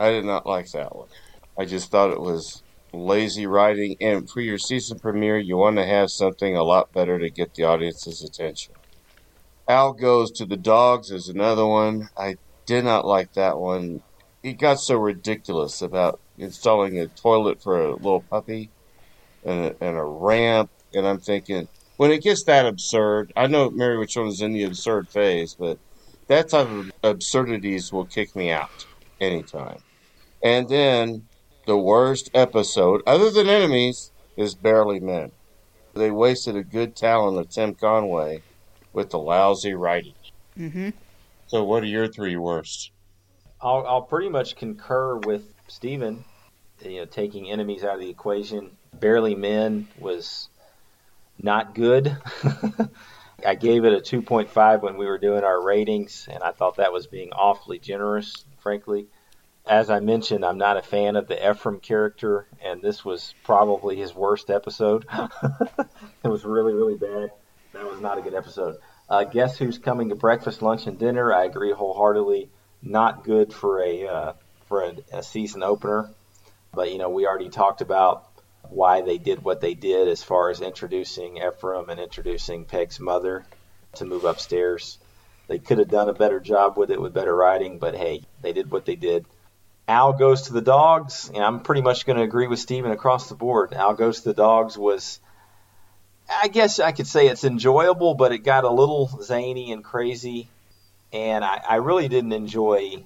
[0.00, 1.10] I did not like that one.
[1.58, 3.96] I just thought it was lazy writing.
[4.00, 7.54] And for your season premiere, you want to have something a lot better to get
[7.54, 8.76] the audience's attention.
[9.68, 12.08] Al Goes to the Dogs is another one.
[12.18, 12.36] I
[12.66, 14.00] did not like that one.
[14.42, 18.72] He got so ridiculous about installing a toilet for a little puppy
[19.44, 20.70] and a, and a ramp.
[20.94, 21.68] And I'm thinking,
[21.98, 25.78] when it gets that absurd, I know Mary Children is in the absurd phase, but
[26.28, 28.86] that type of absurdities will kick me out
[29.20, 29.78] anytime.
[30.42, 31.26] And then
[31.66, 35.32] the worst episode, other than enemies, is Barely Men.
[35.94, 38.42] They wasted a good talent of Tim Conway
[38.92, 40.14] with the lousy writing.
[40.58, 40.90] Mm-hmm.
[41.46, 42.90] So, what are your three worst?
[43.60, 46.24] I'll, I'll pretty much concur with Steven,
[46.82, 48.70] you know, taking enemies out of the equation.
[48.98, 50.48] Barely Men was
[51.42, 52.16] not good.
[53.46, 56.92] I gave it a 2.5 when we were doing our ratings, and I thought that
[56.92, 59.06] was being awfully generous, frankly.
[59.70, 63.94] As I mentioned, I'm not a fan of the Ephraim character, and this was probably
[63.94, 65.06] his worst episode.
[66.24, 67.30] it was really, really bad.
[67.72, 68.78] That was not a good episode.
[69.08, 71.32] Uh, Guess who's coming to breakfast, lunch, and dinner?
[71.32, 72.50] I agree wholeheartedly.
[72.82, 74.32] Not good for a uh,
[74.66, 76.10] for a, a season opener,
[76.74, 78.26] but you know we already talked about
[78.70, 83.46] why they did what they did as far as introducing Ephraim and introducing Peg's mother
[83.94, 84.98] to move upstairs.
[85.46, 88.52] They could have done a better job with it with better writing, but hey, they
[88.52, 89.26] did what they did.
[89.90, 93.28] Al goes to the dogs, and I'm pretty much going to agree with Steven across
[93.28, 93.74] the board.
[93.74, 95.18] Al goes to the dogs was,
[96.30, 100.48] I guess I could say it's enjoyable, but it got a little zany and crazy,
[101.12, 103.02] and I, I really didn't enjoy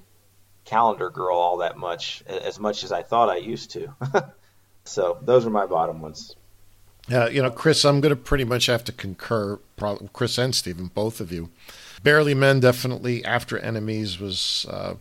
[0.67, 3.95] Calendar Girl all that much, as much as I thought I used to.
[4.85, 6.37] so those are my bottom ones.
[7.11, 9.59] Uh, you know, Chris, I'm going to pretty much have to concur.
[10.13, 11.49] Chris and Stephen, both of you.
[12.03, 13.25] Barely Men, definitely.
[13.25, 14.95] After Enemies was uh,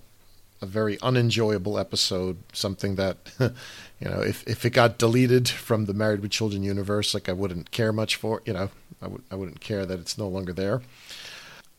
[0.63, 2.37] a very unenjoyable episode.
[2.53, 7.13] Something that, you know, if if it got deleted from the Married with Children universe,
[7.13, 8.41] like I wouldn't care much for.
[8.45, 8.69] You know,
[9.01, 10.81] I would I wouldn't care that it's no longer there.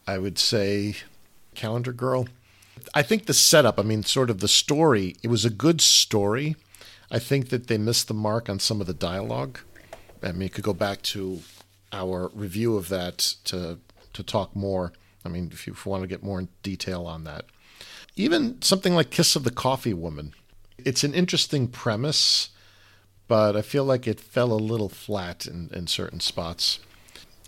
[0.06, 0.96] I would say,
[1.54, 2.28] Calendar Girl.
[2.94, 3.78] I think the setup.
[3.78, 5.16] I mean, sort of the story.
[5.22, 6.56] It was a good story.
[7.10, 9.60] I think that they missed the mark on some of the dialogue.
[10.22, 11.40] I mean, you could go back to
[11.92, 13.78] our review of that to
[14.12, 14.92] to talk more.
[15.24, 17.46] I mean, if you, if you want to get more in detail on that,
[18.16, 20.34] even something like Kiss of the Coffee Woman,
[20.78, 22.50] it's an interesting premise,
[23.28, 26.78] but I feel like it fell a little flat in, in certain spots.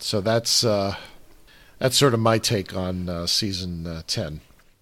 [0.00, 0.96] So that's uh,
[1.78, 4.40] that's sort of my take on uh, season uh, ten.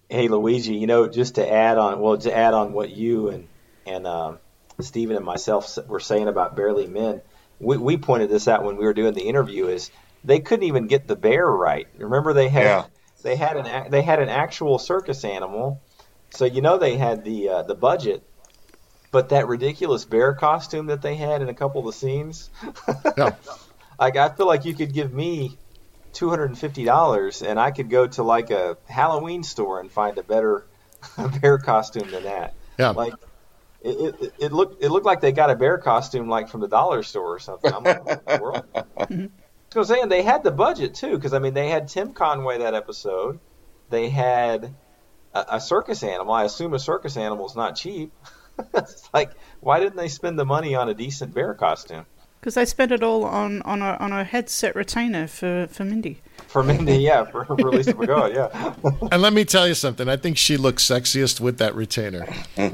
[0.09, 3.47] Hey Luigi, you know, just to add on, well, to add on what you and
[3.85, 4.39] and um,
[4.79, 7.21] Stephen and myself were saying about Barely Men,
[7.59, 9.67] we, we pointed this out when we were doing the interview.
[9.67, 9.91] Is
[10.23, 11.87] they couldn't even get the bear right.
[11.97, 12.85] Remember they had Yeah.
[13.25, 15.81] They had an a- they had an actual circus animal
[16.29, 18.23] So you know they had the uh, the budget,
[19.11, 22.49] but that ridiculous bear costume that they had in a couple of the scenes.
[23.17, 23.35] Yeah.
[23.99, 25.57] like I feel like you could give me
[26.13, 29.91] two hundred and fifty dollars, and I could go to like a Halloween store and
[29.91, 30.65] find a better
[31.41, 32.53] bear costume than that.
[32.77, 32.89] Yeah.
[32.91, 33.13] Like
[33.81, 36.67] it, it, it looked it looked like they got a bear costume like from the
[36.67, 37.73] dollar store or something.
[37.73, 39.31] I'm like, what in the world?
[39.75, 42.59] So I'm saying they had the budget too, because I mean they had Tim Conway
[42.59, 43.41] that episode.
[43.89, 44.73] They had
[45.33, 46.33] a, a circus animal.
[46.33, 48.13] I assume a circus animal is not cheap.
[48.73, 52.05] it's like why didn't they spend the money on a decent bear costume?
[52.39, 56.21] Because they spent it all on, on a on a headset retainer for, for Mindy.
[56.47, 58.75] For Mindy, yeah, for, for Lisa McGaw, yeah.
[59.11, 60.07] And let me tell you something.
[60.07, 62.33] I think she looks sexiest with that retainer.
[62.55, 62.71] Bud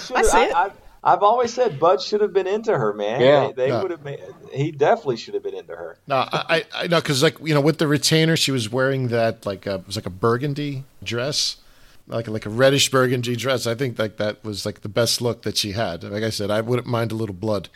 [0.00, 0.54] should I see I, it.
[0.56, 0.70] I,
[1.12, 3.20] I've always said Bud should have been into her, man.
[3.20, 3.46] Yeah.
[3.48, 3.82] they, they Yeah.
[3.82, 4.20] would have made.
[4.52, 5.96] He definitely should have been into her.
[6.06, 9.08] No, I, I, I know because like you know with the retainer, she was wearing
[9.08, 11.56] that like a, it was like a burgundy dress,
[12.06, 13.66] like like a reddish burgundy dress.
[13.66, 16.04] I think like that was like the best look that she had.
[16.04, 17.68] Like I said, I wouldn't mind a little blood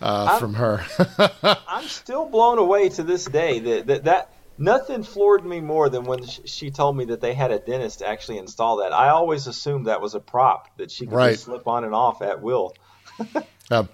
[0.00, 0.84] uh, from her.
[1.68, 6.04] I'm still blown away to this day that that, that nothing floored me more than
[6.04, 8.92] when she told me that they had a dentist actually install that.
[8.92, 11.32] I always assumed that was a prop that she could Right.
[11.32, 12.74] just slip on and off at will.
[13.68, 13.88] Um,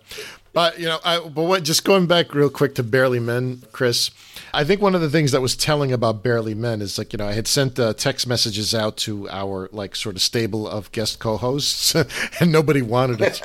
[0.53, 1.63] but you know, I, but what?
[1.63, 4.11] Just going back real quick to Barely Men, Chris.
[4.53, 7.17] I think one of the things that was telling about Barely Men is like you
[7.17, 10.93] know I had sent uh, text messages out to our like sort of stable of
[10.93, 11.95] guest co-hosts,
[12.41, 13.41] and nobody wanted it.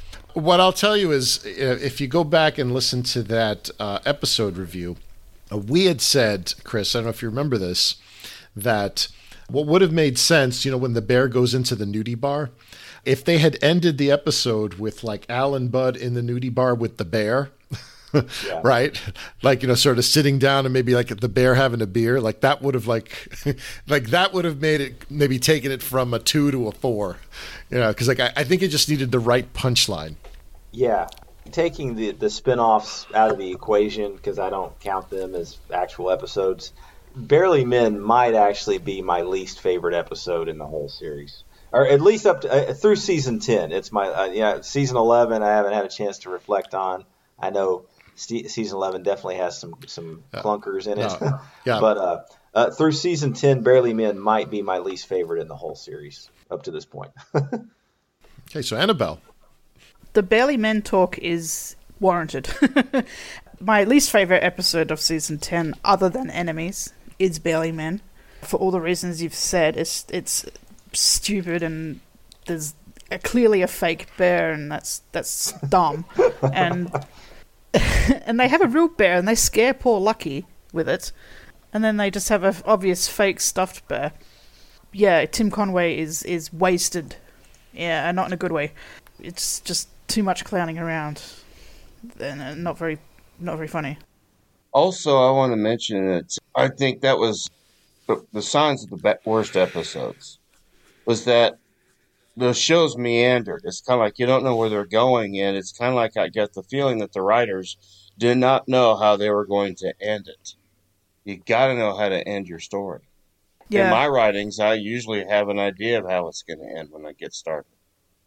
[0.38, 3.98] what I'll tell you is, uh, if you go back and listen to that uh,
[4.06, 4.96] episode review,
[5.52, 7.96] uh, we had said, Chris, I don't know if you remember this,
[8.54, 9.08] that
[9.50, 12.50] what would have made sense, you know, when the bear goes into the nudie bar,
[13.04, 16.74] if they had ended the episode with like Al and Bud in the nudie bar
[16.74, 17.50] with the bear.
[18.64, 18.98] right
[19.42, 22.22] like you know sort of sitting down and maybe like the bear having a beer
[22.22, 23.12] like that would have like
[23.86, 27.18] like that would have made it maybe taken it from a two to a four
[27.68, 30.14] you know because like I, I think it just needed the right punchline
[30.70, 31.08] Yeah,
[31.50, 36.10] taking the the spin-offs out of the equation because I don't count them as actual
[36.10, 36.72] episodes.
[37.16, 41.42] Barely Men might actually be my least favorite episode in the whole series,
[41.72, 43.72] or at least up to, uh, through season ten.
[43.72, 45.42] It's my uh, yeah season eleven.
[45.42, 47.04] I haven't had a chance to reflect on.
[47.38, 51.40] I know st- season eleven definitely has some some clunkers in it, No.
[51.64, 51.80] Yeah.
[51.80, 52.20] but uh,
[52.54, 56.30] uh, through season ten, Barely Men might be my least favorite in the whole series
[56.50, 57.10] up to this point.
[57.34, 59.20] okay so annabelle
[60.12, 62.48] The Barely Men talk is warranted.
[63.60, 68.00] My least favorite episode of season ten, other than enemies, is Barely Men.
[68.42, 70.46] For all the reasons you've said, it's it's
[70.92, 72.00] stupid and
[72.46, 72.74] there's
[73.10, 76.04] a, clearly a fake bear, and that's that's dumb.
[76.52, 76.90] and
[78.24, 81.12] and they have a real bear, and they scare poor Lucky with it,
[81.72, 84.12] and then they just have a obvious fake stuffed bear.
[84.92, 87.16] Yeah, Tim Conway is is wasted.
[87.72, 88.72] Yeah, and not in a good way.
[89.20, 91.22] It's just too much clowning around,
[92.18, 92.98] and uh, not very
[93.38, 93.98] not very funny.
[94.72, 97.48] Also, I want to mention that I think that was
[98.06, 100.38] the, the signs of the worst episodes
[101.04, 101.58] was that
[102.36, 103.62] the shows meandered.
[103.64, 106.16] It's kind of like you don't know where they're going, and it's kind of like
[106.16, 107.76] I get the feeling that the writers
[108.18, 110.54] did not know how they were going to end it.
[111.24, 113.00] You got to know how to end your story.
[113.68, 113.84] Yeah.
[113.84, 117.04] In my writings, I usually have an idea of how it's going to end when
[117.04, 117.70] I get started.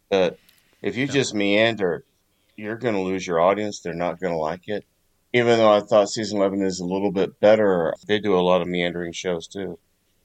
[0.08, 0.38] But
[0.82, 2.04] if you just meander,
[2.56, 3.80] you're going to lose your audience.
[3.80, 4.84] They're not going to like it.
[5.32, 8.60] Even though I thought season 11 is a little bit better, they do a lot
[8.60, 9.78] of meandering shows too.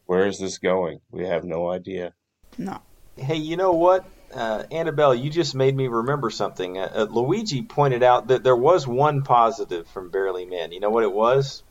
[0.06, 1.00] Where is this going?
[1.12, 2.14] We have no idea.
[2.58, 2.82] No.
[3.16, 5.16] Hey, you know what, uh, Annabelle?
[5.16, 6.78] You just made me remember something.
[6.78, 10.72] Uh, uh, Luigi pointed out that there was one positive from Barely Men.
[10.72, 11.64] You know what it was?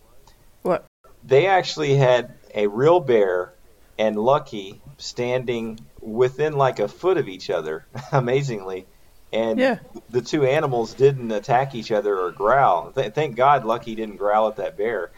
[0.62, 0.86] What?
[1.24, 3.52] They actually had a real bear
[3.98, 8.86] and Lucky standing within like a foot of each other, amazingly.
[9.32, 9.78] And Yeah.
[10.08, 12.92] the two animals didn't attack each other or growl.
[12.92, 15.10] Th- thank God Lucky didn't growl at that bear.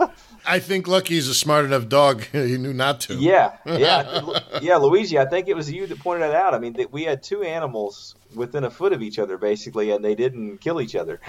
[0.44, 2.22] I think Lucky's a smart enough dog.
[2.32, 3.14] he knew not to.
[3.14, 5.16] Yeah, yeah, yeah, Luigi.
[5.16, 6.54] I think it was you that pointed that out.
[6.54, 10.04] I mean, that we had two animals within a foot of each other, basically, and
[10.04, 11.20] they didn't kill each other.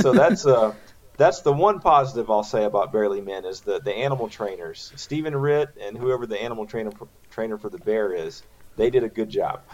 [0.00, 0.74] so that's uh,
[1.16, 5.34] that's the one positive I'll say about Barely Men is the the animal trainers, Stephen
[5.34, 6.90] Ritt and whoever the animal trainer
[7.30, 8.42] trainer for the bear is.
[8.76, 9.62] They did a good job.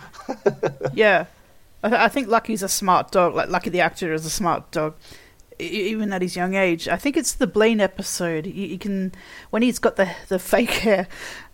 [0.92, 1.26] Yeah,
[1.82, 3.34] I, I think Lucky's a smart dog.
[3.34, 4.94] Like Lucky the actor is a smart dog,
[5.58, 6.88] even at his young age.
[6.88, 8.46] I think it's the Bleen episode.
[8.46, 9.12] You, you can
[9.50, 11.06] when he's got the the fake hair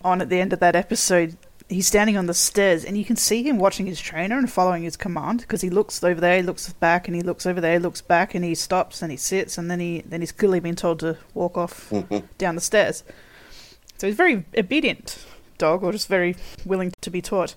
[0.02, 1.36] on at the end of that episode.
[1.68, 4.84] He's standing on the stairs and you can see him watching his trainer and following
[4.84, 7.74] his command because he looks over there, he looks back, and he looks over there,
[7.74, 10.60] he looks back, and he stops and he sits, and then he then he's clearly
[10.60, 11.92] been told to walk off
[12.38, 13.04] down the stairs.
[13.98, 15.24] So he's very obedient
[15.58, 17.54] dog, or just very willing to be taught.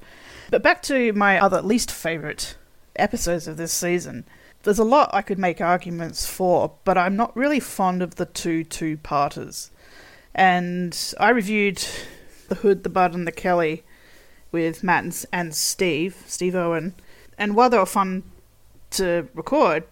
[0.49, 2.55] But back to my other least favorite
[2.95, 4.25] episodes of this season.
[4.63, 8.25] There's a lot I could make arguments for, but I'm not really fond of the
[8.25, 9.71] two two parters.
[10.35, 11.83] And I reviewed
[12.47, 13.83] The Hood, The Bud, and The Kelly
[14.51, 16.95] with Matt and, and Steve, Steve Owen.
[17.37, 18.23] And while they were fun
[18.91, 19.83] to record,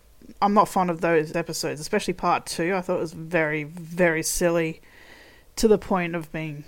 [0.41, 2.75] I'm not fond of those episodes, especially part two.
[2.75, 4.81] I thought it was very, very silly
[5.55, 6.63] to the point of being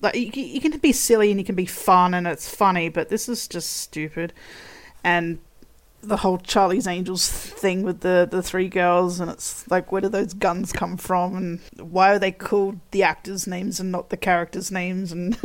[0.00, 3.08] like you, you can be silly and you can be fun and it's funny, but
[3.08, 4.32] this is just stupid.
[5.02, 5.38] And
[6.08, 10.08] the whole Charlie's Angels thing with the the three girls, and it's like, where do
[10.08, 14.16] those guns come from, and why are they called the actors' names and not the
[14.16, 15.38] characters' names, and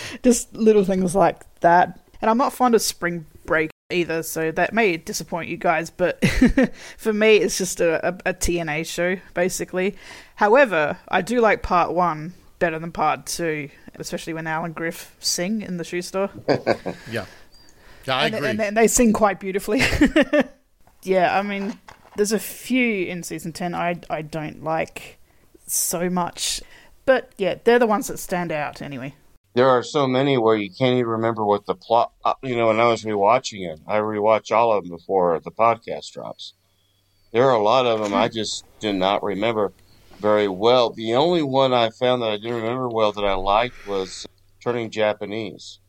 [0.22, 2.00] just little things like that.
[2.20, 6.22] And I'm not fond of Spring Break either, so that may disappoint you guys, but
[6.98, 9.96] for me, it's just a, a, a TNA show basically.
[10.34, 15.16] However, I do like Part One better than Part Two, especially when Al and Griff
[15.20, 16.30] sing in the shoe store.
[17.10, 17.26] yeah.
[18.08, 18.48] Yeah, I and, agree.
[18.48, 19.82] And, and they sing quite beautifully.
[21.02, 21.78] yeah, I mean,
[22.16, 25.18] there's a few in season 10 I, I don't like
[25.66, 26.62] so much.
[27.04, 29.14] But yeah, they're the ones that stand out anyway.
[29.54, 32.12] There are so many where you can't even remember what the plot.
[32.24, 35.50] Uh, you know, when I was rewatching it, I rewatch all of them before the
[35.50, 36.54] podcast drops.
[37.32, 39.72] There are a lot of them I just did not remember
[40.18, 40.90] very well.
[40.90, 44.26] The only one I found that I didn't remember well that I liked was
[44.62, 45.80] Turning Japanese.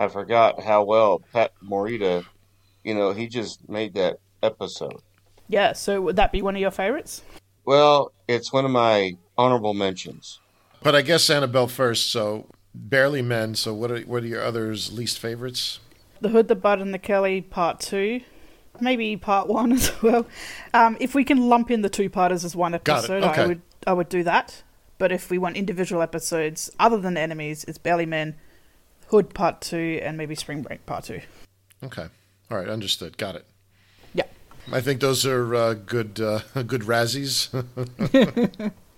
[0.00, 2.24] I forgot how well Pat Morita,
[2.82, 4.96] you know, he just made that episode.
[5.46, 7.22] Yeah, so would that be one of your favorites?
[7.66, 10.40] Well, it's one of my honorable mentions.
[10.82, 13.54] But I guess Annabelle first, so barely men.
[13.54, 15.80] So what are what are your others least favorites?
[16.22, 18.22] The Hood, the Bud, and the Kelly Part Two,
[18.80, 20.26] maybe Part One as well.
[20.72, 23.42] Um, if we can lump in the two parters as one episode, Okay.
[23.42, 24.62] I would I would do that.
[24.96, 28.36] But if we want individual episodes other than enemies, it's Barely Men,
[29.10, 31.20] Hood Part Two, and maybe Spring Break Part Two.
[31.84, 32.06] Okay,
[32.50, 33.16] all right, understood.
[33.18, 33.46] Got it.
[34.14, 34.24] Yeah.
[34.72, 37.50] I think those are uh, good uh, good Razzies.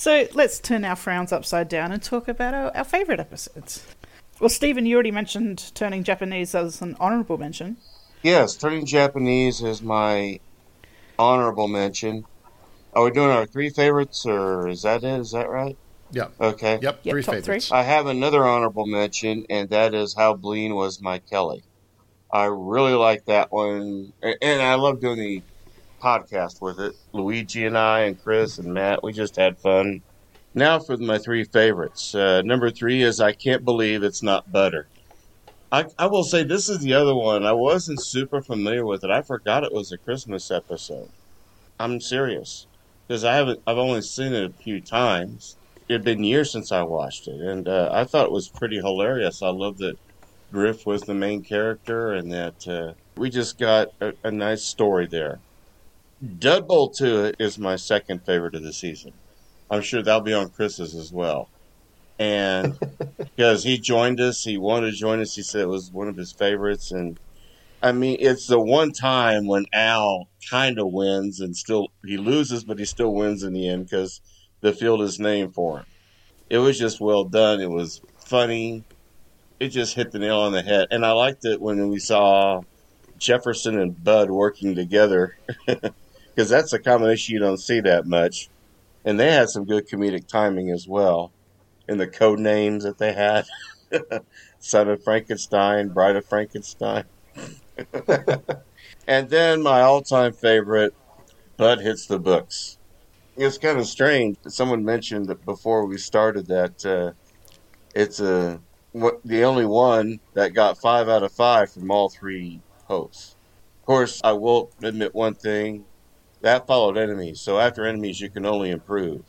[0.00, 3.84] So let's turn our frowns upside down and talk about our, our favourite episodes.
[4.40, 7.76] Well, Stephen, you already mentioned turning Japanese as an honourable mention.
[8.22, 10.40] Yes, Turning Japanese is my
[11.18, 12.24] honorable mention.
[12.94, 15.20] Are we doing our three favorites, or is that it?
[15.20, 15.76] Is that right?
[16.12, 16.28] Yeah.
[16.40, 16.78] Okay.
[16.82, 17.00] Yep.
[17.02, 17.68] Yep, three top favorites.
[17.68, 17.76] three.
[17.76, 21.62] I have another honorable mention, and that is How Bleen Was My Kelly.
[22.32, 25.42] I really like that one, and I love doing the
[26.00, 26.94] podcast with it.
[27.12, 30.02] Luigi and I, and Chris and Matt, we just had fun.
[30.54, 32.14] Now for my three favorites.
[32.14, 34.88] Uh, number three is I Can't Believe It's Not Butter.
[35.72, 37.44] I, I will say this is the other one.
[37.44, 39.10] I wasn't super familiar with it.
[39.10, 41.08] I forgot it was a Christmas episode.
[41.78, 42.66] I'm serious
[43.06, 43.60] because I haven't.
[43.66, 45.56] I've only seen it a few times.
[45.90, 48.76] It had been years since I watched it, and uh, I thought it was pretty
[48.76, 49.42] hilarious.
[49.42, 49.96] I love that
[50.52, 55.08] Griff was the main character, and that uh, we just got a, a nice story
[55.08, 55.40] there.
[56.38, 59.14] Dud Bowl 2 is my second favorite of the season.
[59.68, 61.50] I'm sure that'll be on Chris's as well.
[62.20, 62.78] And
[63.18, 65.34] because he joined us, he wanted to join us.
[65.34, 67.18] He said it was one of his favorites, and
[67.82, 72.62] I mean, it's the one time when Al kind of wins and still he loses,
[72.62, 74.20] but he still wins in the end because
[74.60, 75.86] the field is named for him.
[76.48, 77.60] It was just well done.
[77.60, 78.84] It was funny.
[79.58, 82.62] It just hit the nail on the head, and I liked it when we saw
[83.18, 88.48] Jefferson and Bud working together because that's a combination you don't see that much.
[89.04, 91.30] And they had some good comedic timing as well,
[91.88, 93.44] in the code names that they had:
[94.58, 97.04] Son of Frankenstein, Bride of Frankenstein.
[99.06, 100.94] and then my all-time favorite,
[101.56, 102.78] Bud hits the books.
[103.36, 104.36] It's kind of strange.
[104.48, 107.12] Someone mentioned that before we started that uh,
[107.94, 108.60] it's a
[108.92, 113.36] what, the only one that got five out of five from all three hosts.
[113.80, 115.84] Of course, I will admit one thing:
[116.40, 117.40] that followed enemies.
[117.40, 119.22] So after enemies, you can only improve.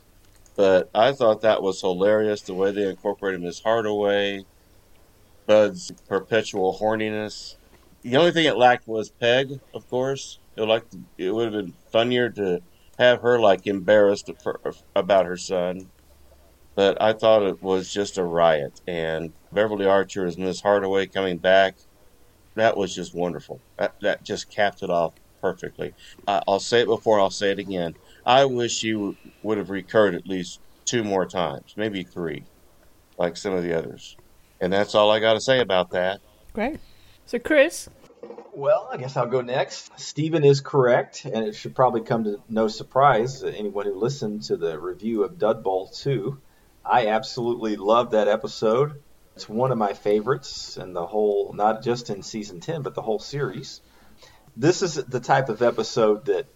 [0.56, 4.44] But I thought that was hilarious the way they incorporated Miss Hardaway,
[5.46, 7.56] Bud's perpetual horniness.
[8.02, 10.40] The only thing it lacked was Peg, of course.
[10.56, 10.84] It like
[11.16, 12.60] it would have been funnier to
[12.98, 14.30] have her like embarrassed
[14.94, 15.90] about her son.
[16.74, 21.36] But I thought it was just a riot, and Beverly Archer as Miss Hardaway coming
[21.36, 21.74] back,
[22.56, 23.60] that was just wonderful.
[23.78, 25.92] That, that just capped it off perfectly.
[26.26, 27.94] I, I'll say it before, I'll say it again.
[28.24, 32.44] I wish she w- would have recurred at least two more times, maybe three,
[33.18, 34.16] like some of the others.
[34.60, 36.20] And that's all I got to say about that.
[36.54, 36.78] Great.
[37.26, 37.88] So, Chris,
[38.54, 39.98] Well, I guess I'll go next.
[39.98, 44.42] Stephen is correct, and it should probably come to no surprise to anyone who listened
[44.44, 46.38] to the review of Dud Bowl 2.
[46.84, 49.02] I absolutely love that episode.
[49.34, 53.02] It's one of my favorites in the whole, not just in season 10, but the
[53.02, 53.80] whole series.
[54.56, 56.46] This is the type of episode that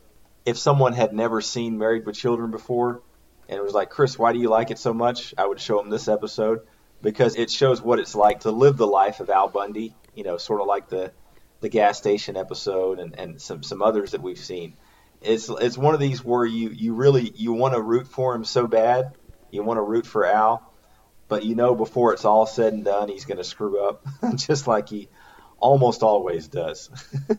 [0.44, 3.02] if someone had never seen Married with Children before
[3.48, 5.34] and it was like, Chris, why do you like it so much?
[5.38, 6.60] I would show them this episode
[7.00, 10.36] because it shows what it's like to live the life of Al Bundy, you know,
[10.36, 11.12] sort of like the
[11.60, 14.76] the gas station episode and, and some, some others that we've seen.
[15.22, 18.44] It's it's one of these where you, you really you want to root for him
[18.44, 19.14] so bad.
[19.50, 20.70] You want to root for Al,
[21.26, 24.06] but you know before it's all said and done he's going to screw up
[24.36, 25.08] just like he
[25.58, 26.90] almost always does.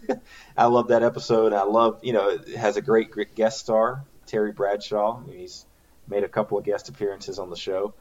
[0.58, 1.54] I love that episode.
[1.54, 5.22] I love, you know, it has a great, great guest star, Terry Bradshaw.
[5.26, 5.66] He's
[6.08, 7.94] made a couple of guest appearances on the show.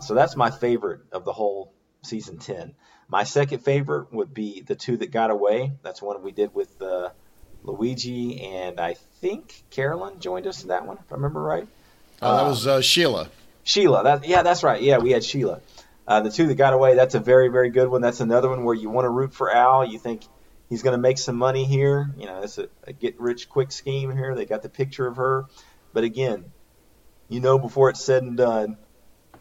[0.00, 1.72] So that's my favorite of the whole
[2.02, 2.74] season 10.
[3.10, 5.72] My second favorite would be The Two That Got Away.
[5.82, 7.10] That's one we did with uh,
[7.64, 11.66] Luigi, and I think Carolyn joined us in that one, if I remember right.
[12.22, 13.28] Uh, that was uh, Sheila.
[13.64, 14.04] Sheila.
[14.04, 14.80] That, yeah, that's right.
[14.80, 15.60] Yeah, we had Sheila.
[16.06, 18.00] Uh, the two that got away, that's a very, very good one.
[18.00, 19.84] That's another one where you want to root for Al.
[19.84, 20.22] You think
[20.68, 22.10] he's going to make some money here.
[22.16, 24.36] You know, it's a, a get rich quick scheme here.
[24.36, 25.46] They got the picture of her.
[25.92, 26.52] But again,
[27.28, 28.76] you know before it's said and done,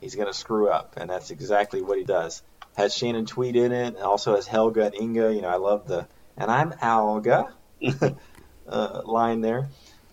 [0.02, 0.96] he's going to screw up.
[0.98, 2.42] And that's exactly what he does.
[2.80, 3.98] Has Shannon Tweed in it.
[3.98, 5.36] Also has Helga and Inga.
[5.36, 6.08] You know, I love the,
[6.38, 7.54] and I'm Alga
[8.70, 9.68] uh, line there.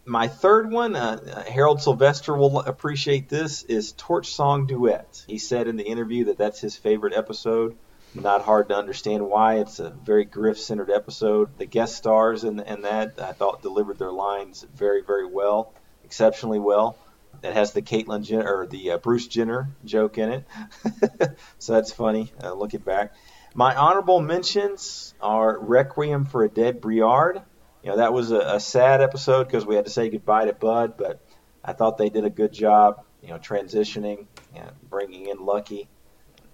[0.05, 5.25] My third one, uh, Harold Sylvester will appreciate this, is Torch Song Duet.
[5.29, 7.77] He said in the interview that that's his favorite episode.
[8.17, 9.59] Not hard to understand why.
[9.61, 11.57] It's a very Griff centered episode.
[11.59, 15.73] The guest stars in, in that I thought delivered their lines very, very well,
[16.03, 16.99] exceptionally well.
[17.47, 20.47] It has the Caitlyn Jenner or the uh, Bruce Jenner joke in it,
[21.59, 22.33] so that's funny.
[22.43, 23.15] Uh, looking back,
[23.55, 27.41] my honorable mentions are Requiem for a Dead Briard.
[27.85, 30.55] You know that was a, a sad episode because we had to say goodbye to
[30.55, 31.21] Bud, but
[31.65, 33.05] I thought they did a good job.
[33.23, 35.89] You know, transitioning, and bringing in Lucky.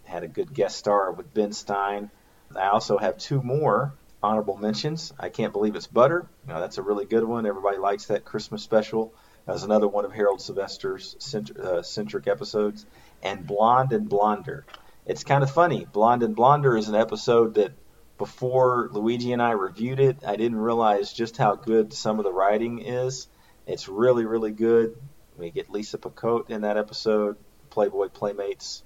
[0.05, 2.11] Had a good guest star with Ben Stein.
[2.55, 5.13] I also have two more honorable mentions.
[5.19, 6.29] I can't believe it's Butter.
[6.47, 7.47] You know, that's a really good one.
[7.47, 9.15] Everybody likes that Christmas special.
[9.47, 12.87] Was another one of Harold Sylvester's centric, uh, centric episodes.
[13.23, 14.65] And Blonde and Blonder.
[15.07, 15.85] It's kind of funny.
[15.85, 17.73] Blonde and Blonder is an episode that
[18.19, 22.33] before Luigi and I reviewed it, I didn't realize just how good some of the
[22.33, 23.27] writing is.
[23.67, 24.97] It's really, really good.
[25.37, 27.37] We get Lisa Picotte in that episode,
[27.71, 28.83] Playboy Playmates.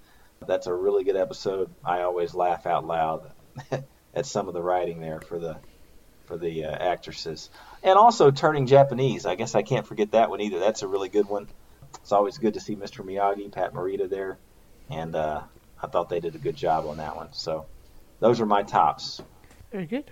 [0.47, 1.71] That's a really good episode.
[1.85, 3.33] I always laugh out loud
[4.15, 5.59] at some of the writing there for the
[6.25, 7.51] for the uh, actresses,
[7.87, 9.25] and also turning Japanese.
[9.25, 10.59] I guess I can't forget that one either.
[10.59, 11.49] That's a really good one.
[11.95, 13.05] It's always good to see Mr.
[13.05, 14.39] Miyagi, Pat Morita there,
[14.91, 15.43] and uh,
[15.83, 17.33] I thought they did a good job on that one.
[17.33, 17.67] So
[18.21, 19.23] those are my tops.
[19.71, 20.11] Very good.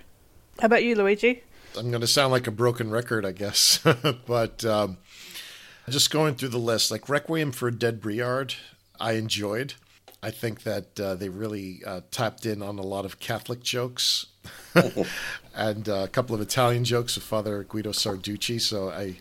[0.61, 1.43] How about you, Luigi?
[1.77, 3.85] I'm going to sound like a broken record, I guess,
[4.27, 4.99] but um,
[5.89, 8.55] just going through the list, like Requiem for a Dead Briard,
[9.01, 9.75] I enjoyed.
[10.23, 14.27] I think that uh, they really uh, tapped in on a lot of Catholic jokes
[15.55, 18.61] and uh, a couple of Italian jokes of Father Guido Sarducci.
[18.61, 19.17] So I,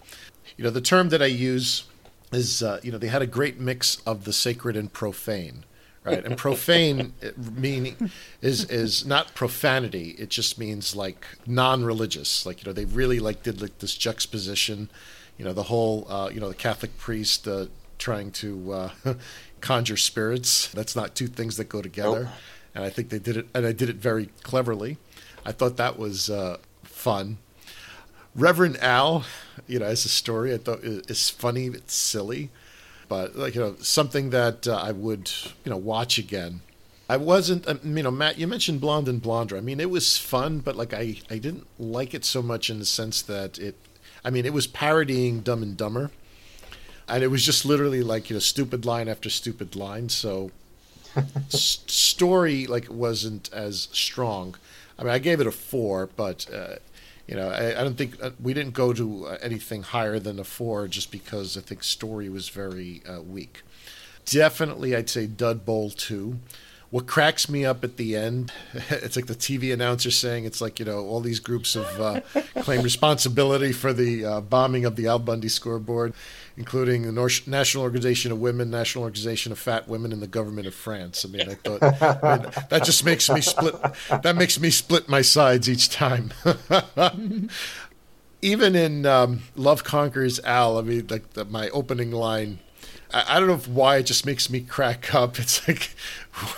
[0.58, 1.86] you know, the term that I use
[2.32, 5.66] is, uh, you know, they had a great mix of the sacred and profane,
[6.04, 6.24] right?
[6.26, 7.14] And profane
[7.56, 8.12] meaning
[8.42, 10.16] is is not profanity.
[10.18, 12.46] It just means like non-religious.
[12.46, 14.90] Like you know, they really like did like this juxtaposition.
[15.38, 17.66] You know, the whole, uh, you know, the Catholic priest uh,
[17.98, 18.92] trying to
[19.62, 20.68] conjure spirits.
[20.68, 22.24] That's not two things that go together.
[22.26, 22.34] Nope.
[22.76, 24.98] And I think they did it, and I did it very cleverly.
[25.46, 27.38] I thought that was uh, fun.
[28.36, 29.26] Reverend Al,
[29.68, 31.68] you know, as a story, I thought is funny.
[31.68, 32.50] It's silly,
[33.08, 35.32] but like you know, something that uh, I would
[35.64, 36.62] you know watch again.
[37.10, 38.40] I wasn't, um, you know, Matt.
[38.40, 39.58] You mentioned Blonde and Blonder.
[39.58, 42.80] I mean, it was fun, but like I, I didn't like it so much in
[42.80, 43.76] the sense that it,
[44.24, 46.12] I mean, it was parodying Dumb and Dumber
[47.08, 50.52] and it was just literally like you know stupid line after stupid line so
[51.54, 54.56] s- story like wasn't as strong
[55.04, 56.76] i mean i gave it a four but uh,
[57.28, 60.40] you know I, I, don't think uh, we didn't go to uh, anything higher than
[60.40, 63.62] a four just because i think story was very uh, weak.
[64.26, 66.40] Definitely i'd say dud bowl 2
[66.94, 70.78] what cracks me up at the end, it's like the TV announcer saying it's like
[70.78, 72.22] you know all these groups have uh,
[72.62, 76.14] claim responsibility for the uh, bombing of the Al Bundy scoreboard,
[76.58, 80.76] including the National Organization of Women, National Organization of Fat Women, and the government of
[80.76, 81.26] France.
[81.26, 83.76] I mean, I thought I mean, that just makes me split.
[84.22, 86.32] That makes me split my sides each time.
[88.42, 92.60] Even in um, Love Conquers Al, I mean, like my opening line
[93.14, 95.38] I, I don't know why it just makes me crack up.
[95.44, 95.92] It's like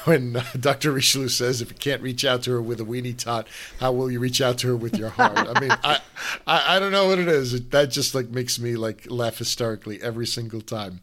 [0.05, 0.91] when uh, Dr.
[0.91, 3.47] Richelieu says, if you can't reach out to her with a weenie tot,
[3.79, 5.37] how will you reach out to her with your heart?
[5.37, 5.99] I mean, I,
[6.47, 7.53] I, I don't know what it is.
[7.53, 11.01] It, that just like makes me like laugh hysterically every single time.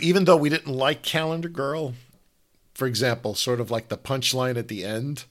[0.00, 1.94] Even though we didn't like Calendar Girl,
[2.74, 5.24] for example, sort of like the punchline at the end.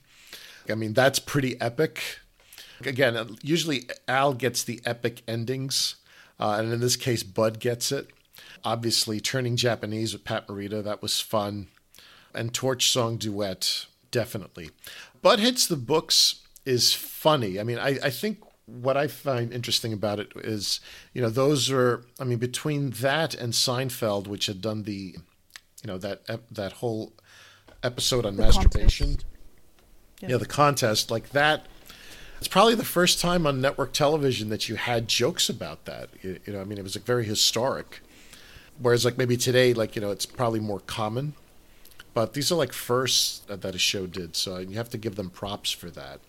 [0.68, 2.20] I mean, that's pretty epic.
[2.80, 5.96] Again, usually Al gets the epic endings,
[6.40, 8.10] uh, and in this case, Bud gets it.
[8.64, 11.68] Obviously, Turning Japanese with Pat Morita, that was fun.
[12.34, 14.70] And Torch Song Duet, definitely.
[15.20, 17.60] But Hits the Books is funny.
[17.60, 20.80] I mean, I, I think what I find interesting about it is,
[21.12, 25.16] you know, those are, I mean, between that and Seinfeld, which had done the,
[25.82, 26.22] you know, that
[26.52, 27.12] that whole
[27.82, 29.18] episode on The masturbation.
[30.20, 30.30] Yeah.
[30.30, 31.66] yeah, the contest, like that
[32.42, 36.08] it's probably the first time on network television that you had jokes about that.
[36.22, 38.00] You, you know, I mean, it was like very historic.
[38.78, 41.34] Whereas, like maybe today, like you know, it's probably more common.
[42.14, 45.30] But these are like firsts that a show did, so you have to give them
[45.30, 46.20] props for that.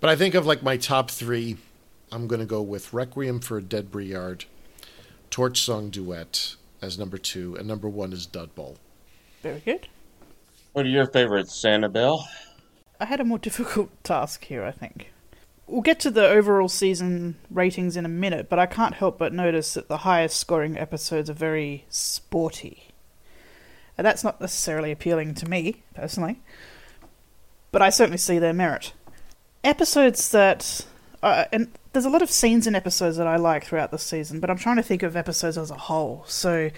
[0.00, 1.56] But I think of like my top three,
[2.10, 4.44] I'm going to go with Requiem for a Dead Briard,
[5.30, 8.76] Torch Song Duet as number two, and number one is Dud Bowl.
[9.42, 9.88] Very good.
[10.72, 12.24] What are your favorites, Sanibel?
[13.00, 15.12] I had a more difficult task here, I think.
[15.66, 19.32] We'll get to the overall season ratings in a minute, but I can't help but
[19.32, 22.88] notice that the highest scoring episodes are very sporty.
[23.98, 26.40] And that's not necessarily appealing to me, personally,
[27.72, 28.92] but I certainly see their merit.
[29.64, 30.86] Episodes that.
[31.22, 34.38] Uh, and there's a lot of scenes in episodes that I like throughout the season,
[34.38, 36.24] but I'm trying to think of episodes as a whole.
[36.28, 36.70] So,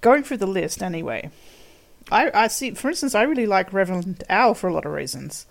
[0.00, 1.30] going through the list anyway,
[2.10, 5.46] I, I see, for instance, I really like Reverend Al for a lot of reasons.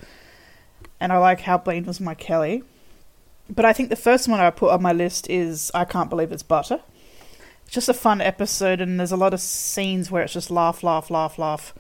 [1.00, 2.64] And I like How Blaine Was My Kelly.
[3.50, 6.32] But I think the first one I put on my list is I Can't Believe
[6.32, 6.80] It's Butter.
[7.66, 10.84] It's just a fun episode, and there's a lot of scenes where it's just laugh,
[10.84, 11.74] laugh, laugh, laugh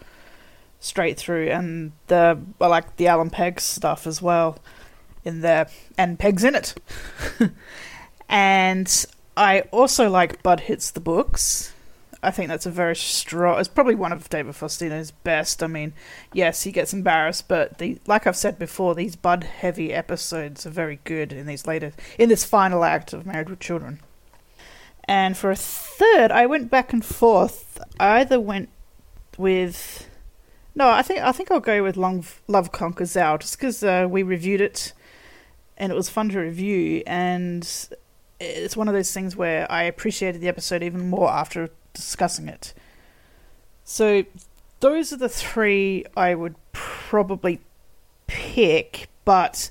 [0.79, 1.49] straight through.
[1.49, 4.59] And the I like the Al and Peg stuff as well
[5.23, 5.67] in there,
[5.97, 6.75] and Peg's in it.
[8.29, 9.05] and
[9.37, 11.73] I also like Bud Hits the Books.
[12.23, 13.59] I think that's a very strong.
[13.59, 15.61] It's probably one of David Faustino's best.
[15.61, 15.93] I mean,
[16.31, 20.71] yes, he gets embarrassed, but the like I've said before, these Bud heavy episodes are
[20.71, 23.99] very good in these later in this final act of Married with Children.
[25.05, 27.77] And for a third, I went back and forth.
[27.99, 28.69] I either went
[29.37, 30.07] with
[30.75, 34.07] no, I think I think I'll go with Long Love Conquers Al, just because uh,
[34.09, 34.93] we reviewed it,
[35.77, 37.67] and it was fun to review, and
[38.39, 42.73] it's one of those things where I appreciated the episode even more after discussing it.
[43.83, 44.25] So
[44.79, 47.61] those are the three I would probably
[48.27, 49.69] pick, but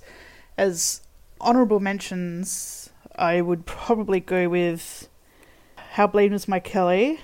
[0.57, 1.03] as
[1.40, 5.09] honorable mentions, I would probably go with
[5.93, 7.20] How Blaine Was My Kelly,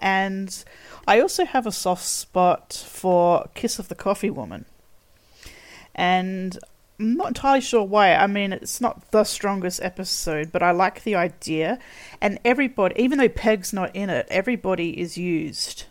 [0.00, 0.64] and
[1.06, 4.64] I also have a soft spot for Kiss of the Coffee Woman.
[5.94, 6.58] And
[7.02, 8.14] I'm not entirely sure why.
[8.14, 11.80] I mean, it's not the strongest episode, but I like the idea.
[12.20, 15.86] And everybody, even though Peg's not in it, everybody is used.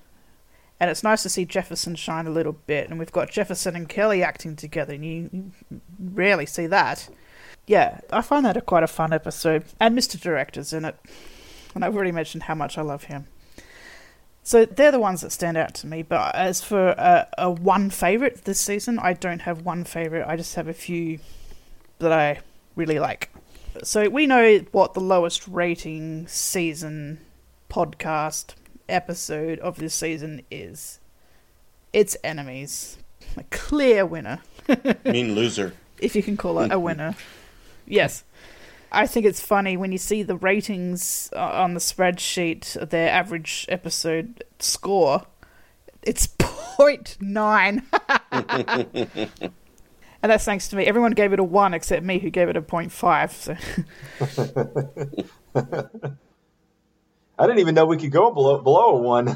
[0.79, 2.89] And it's nice to see Jefferson shine a little bit.
[2.89, 5.29] And we've got Jefferson and Kelly acting together, and you,
[5.69, 7.09] you rarely see that.
[7.67, 9.65] Yeah, I find that a quite a fun episode.
[9.81, 10.19] And Mr.
[10.19, 10.95] Director's in it.
[11.75, 13.27] And I've already mentioned how much I love him.
[14.51, 16.01] So they're the ones that stand out to me.
[16.03, 20.27] But as for a, a one favorite this season, I don't have one favorite.
[20.27, 21.19] I just have a few
[21.99, 22.41] that I
[22.75, 23.31] really like.
[23.81, 27.21] So we know what the lowest rating season
[27.69, 28.55] podcast
[28.89, 30.99] episode of this season is.
[31.93, 32.97] It's Enemies.
[33.37, 34.41] A clear winner.
[35.05, 35.71] mean loser.
[35.97, 37.15] If you can call it a winner.
[37.87, 38.25] yes.
[38.91, 43.65] I think it's funny when you see the ratings uh, on the spreadsheet, their average
[43.69, 45.23] episode score.
[46.01, 47.83] It's 0.9.
[50.23, 50.85] and that's thanks to me.
[50.85, 53.31] Everyone gave it a 1 except me, who gave it a 0.5.
[53.31, 53.55] So.
[57.39, 59.27] I didn't even know we could go below below a one.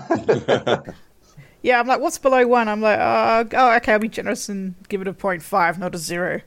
[1.63, 2.67] yeah, I'm like, what's below 1?
[2.67, 5.97] I'm like, oh, oh, okay, I'll be generous and give it a 0.5, not a
[5.97, 6.41] 0.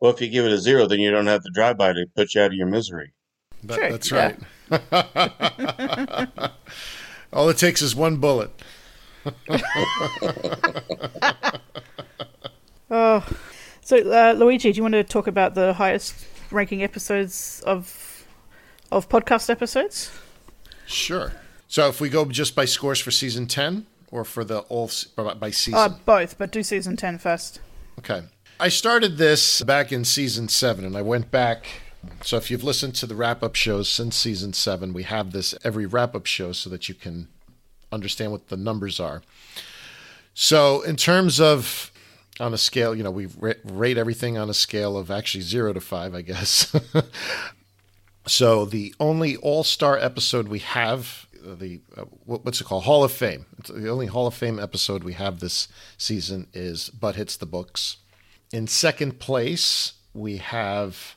[0.00, 2.06] Well, if you give it a zero, then you don't have the drive by to
[2.16, 3.12] put you out of your misery.
[3.64, 4.36] That, Sure, that's yeah.
[4.70, 6.50] right.
[7.32, 8.50] All it takes is one bullet.
[12.90, 13.24] Oh,
[13.82, 18.26] so uh, Luigi, do you want to talk about the highest ranking episodes of
[18.90, 20.10] of podcast episodes?
[20.86, 21.32] Sure.
[21.68, 24.90] So if we go just by scores for season 10 or for the all
[25.38, 25.78] by season?
[25.78, 27.60] Uh, both, but do season 10 first.
[28.00, 28.22] Okay.
[28.60, 31.64] I started this back in season seven, and I went back.
[32.20, 35.54] So if you've listened to the wrap up shows since season seven, we have this
[35.64, 37.28] every wrap up show so that you can
[37.90, 39.22] understand what the numbers are.
[40.34, 41.90] So, in terms of
[42.38, 43.28] on a scale, you know, we
[43.64, 46.70] rate everything on a scale of actually zero to five, I guess.
[48.26, 52.84] so, the only all star episode we have, the uh, what's it called?
[52.84, 53.46] Hall of Fame.
[53.58, 55.66] It's the only Hall of Fame episode we have this
[55.96, 57.96] season is Bud Hits the Books.
[58.52, 61.16] In second place, we have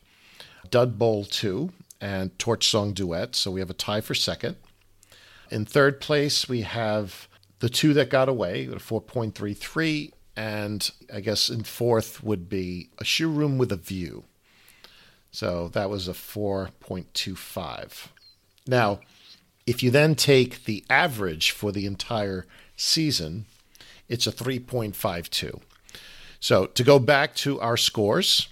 [0.70, 3.36] Dud Bowl 2 and Torch Song Duet.
[3.36, 4.56] So, we have a tie for second.
[5.50, 7.28] In third place, we have
[7.60, 13.06] the two that got away, a 4.33, and I guess in fourth would be a
[13.06, 14.26] shoe room with a view.
[15.32, 18.08] So that was a 4.25.
[18.68, 19.00] Now,
[19.66, 22.46] if you then take the average for the entire
[22.76, 23.46] season,
[24.10, 25.62] it's a 3.52.
[26.44, 28.50] So to go back to our scores,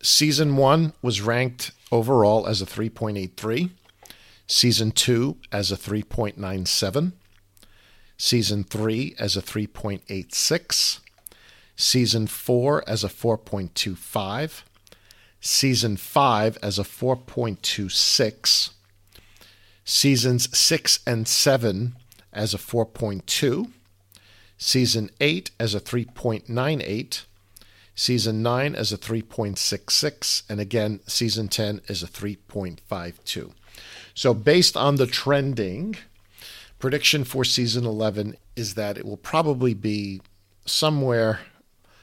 [0.00, 3.70] season one was ranked overall as a 3.83,
[4.46, 7.14] season two as a 3.97
[8.16, 11.00] Season 3 as a 3.86,
[11.74, 14.62] Season 4 as a 4.25,
[15.40, 18.70] Season 5 as a 4.26,
[19.84, 21.96] Seasons 6 and 7
[22.32, 23.72] as a 4.2,
[24.62, 27.24] Season 8 as a 3.98,
[27.96, 33.52] Season 9 as a 3.66, and again, Season 10 is a 3.52.
[34.14, 35.96] So, based on the trending,
[36.78, 40.20] prediction for season 11 is that it will probably be
[40.64, 41.40] somewhere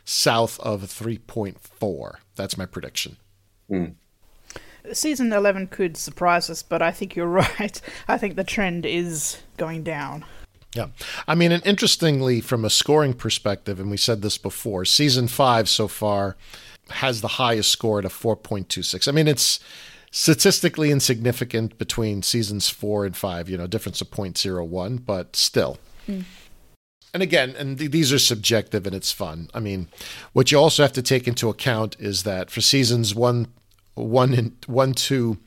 [0.04, 2.16] south of 3.4.
[2.36, 3.16] That's my prediction.
[3.72, 3.94] Mm.
[4.92, 7.26] Season 11 could surprise us, but I think you're
[7.60, 7.80] right.
[8.10, 10.26] I think the trend is going down.
[10.76, 10.88] Yeah.
[11.28, 15.68] I mean, and interestingly, from a scoring perspective, and we said this before, season five
[15.68, 16.38] so far
[16.90, 19.08] has the highest score at a 4.26.
[19.08, 19.60] I mean, it's
[20.12, 25.78] statistically insignificant between seasons four and five, you know, difference of 0.01, but still.
[26.08, 26.24] Mm.
[27.14, 29.50] And again, and th- these are subjective and it's fun.
[29.54, 29.88] I mean,
[30.34, 33.48] what you also have to take into account is that for seasons one,
[33.96, 35.38] one, and one, two,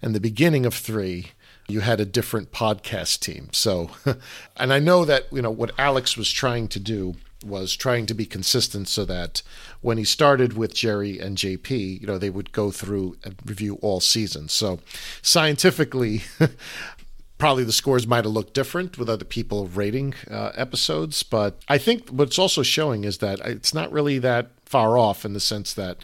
[0.00, 1.32] and the beginning of three,
[1.68, 3.50] you had a different podcast team.
[3.52, 3.90] So,
[4.56, 7.14] and I know that, you know, what Alex was trying to do
[7.44, 9.42] was trying to be consistent so that
[9.80, 13.78] when he started with Jerry and JP, you know, they would go through and review
[13.80, 14.52] all seasons.
[14.52, 14.80] So
[15.22, 16.22] scientifically,
[17.38, 21.78] probably the scores might have looked different with other people rating uh, episodes, but I
[21.78, 25.72] think what's also showing is that it's not really that far off in the sense
[25.74, 25.98] that,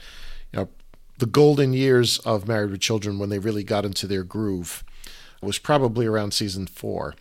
[0.53, 0.69] you know,
[1.19, 4.85] the golden years of Married with Children when they really got into their groove
[5.45, 7.15] was probably around season four.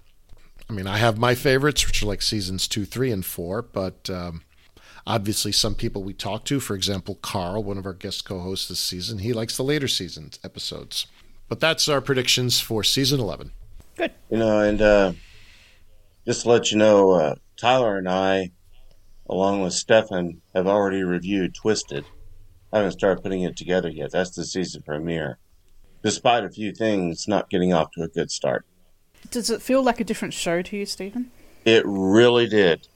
[0.69, 4.09] I mean, I have my favorites, which are like seasons two, three, and four, but
[4.09, 4.43] um,
[5.05, 8.69] obviously, some people we talk to, for example, Carl, one of our guest co hosts
[8.69, 11.07] this season, he likes the later seasons episodes.
[11.49, 13.51] But that's our predictions for season 11.
[13.95, 14.13] Good.
[14.29, 15.13] You know, and uh,
[16.25, 18.51] just to let you know, uh, Tyler and I,
[19.29, 22.05] along with Stefan, have already reviewed Twisted.
[22.71, 24.11] I haven't started putting it together yet.
[24.11, 25.37] That's the season premiere.
[26.03, 28.65] Despite a few things not getting off to a good start.
[29.31, 31.31] Does it feel like a different show to you, Stephen?
[31.65, 32.87] It really did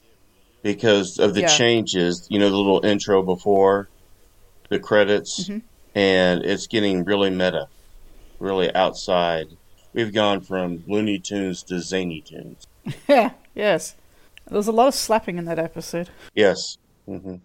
[0.62, 1.46] because of the Yeah.
[1.56, 2.26] changes.
[2.30, 3.88] You know, the little intro before
[4.68, 5.62] the credits, Mhm.
[5.94, 7.68] and it's getting really meta,
[8.38, 9.48] really outside.
[9.94, 12.66] We've gone from Looney Tunes to Zany Tunes.
[13.08, 13.96] Yeah, yes.
[14.46, 16.10] There was a lot of slapping in that episode.
[16.34, 16.76] Yes.
[17.06, 17.36] hmm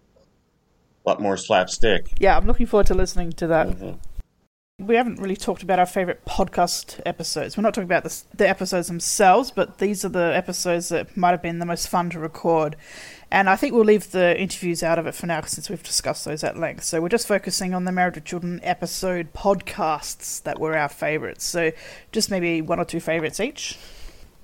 [1.06, 2.12] A lot more slapstick.
[2.18, 3.68] Yeah, I'm looking forward to listening to that.
[3.68, 3.98] Mhm.
[4.80, 7.56] We haven't really talked about our favorite podcast episodes.
[7.56, 11.30] We're not talking about the, the episodes themselves, but these are the episodes that might
[11.30, 12.74] have been the most fun to record.
[13.30, 16.24] And I think we'll leave the interviews out of it for now since we've discussed
[16.24, 16.82] those at length.
[16.82, 21.44] So we're just focusing on the Married with Children episode podcasts that were our favorites.
[21.44, 21.70] So
[22.10, 23.78] just maybe one or two favorites each,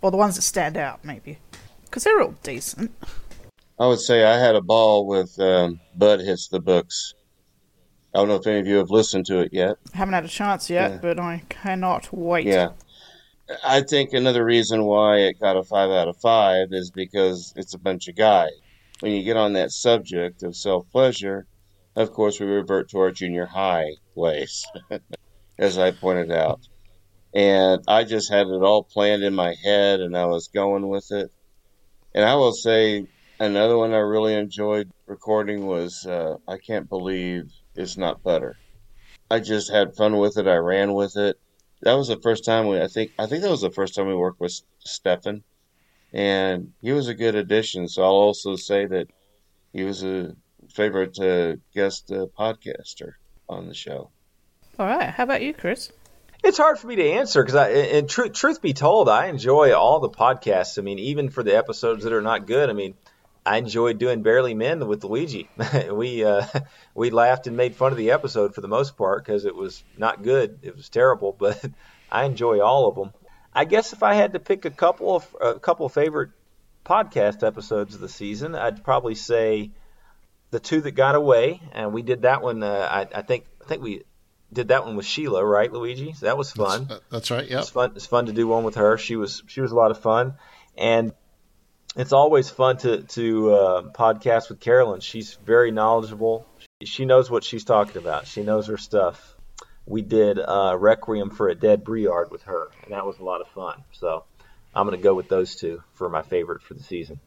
[0.00, 1.38] or the ones that stand out, maybe.
[1.86, 2.92] Because they're all decent.
[3.80, 7.14] I would say I had a ball with um, Bud Hits the Books.
[8.14, 9.76] I don't know if any of you have listened to it yet.
[9.94, 10.98] I Haven't had a chance yet, Yeah.
[10.98, 12.46] but I cannot wait.
[12.46, 12.70] Yeah.
[13.64, 17.74] I think another reason why it got a five out of five is because it's
[17.74, 18.50] a bunch of guys.
[19.00, 21.46] When you get on that subject of self pleasure,
[21.96, 24.66] of course, we revert to our junior high ways,
[25.58, 26.60] as I pointed out.
[27.34, 31.10] And I just had it all planned in my head and I was going with
[31.12, 31.30] it.
[32.14, 33.06] And I will say
[33.38, 38.56] another one I really enjoyed recording was uh, I Can't Believe It's Not Butter.
[39.30, 40.46] I just had fun with it.
[40.46, 41.38] I ran with it
[41.82, 44.06] that was the first time we I think I think that was the first time
[44.06, 45.42] we worked with Stefan,
[46.12, 47.88] and he was a good addition.
[47.88, 49.08] So I'll also say that
[49.72, 50.34] he was a
[50.70, 53.12] favorite uh, guest uh, podcaster
[53.48, 54.10] on the show.
[54.78, 55.10] All right.
[55.10, 55.90] How about you, Chris?
[56.42, 59.74] It's hard for me to answer because I, and truth, truth be told, I enjoy
[59.74, 60.78] all the podcasts.
[60.78, 62.94] I mean, even for the episodes that are not good, I mean,
[63.44, 65.48] I enjoyed doing Barely Men with Luigi.
[65.90, 66.46] we uh,
[66.94, 69.82] we laughed and made fun of the episode for the most part because it was
[69.96, 70.58] not good.
[70.62, 71.64] It was terrible, but
[72.10, 73.12] I enjoy all of them.
[73.52, 76.30] I guess if I had to pick a couple of a couple of favorite
[76.84, 79.70] podcast episodes of the season, I'd probably say
[80.50, 82.62] the two that got away, and we did that one.
[82.62, 84.04] Uh, I, I think I think we
[84.52, 86.12] did that one with Sheila, right, Luigi?
[86.12, 86.86] So that was fun.
[86.88, 87.48] That's, that's right.
[87.48, 87.92] Yeah, it's fun.
[87.96, 88.98] It's fun to do one with her.
[88.98, 90.34] She was she was a lot of fun,
[90.76, 91.12] and
[91.96, 95.00] it's always fun to to uh, podcast with Carolyn.
[95.00, 96.46] She's very knowledgeable.
[96.80, 98.26] She, she knows what she's talking about.
[98.26, 99.36] She knows her stuff.
[99.86, 103.40] We did uh, Requiem for a Dead Briard with her, and that was a lot
[103.40, 103.82] of fun.
[103.92, 104.24] So
[104.74, 107.18] I'm going to go with those two for my favorite for the season.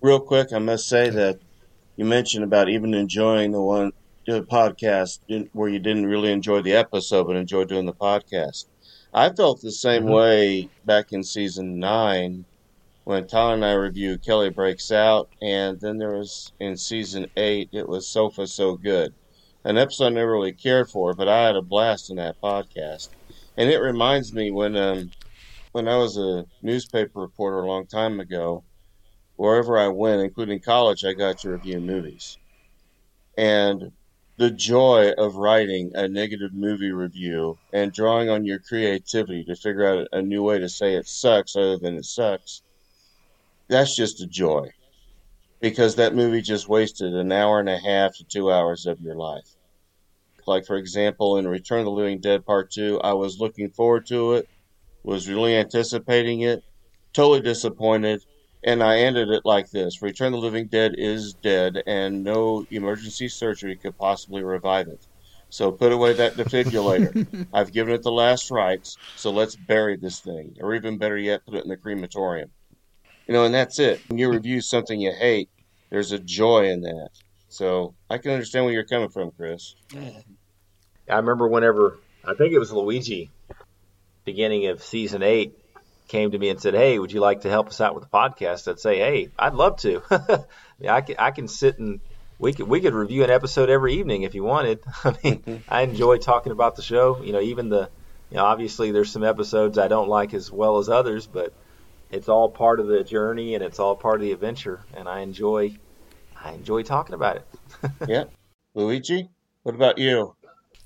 [0.00, 1.38] Real quick, I must say that
[1.96, 3.92] you mentioned about even enjoying the one
[4.26, 5.20] the podcast
[5.52, 8.66] where you didn't really enjoy the episode but enjoyed doing the podcast.
[9.14, 10.12] I felt the same mm-hmm.
[10.12, 12.44] way back in season nine
[13.06, 17.68] when Tyler and I reviewed Kelly Breaks Out, and then there was in season eight,
[17.72, 19.14] it was Sofa So Good.
[19.64, 23.10] An episode I never really cared for, but I had a blast in that podcast.
[23.56, 25.12] And it reminds me when um,
[25.70, 28.64] when I was a newspaper reporter a long time ago,
[29.36, 32.38] wherever I went, including college, I got to review movies.
[33.38, 33.92] And
[34.36, 39.86] the joy of writing a negative movie review and drawing on your creativity to figure
[39.86, 42.62] out a new way to say it sucks other than it sucks
[43.68, 44.68] that's just a joy
[45.60, 49.16] because that movie just wasted an hour and a half to two hours of your
[49.16, 49.56] life.
[50.46, 54.06] Like, for example, in Return of the Living Dead Part 2, I was looking forward
[54.06, 54.48] to it,
[55.02, 56.62] was really anticipating it,
[57.14, 58.22] totally disappointed,
[58.62, 62.66] and I ended it like this Return of the Living Dead is dead, and no
[62.70, 65.04] emergency surgery could possibly revive it.
[65.48, 67.48] So put away that defibrillator.
[67.52, 70.54] I've given it the last rites, so let's bury this thing.
[70.60, 72.50] Or even better yet, put it in the crematorium.
[73.26, 74.00] You know, and that's it.
[74.08, 75.48] When you review something you hate,
[75.90, 77.10] there's a joy in that.
[77.48, 79.74] So I can understand where you're coming from, Chris.
[81.08, 83.30] I remember whenever I think it was Luigi,
[84.24, 85.54] beginning of season eight,
[86.08, 88.10] came to me and said, "Hey, would you like to help us out with the
[88.10, 90.02] podcast?" I'd say, "Hey, I'd love to.
[90.88, 92.00] I can, I can sit and
[92.38, 94.80] we could we could review an episode every evening if you wanted.
[95.04, 97.22] I mean, I enjoy talking about the show.
[97.22, 97.88] You know, even the
[98.30, 101.52] you know, obviously there's some episodes I don't like as well as others, but
[102.10, 105.20] it's all part of the journey and it's all part of the adventure and I
[105.20, 105.76] enjoy
[106.42, 107.46] I enjoy talking about it.
[108.08, 108.24] yeah.
[108.74, 109.30] Luigi,
[109.62, 110.34] what about you?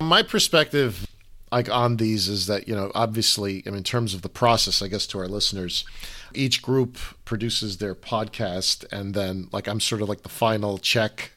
[0.01, 1.07] My perspective
[1.53, 4.83] like on these is that, you know, obviously I mean, in terms of the process,
[4.83, 5.85] I guess to our listeners,
[6.33, 11.33] each group produces their podcast and then like I'm sort of like the final check.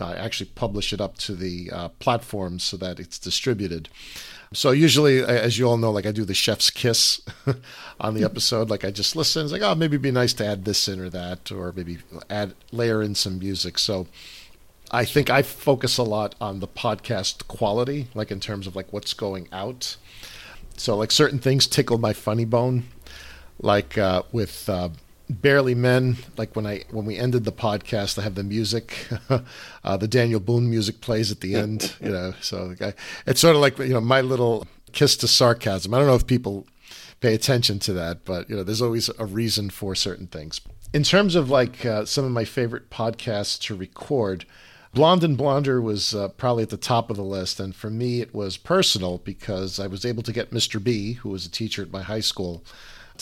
[0.00, 3.88] I actually publish it up to the uh, platforms so that it's distributed.
[4.54, 7.20] So usually, as you all know, like I do the chef's kiss
[8.00, 8.70] on the episode.
[8.70, 9.44] Like I just listen.
[9.44, 11.98] It's like, oh, maybe it'd be nice to add this in or that, or maybe
[12.28, 13.78] add layer in some music.
[13.78, 14.06] So
[14.90, 18.92] I think I focus a lot on the podcast quality, like in terms of like
[18.92, 19.96] what's going out.
[20.76, 22.84] So like certain things tickle my funny bone,
[23.60, 24.90] like uh, with uh,
[25.40, 29.08] barely men like when i when we ended the podcast i have the music
[29.84, 32.92] uh, the daniel boone music plays at the end you know so I,
[33.26, 35.92] it's sort of like you know my little kiss to sarcasm.
[35.92, 36.66] I don't know if people
[37.20, 40.60] pay attention to that but you know there's always a reason for certain things.
[40.92, 44.44] In terms of like uh, some of my favorite podcasts to record
[44.94, 48.20] Blonde and Blonder was uh, probably at the top of the list, and for me,
[48.20, 50.84] it was personal because I was able to get Mr.
[50.84, 52.62] B, who was a teacher at my high school,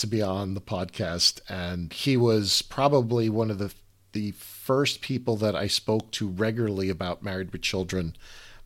[0.00, 3.72] to be on the podcast, and he was probably one of the
[4.12, 8.16] the first people that I spoke to regularly about Married with Children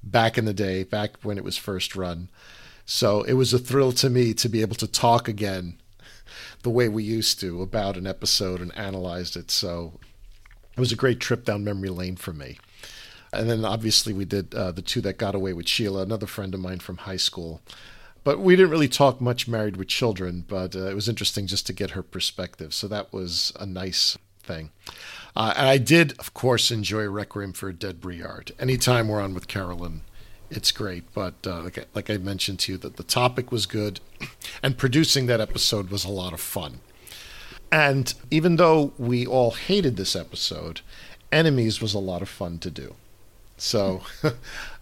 [0.02, 2.30] back in the day, back when it was first run.
[2.86, 5.78] So it was a thrill to me to be able to talk again
[6.62, 9.50] the way we used to about an episode and analyzed it.
[9.50, 10.00] So
[10.76, 12.58] it was a great trip down memory lane for me.
[13.32, 16.54] And then obviously we did uh, the two that got away with Sheila, another friend
[16.54, 17.60] of mine from high school.
[18.24, 21.66] But we didn't really talk much married with children, but uh, it was interesting just
[21.66, 22.72] to get her perspective.
[22.72, 24.70] So that was a nice thing.
[25.36, 28.52] Uh, and I did, of course, enjoy Requiem for a Dead Briard.
[28.58, 30.02] Anytime we're on with Carolyn,
[30.50, 31.12] it's great.
[31.12, 34.00] But uh, like, I, like I mentioned to you, that the topic was good,
[34.62, 36.80] and producing that episode was a lot of fun.
[37.70, 40.80] And even though we all hated this episode,
[41.32, 42.94] Enemies was a lot of fun to do.
[43.56, 44.02] So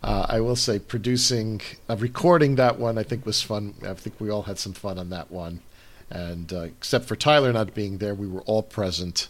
[0.03, 3.75] uh, I will say producing, uh, recording that one, I think was fun.
[3.87, 5.61] I think we all had some fun on that one.
[6.11, 9.29] And uh, except for Tyler not being there, we were all present.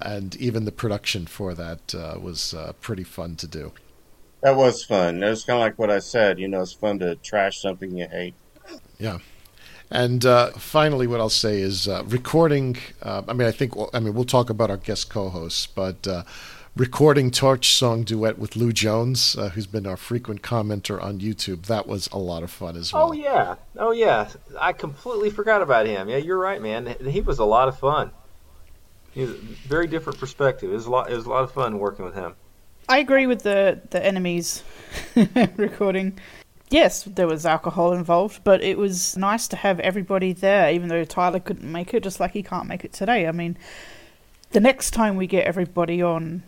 [0.00, 3.72] And even the production for that uh, was uh, pretty fun to do.
[4.42, 5.22] That was fun.
[5.22, 6.38] It was kind of like what I said.
[6.38, 8.34] You know, it's fun to trash something you hate.
[8.98, 9.18] Yeah.
[9.90, 12.76] And uh, finally, what I'll say is uh, recording.
[13.00, 13.74] Uh, I mean, I think.
[13.94, 16.24] I mean, we'll talk about our guest co-hosts, but uh,
[16.76, 21.66] recording Torch Song duet with Lou Jones, uh, who's been our frequent commenter on YouTube.
[21.66, 23.08] That was a lot of fun as well.
[23.08, 24.28] Oh yeah, oh yeah.
[24.60, 26.08] I completely forgot about him.
[26.08, 26.94] Yeah, you're right, man.
[27.00, 28.10] He was a lot of fun.
[29.12, 30.70] He was a very different perspective.
[30.70, 31.10] It was a lot.
[31.10, 32.34] It was a lot of fun working with him.
[32.88, 34.62] I agree with the the enemies
[35.56, 36.18] recording.
[36.68, 41.04] Yes, there was alcohol involved, but it was nice to have everybody there, even though
[41.04, 43.28] Tyler couldn't make it, just like he can't make it today.
[43.28, 43.56] I mean,
[44.50, 46.42] the next time we get everybody on,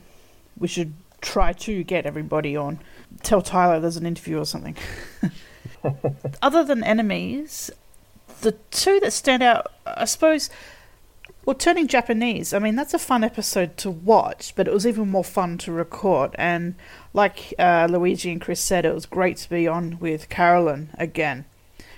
[0.59, 2.79] we should try to get everybody on.
[3.23, 4.77] Tell Tyler there's an interview or something.
[6.43, 7.71] Other than enemies,
[8.41, 10.51] the two that stand out, I suppose,
[11.45, 12.53] well, turning Japanese.
[12.53, 15.73] I mean, that's a fun episode to watch, but it was even more fun to
[15.73, 16.35] record.
[16.37, 16.75] And
[17.15, 21.47] like uh, Luigi and Chris said, it was great to be on with Carolyn again.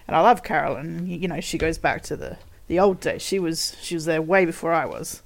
[0.06, 1.06] And I love Carolyn.
[1.06, 3.22] You know, she goes back to the the old days.
[3.22, 5.22] She was she was there way before I was.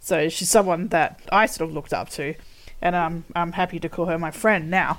[0.00, 2.34] So she's someone that I sort of looked up to,
[2.82, 4.98] and I'm I'm happy to call her my friend now.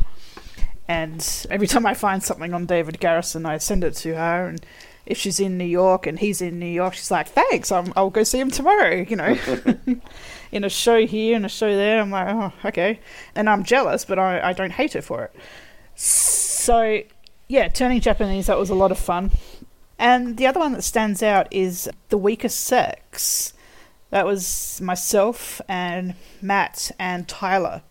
[0.88, 4.48] And every time I find something on David Garrison, I send it to her.
[4.48, 4.66] And
[5.06, 8.10] if she's in New York and he's in New York, she's like, "Thanks, i will
[8.10, 9.38] go see him tomorrow." You know,
[10.52, 12.02] in a show here and a show there.
[12.02, 13.00] I'm like, "Oh, okay,"
[13.36, 15.36] and I'm jealous, but I I don't hate her for it.
[15.96, 17.04] So
[17.48, 19.32] yeah, turning Japanese that was a lot of fun.
[20.00, 23.54] And the other one that stands out is the weaker sex.
[24.14, 27.82] That was myself and Matt and Tyler.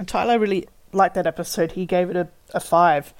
[0.00, 1.70] And Tyler really liked that episode.
[1.70, 3.14] He gave it a, a five.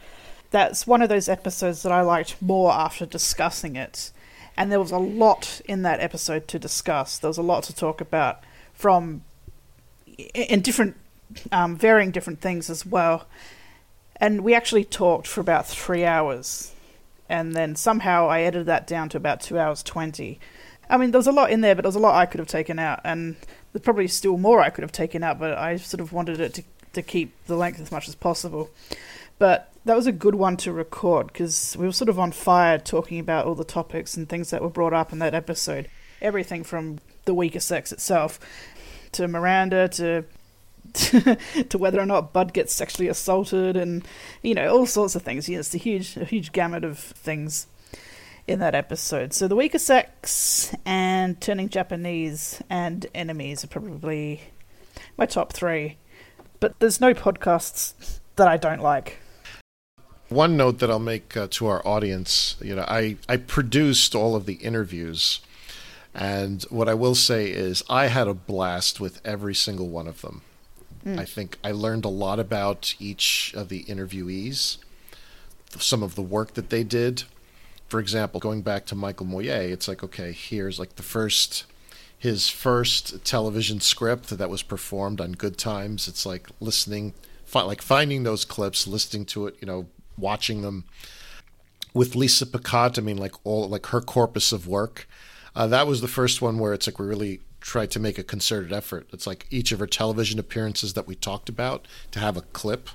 [0.50, 4.10] That's one of those episodes that I liked more after discussing it.
[4.56, 7.16] And there was a lot in that episode to discuss.
[7.16, 8.42] There was a lot to talk about
[8.74, 9.22] from
[10.34, 10.96] in different,
[11.52, 13.28] um, varying different things as well.
[14.16, 16.72] And we actually talked for about three hours.
[17.28, 20.40] And then somehow I edited that down to about two hours 20.
[20.90, 22.38] I mean, there was a lot in there, but there was a lot I could
[22.38, 23.00] have taken out.
[23.04, 23.36] And
[23.72, 26.54] there's probably still more I could have taken out, but I sort of wanted it
[26.54, 28.70] to, to keep the length as much as possible.
[29.38, 32.78] But that was a good one to record because we were sort of on fire
[32.78, 35.88] talking about all the topics and things that were brought up in that episode.
[36.20, 38.40] Everything from the weaker sex itself
[39.12, 40.24] to Miranda to
[40.94, 44.06] to whether or not Bud gets sexually assaulted and
[44.42, 45.48] you know all sorts of things.
[45.48, 47.66] Yeah, it's a huge a huge gamut of things
[48.48, 49.34] in that episode.
[49.34, 54.42] So the weaker sex and turning Japanese and enemies are probably
[55.16, 55.98] my top three.
[56.58, 59.18] But there's no podcasts that I don't like.
[60.30, 64.34] One note that I'll make uh, to our audience, you know, I, I produced all
[64.34, 65.40] of the interviews,
[66.14, 70.20] and what I will say is I had a blast with every single one of
[70.20, 70.42] them.
[71.06, 71.18] Mm.
[71.18, 74.76] I think I learned a lot about each of the interviewees,
[75.78, 77.22] some of the work that they did.
[77.88, 81.64] For example, going back to Michael Moye, it's like, okay, here's like the first
[82.18, 86.08] his first television script that was performed on Good Times.
[86.08, 89.86] It's like listening, fi- like finding those clips, listening to it, you know,
[90.16, 90.84] watching them.
[91.94, 95.08] With Lisa Picotte, I mean, like all like her corpus of work.
[95.54, 98.24] Uh, that was the first one where it's like we really tried to make a
[98.24, 99.08] concerted effort.
[99.12, 102.90] It's like each of her television appearances that we talked about to have a clip,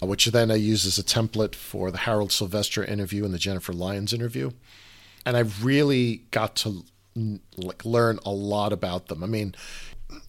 [0.00, 3.72] which then I use as a template for the Harold Sylvester interview and the Jennifer
[3.72, 4.52] Lyons interview.
[5.26, 6.84] And I really got to
[7.56, 9.24] like learn a lot about them.
[9.24, 9.54] I mean,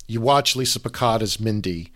[0.08, 1.92] you watch Lisa Picotte as Mindy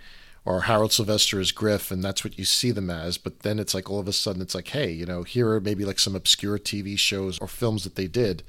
[0.45, 3.17] or Harold Sylvester as Griff, and that's what you see them as.
[3.17, 5.61] But then it's like all of a sudden it's like, hey, you know, here are
[5.61, 8.43] maybe like some obscure TV shows or films that they did,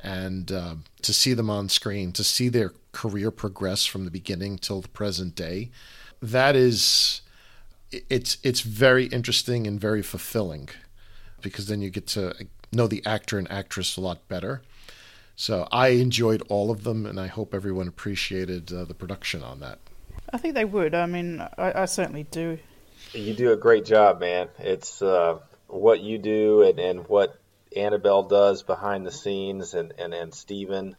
[0.00, 4.58] and uh, to see them on screen, to see their career progress from the beginning
[4.58, 5.70] till the present day,
[6.20, 7.20] that is,
[7.90, 10.68] it's it's very interesting and very fulfilling,
[11.42, 12.34] because then you get to
[12.72, 14.62] know the actor and actress a lot better
[15.40, 19.60] so I enjoyed all of them, and I hope everyone appreciated uh, the production on
[19.60, 19.78] that.
[20.32, 20.96] I think they would.
[20.96, 22.58] I mean, I, I certainly do.
[23.12, 24.48] You do a great job, man.
[24.58, 25.38] It's uh,
[25.68, 27.38] what you do and, and what
[27.76, 30.96] Annabelle does behind the scenes, and and and Stephen.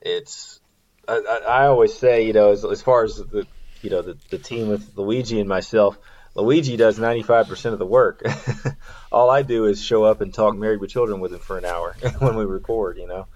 [0.00, 0.58] It's
[1.06, 3.46] I, I always say, you know, as, as far as the
[3.82, 5.98] you know the, the team with Luigi and myself,
[6.34, 8.22] Luigi does 95% of the work.
[9.12, 11.64] all I do is show up and talk married with children with him for an
[11.64, 13.26] hour when we record, you know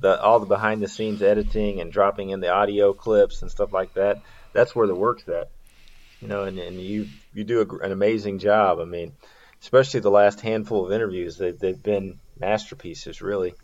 [0.00, 3.72] the all the behind the scenes editing and dropping in the audio clips and stuff
[3.72, 4.22] like that.
[4.52, 5.50] That's where the work's at.
[6.20, 8.78] You know, and, and you you do a, an amazing job.
[8.80, 9.12] I mean,
[9.62, 13.54] especially the last handful of interviews, they, they've been masterpieces, really.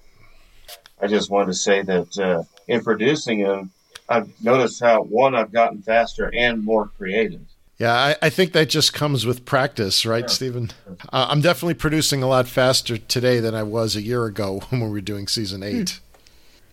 [1.00, 3.70] I just wanted to say that uh, in producing them,
[4.08, 7.40] I've noticed how one I've gotten faster and more creative.
[7.78, 10.70] Yeah, I, I think that just comes with practice, right, Stephen?
[10.88, 14.80] Uh, I'm definitely producing a lot faster today than I was a year ago when
[14.80, 16.00] we were doing season eight.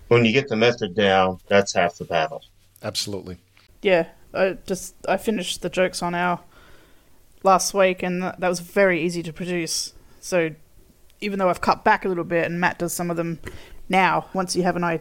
[0.07, 2.43] When you get the method down, that's half the battle.
[2.81, 3.37] Absolutely.
[3.81, 6.39] Yeah, I just I finished the jokes on our
[7.43, 9.93] last week, and that, that was very easy to produce.
[10.21, 10.51] So
[11.19, 13.39] even though I've cut back a little bit, and Matt does some of them
[13.89, 14.99] now, once you have an i-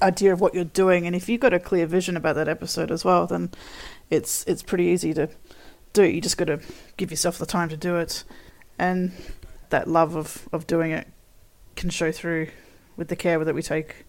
[0.00, 2.90] idea of what you're doing, and if you've got a clear vision about that episode
[2.90, 3.50] as well, then
[4.10, 5.28] it's it's pretty easy to
[5.92, 6.04] do.
[6.04, 6.60] You just got to
[6.96, 8.24] give yourself the time to do it,
[8.78, 9.12] and
[9.70, 11.08] that love of of doing it
[11.76, 12.48] can show through
[12.96, 14.04] with the care that we take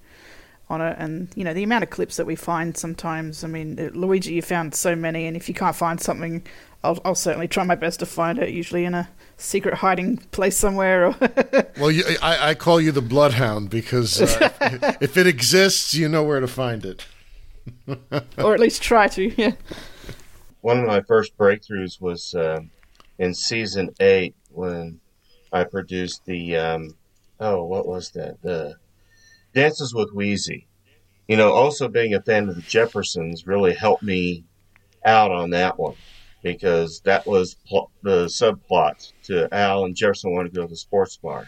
[0.70, 3.80] on it and you know the amount of clips that we find sometimes i mean
[3.80, 6.46] uh, luigi you found so many and if you can't find something
[6.84, 10.58] i'll, I'll certainly try my best to find it usually in a secret hiding place
[10.58, 11.16] somewhere or
[11.80, 16.10] Well, you, I, I call you the bloodhound because uh, if, if it exists, you
[16.10, 17.06] know where to find it.
[18.38, 19.52] or at least try to yeah
[20.62, 22.72] One of my first breakthroughs was um
[23.20, 25.00] in season eight when
[25.52, 26.96] I produced the um,
[27.40, 28.42] oh, what was that?
[28.42, 28.76] The
[29.54, 30.66] Dances with Weezy.
[31.28, 34.44] You know, also being a fan of the Jeffersons really helped me
[35.06, 35.96] out on that one
[36.44, 40.76] because that was pl- the subplot to Al and Jefferson want to go to the
[40.76, 41.46] sports bar.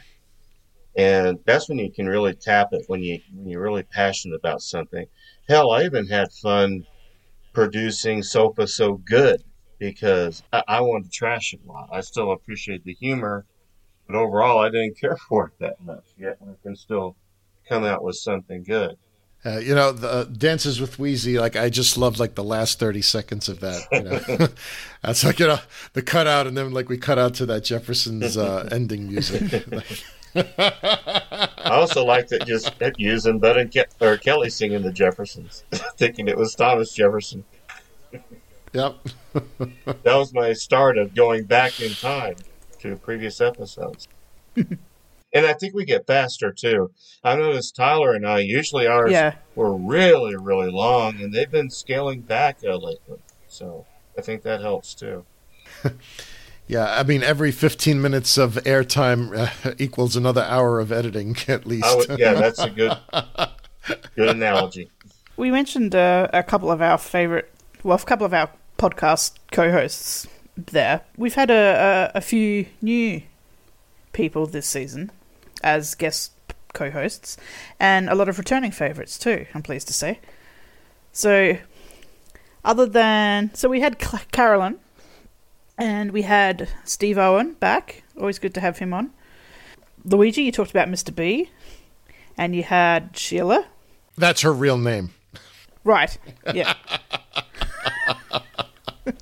[0.98, 4.62] And that's when you can really tap it when you when you're really passionate about
[4.62, 5.06] something.
[5.48, 6.84] Hell, I even had fun
[7.54, 9.42] producing Sofa So Good
[9.80, 11.90] because I, I wanted to trash it a lot.
[11.92, 13.46] I still appreciate the humor,
[14.08, 16.04] but overall, I didn't care for it that much.
[16.18, 17.16] Yet I can still
[17.70, 18.98] come out with something good.
[19.44, 22.80] Uh, you know, the uh, Dances with Weezy, like I just loved like the last
[22.80, 23.88] 30 seconds of that.
[23.92, 24.48] You know?
[25.02, 25.60] That's like, you know,
[25.94, 29.66] the cutout and then like we cut out to that Jefferson's uh, ending music.
[30.36, 35.64] I also liked it just using Bud and Ke- or Kelly singing the Jeffersons,
[35.98, 37.44] thinking it was Thomas Jefferson.
[38.74, 38.96] Yep.
[39.34, 42.36] that was my start of going back in time
[42.80, 44.08] to previous episodes.
[45.34, 46.92] And I think we get faster too.
[47.24, 49.36] I noticed Tyler and I usually ours Yeah.
[49.56, 53.20] were really, really long, and they've been scaling back uh, lately.
[53.48, 53.86] So
[54.18, 55.26] I think that helps too.
[56.68, 59.36] yeah, I mean, every 15 minutes of airtime
[59.66, 62.10] uh, equals another hour of editing at least.
[62.10, 62.98] Would, yeah, that's a good,
[64.16, 64.90] good analogy.
[65.38, 67.52] we mentioned uh, a couple of our favorite
[67.84, 73.22] well a couple of our podcast co-hosts there we've had a, a, a few new
[74.14, 75.12] people this season
[75.64, 76.32] as guest
[76.74, 77.38] co-hosts
[77.80, 80.20] and a lot of returning favorites too i'm pleased to say
[81.12, 81.58] so
[82.64, 84.00] other than so we had
[84.32, 84.80] carolyn
[85.78, 89.12] and we had steve owen back always good to have him on
[90.06, 91.50] luigi you talked about mr b
[92.38, 93.66] and you had sheila
[94.18, 95.12] That's her real name.
[95.84, 96.18] Right.
[96.54, 96.76] Yeah.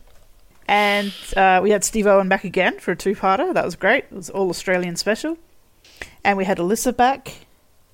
[0.67, 3.53] and uh, we had Steve Owen back again for a two-parter.
[3.53, 4.05] That was great.
[4.05, 5.37] It was all Australian special.
[6.23, 7.45] And we had Alyssa back,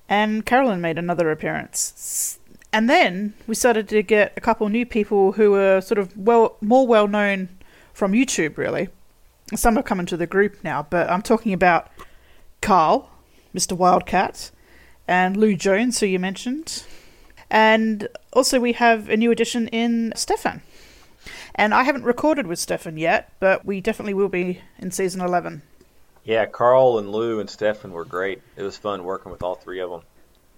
[0.08, 2.38] and Carolyn made another appearance.
[2.72, 6.56] And then we started to get a couple new people who were sort of well
[6.60, 7.48] more well known
[7.94, 8.88] from YouTube, really.
[9.54, 11.90] Some have come into the group now, but I'm talking about
[12.60, 13.08] Carl,
[13.54, 13.76] Mr.
[13.76, 14.50] Wildcat,
[15.06, 16.84] and Lou Jones, who you mentioned.
[17.48, 20.62] And also, we have a new addition in Stefan.
[21.54, 25.62] And I haven't recorded with Stefan yet, but we definitely will be in season 11.
[26.26, 28.42] Yeah, Carl and Lou and Stefan were great.
[28.56, 30.02] It was fun working with all three of them.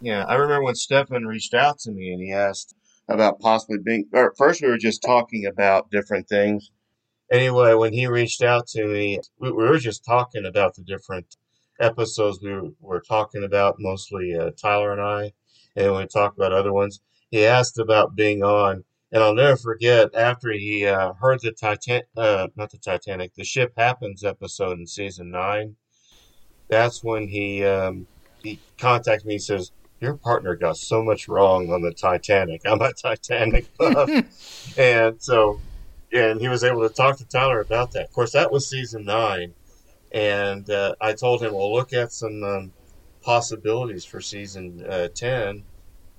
[0.00, 2.74] Yeah, I remember when Stefan reached out to me and he asked
[3.06, 4.06] about possibly being.
[4.14, 6.70] Or first, we were just talking about different things.
[7.30, 11.36] Anyway, when he reached out to me, we, we were just talking about the different
[11.78, 15.32] episodes we were, were talking about, mostly uh, Tyler and I,
[15.76, 17.00] and we talked about other ones.
[17.30, 22.06] He asked about being on, and I'll never forget after he uh, heard the Titanic,
[22.16, 25.76] uh, not the Titanic, the Ship Happens episode in season nine.
[26.68, 28.06] That's when he um,
[28.42, 29.34] he contacted me.
[29.34, 32.62] He says, "Your partner got so much wrong on the Titanic.
[32.66, 34.10] I'm a Titanic buff,"
[34.78, 35.60] and so
[36.12, 38.04] and he was able to talk to Tyler about that.
[38.04, 39.54] Of course, that was season nine,
[40.12, 42.72] and uh, I told him, "Well, look at some um,
[43.22, 45.64] possibilities for season uh, ten,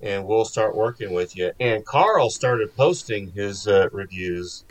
[0.00, 4.64] and we'll start working with you." And Carl started posting his uh, reviews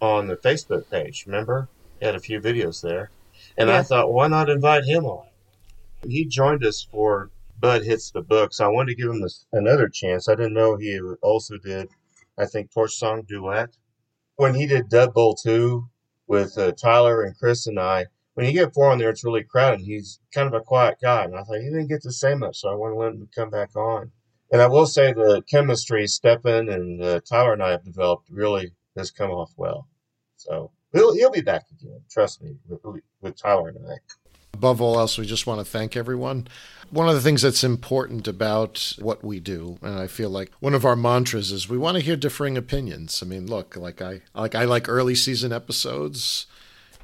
[0.00, 1.24] on the Facebook page.
[1.26, 1.68] Remember,
[1.98, 3.10] he had a few videos there,
[3.56, 5.26] and I thought, why not invite him on?
[6.06, 7.30] He joined us for
[7.60, 8.60] Bud Hits the books.
[8.60, 10.28] I wanted to give him this, another chance.
[10.28, 11.88] I didn't know he also did,
[12.38, 13.70] I think, Torch Song Duet.
[14.36, 15.88] When he did Dud Bowl 2
[16.28, 19.42] with uh, Tyler and Chris and I, when you get four on there, it's really
[19.42, 19.80] crowded.
[19.80, 22.60] He's kind of a quiet guy, and I thought he didn't get to say much,
[22.60, 24.12] so I want to let him come back on.
[24.50, 28.72] And I will say the chemistry Stephen and uh, Tyler and I have developed really
[28.96, 29.88] has come off well.
[30.36, 32.00] So he'll he'll be back again.
[32.10, 33.96] Trust me, with, with Tyler and I.
[34.54, 36.48] Above all else, we just want to thank everyone.
[36.90, 40.74] One of the things that's important about what we do, and I feel like one
[40.74, 43.22] of our mantras is we want to hear differing opinions.
[43.22, 46.46] I mean, look, like I like I like early season episodes.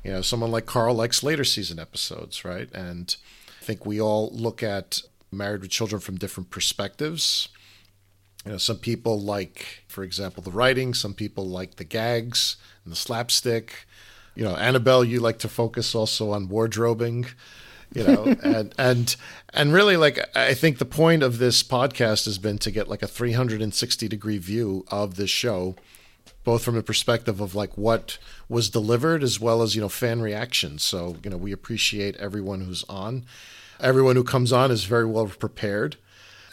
[0.03, 2.69] You know, someone like Carl likes later season episodes, right?
[2.75, 3.15] And
[3.61, 5.03] I think we all look at
[5.35, 7.49] Married with Children from different perspectives.
[8.45, 10.93] You know, some people like, for example, the writing.
[10.93, 13.87] Some people like the gags and the slapstick.
[14.35, 17.27] You know, Annabelle, you like to focus also on wardrobing.
[17.95, 19.17] You know, and and
[19.55, 23.03] and really, like I think the point of this podcast has been to get like
[23.03, 25.77] a 360 degree view of this show,
[26.43, 30.21] both from the perspective of like what was delivered as well as you know fan
[30.21, 30.83] reactions.
[30.83, 33.25] So you know, we appreciate everyone who's on.
[33.81, 35.97] Everyone who comes on is very well prepared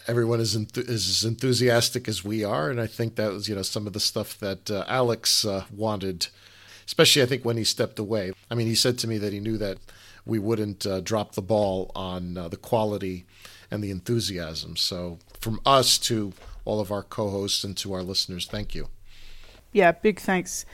[0.07, 3.56] everyone is, enth- is as enthusiastic as we are, and I think that was you
[3.56, 6.27] know some of the stuff that uh, Alex uh, wanted,
[6.85, 8.34] especially I think when he stepped away.
[8.49, 9.77] I mean, he said to me that he knew that
[10.26, 13.26] we wouldn't uh, drop the ball on uh, the quality
[13.72, 14.76] and the enthusiasm.
[14.76, 16.34] So from us to
[16.65, 18.89] all of our co-hosts and to our listeners, thank you.
[19.72, 20.65] Yeah, big thanks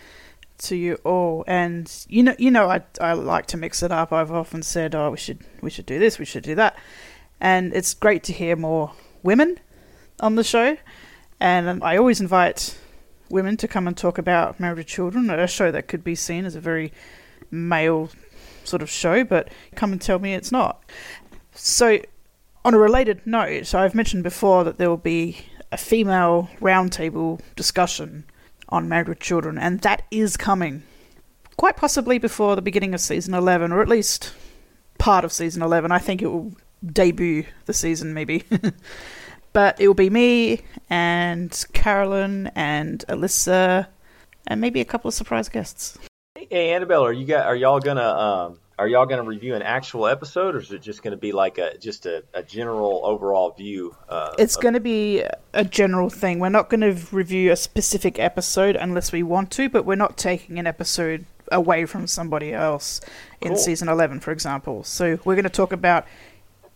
[0.60, 1.44] to you all.
[1.48, 4.12] And you know, you know, I I like to mix it up.
[4.12, 6.78] I've often said, oh, we should we should do this, we should do that,
[7.40, 8.94] and it's great to hear more
[9.24, 9.60] women
[10.20, 10.78] on the show,
[11.40, 12.78] and um, I always invite
[13.30, 16.56] women to come and talk about married children, a show that could be seen as
[16.56, 16.94] a very
[17.52, 18.10] male
[18.64, 20.84] sort of show, but come and tell me it's not.
[21.54, 22.00] So,
[22.64, 25.38] on a related note, I've mentioned before that there will be
[25.72, 28.26] a female roundtable discussion
[28.70, 30.84] on married with children, and that is coming
[31.58, 34.34] quite possibly before the beginning of season 11, or at least
[34.98, 35.92] part of season 11.
[35.92, 36.54] I think it will
[36.86, 38.44] debut the season, maybe.
[39.54, 43.88] but it will be me and Carolyn and Alyssa
[44.46, 45.98] and maybe a couple of surprise guests.
[46.36, 50.06] Hey, Annabelle, are you got, are y'all gonna um, are y'all gonna review an actual
[50.08, 53.96] episode, or is it just gonna be like a just a, a general overall view?
[54.08, 55.24] Uh, it's of- going to be
[55.54, 56.40] a general thing.
[56.40, 60.18] We're not going to review a specific episode unless we want to, but we're not
[60.18, 63.02] taking an episode away from somebody else
[63.42, 63.58] in Cool.
[63.58, 64.84] season 11, for example.
[64.84, 66.06] So we're going to talk about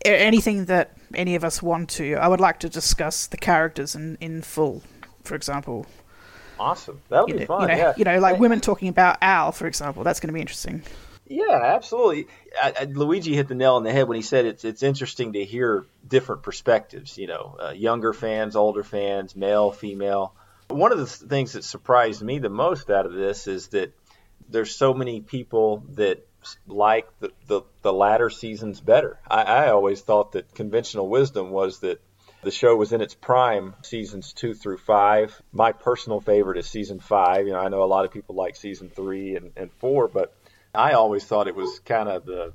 [0.04, 2.14] anything that any of us want to.
[2.14, 4.82] I would like to discuss the characters in, in full,
[5.22, 5.86] for example.
[6.58, 7.60] Awesome, that'll You be know, fun.
[7.62, 10.02] you know, yeah, you know, like women talking about Al, for example.
[10.04, 10.82] That's going to be interesting.
[11.32, 12.26] Yeah, absolutely.
[12.62, 15.32] I, I, Luigi hit the nail on the head when he said it's it's interesting
[15.32, 17.16] to hear different perspectives.
[17.16, 20.34] You know, uh, younger fans, older fans, male, female.
[20.68, 23.94] One of the things that surprised me the most out of this is that
[24.50, 26.26] there's so many people that
[26.66, 29.18] like the the, the latter seasons better.
[29.26, 32.02] I, I always thought that conventional wisdom was that
[32.42, 35.40] the show was in its prime seasons two through five.
[35.50, 37.46] My personal favorite is season five.
[37.46, 40.34] You know, I know a lot of people like season three and, and four, but
[40.74, 42.54] I always thought it was kind of the,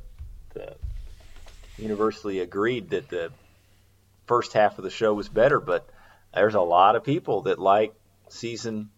[0.55, 0.75] the
[1.77, 3.31] universally agreed that the
[4.25, 5.59] first half of the show was better.
[5.59, 5.87] But
[6.33, 7.93] there's a lot of people that like
[8.29, 8.89] season,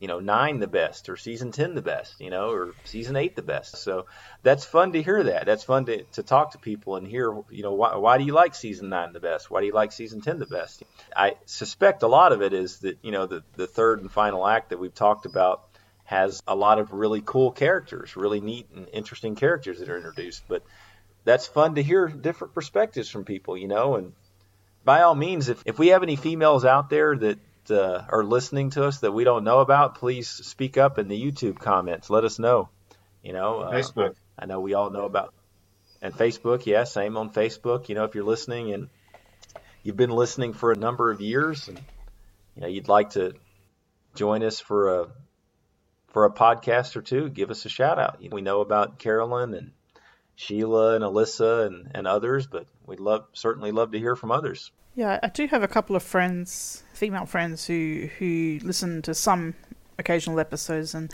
[0.00, 3.36] you know, nine the best, or season ten the best, you know, or season eight
[3.36, 3.76] the best.
[3.76, 4.06] So
[4.42, 5.46] that's fun to hear that.
[5.46, 8.32] That's fun to, to talk to people and hear, you know, why, why do you
[8.32, 9.52] like season nine the best?
[9.52, 10.82] Why do you like season ten the best?
[11.14, 14.44] I suspect a lot of it is that you know the the third and final
[14.44, 15.62] act that we've talked about
[16.04, 20.42] has a lot of really cool characters, really neat and interesting characters that are introduced.
[20.48, 20.62] But
[21.24, 23.96] that's fun to hear different perspectives from people, you know.
[23.96, 24.12] And
[24.84, 27.38] by all means, if, if we have any females out there that
[27.70, 31.20] uh, are listening to us that we don't know about, please speak up in the
[31.20, 32.10] YouTube comments.
[32.10, 32.68] Let us know.
[33.22, 34.14] You know, uh, Facebook.
[34.38, 35.32] I know we all know about
[36.04, 36.66] and Facebook.
[36.66, 37.88] Yeah, same on Facebook.
[37.88, 38.88] You know, if you're listening and
[39.82, 41.80] you've been listening for a number of years, and
[42.54, 43.32] you know you'd like to
[44.14, 45.06] join us for a
[46.14, 48.20] for a podcast or two, give us a shout out.
[48.32, 49.72] We know about Carolyn and
[50.36, 54.70] Sheila and Alyssa and, and others, but we'd love certainly love to hear from others.
[54.94, 59.54] Yeah, I do have a couple of friends, female friends, who who listen to some
[59.98, 61.12] occasional episodes, and,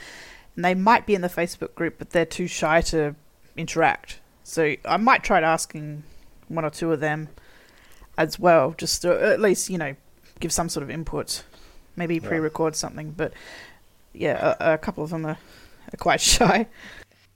[0.54, 3.14] and they might be in the Facebook group, but they're too shy to
[3.56, 4.20] interact.
[4.44, 6.02] So I might try asking
[6.48, 7.28] one or two of them
[8.18, 9.96] as well, just to at least you know
[10.40, 11.42] give some sort of input,
[11.96, 12.28] maybe Yeah.
[12.28, 13.12] pre-record something.
[13.12, 13.32] But
[14.12, 15.38] yeah, a, a couple of them are,
[15.92, 16.66] are quite shy.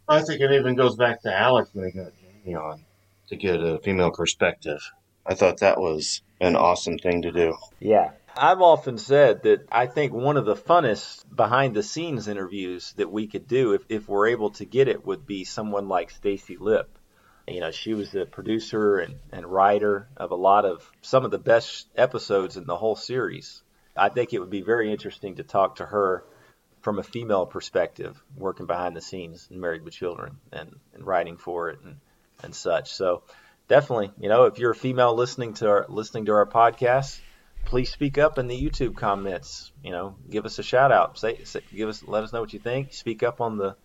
[0.09, 2.85] I think it even goes back to Alex when he got Jamie on
[3.29, 4.81] to get a female perspective.
[5.27, 7.57] I thought that was an awesome thing to do.
[7.81, 8.11] Yeah.
[8.37, 13.11] I've often said that I think one of the funnest behind the scenes interviews that
[13.11, 16.59] we could do if, if we're able to get it would be someone like Stacie
[16.59, 16.99] Lipp.
[17.47, 21.31] You know, she was the producer and, and writer of a lot of some of
[21.31, 23.63] the best episodes in the whole series.
[23.97, 26.25] I think it would be very interesting to talk to her
[26.85, 31.39] from a female perspective, working behind the scenes and married with children and, and writing
[31.39, 31.97] for it and,
[32.43, 32.93] and such.
[32.93, 33.23] So
[33.69, 37.19] definitely, you know, if you're a female listening to our listening to our podcast,
[37.65, 39.73] please speak up in the YouTube comments.
[39.83, 41.19] You know, give us a shout out.
[41.19, 42.93] Say, say give us let us know what you think.
[42.93, 43.77] Speak up on the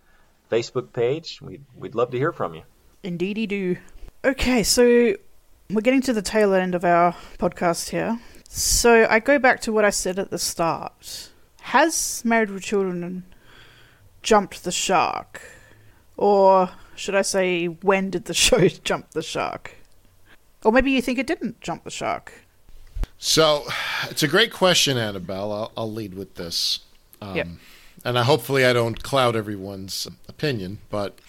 [0.52, 1.40] Facebook page.
[1.40, 2.62] We'd we'd love to hear from you.
[3.02, 3.76] Indeedy do.
[4.26, 5.14] Okay, so
[5.70, 8.20] we're getting to the tail end of our podcast here.
[8.46, 11.30] So I go back to what I said at the start.
[11.70, 13.22] Has Married with Children
[14.24, 15.40] jumped the shark?
[16.16, 19.76] Or should I say, when did the show jump the shark?
[20.64, 22.32] Or maybe you think it didn't jump the shark.
[23.18, 23.66] So
[24.08, 25.52] it's a great question, Annabelle.
[25.52, 26.80] I'll, I'll lead with this.
[27.22, 27.46] Um, Yep.
[28.04, 30.78] And I, hopefully I don't cloud everyone's opinion.
[30.90, 31.20] But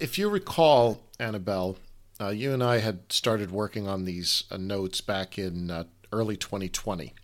[0.00, 1.76] if you recall, Annabelle,
[2.20, 6.36] uh, you and I had started working on these uh, notes back in uh, early
[6.36, 7.14] 2020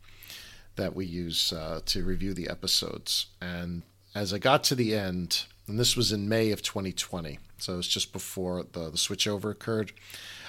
[0.76, 3.26] that we use uh, to review the episodes.
[3.40, 3.82] And
[4.14, 7.76] as I got to the end, and this was in May of 2020, so it
[7.76, 9.92] was just before the, the switchover occurred.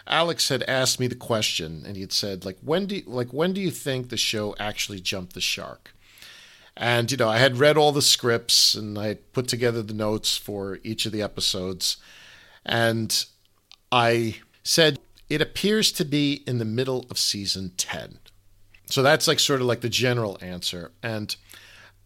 [0.07, 3.31] Alex had asked me the question, and he had said, like, when do you, like
[3.31, 5.93] when do you think the show actually jumped the shark?
[6.75, 9.93] And you know, I had read all the scripts and I had put together the
[9.93, 11.97] notes for each of the episodes,
[12.65, 13.25] and
[13.91, 18.17] I said it appears to be in the middle of season ten.
[18.93, 21.35] So that's like sort of like the general answer, and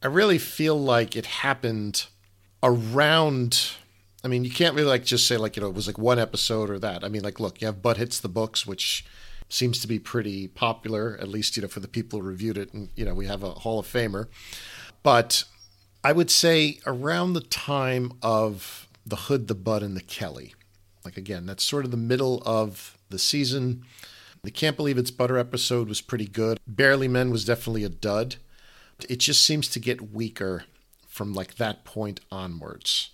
[0.01, 2.05] I really feel like it happened
[2.63, 3.71] around
[4.23, 6.17] I mean, you can't really like just say like you know it was like one
[6.17, 7.03] episode or that.
[7.03, 9.05] I mean, like look, you have Bud hits the books, which
[9.49, 12.73] seems to be pretty popular, at least you know for the people who reviewed it,
[12.73, 14.27] and you know we have a Hall of Famer.
[15.03, 15.43] But
[16.05, 20.55] I would say around the time of the Hood, the Bud, and the Kelly,
[21.03, 23.83] like again, that's sort of the middle of the season.
[24.43, 26.59] The Can't Believe It's Butter episode was pretty good.
[26.67, 28.37] Barely Men was definitely a dud.
[29.09, 30.65] It just seems to get weaker
[31.07, 33.11] from like that point onwards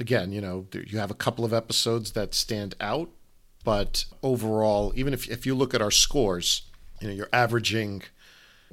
[0.00, 3.10] again, you know, you have a couple of episodes that stand out,
[3.62, 6.62] but overall, even if if you look at our scores,
[7.00, 8.02] you know, you're averaging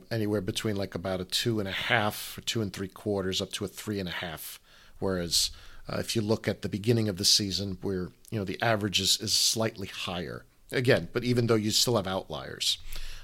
[0.10, 3.52] anywhere between like about a two and a half or two and three quarters up
[3.52, 4.60] to a three and a half.
[5.00, 5.52] Whereas
[5.90, 9.02] uh, if you look at the beginning of the season, where you know the average
[9.02, 10.46] is, is slightly higher.
[10.72, 12.78] Again, but even though you still have outliers,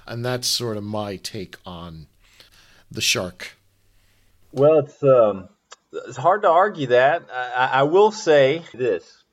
[0.06, 2.06] and that's sort of my take on
[2.90, 3.56] the shark.
[4.52, 5.48] Well, it's um,
[5.92, 7.28] it's hard to argue that.
[7.30, 9.24] I, I will say this: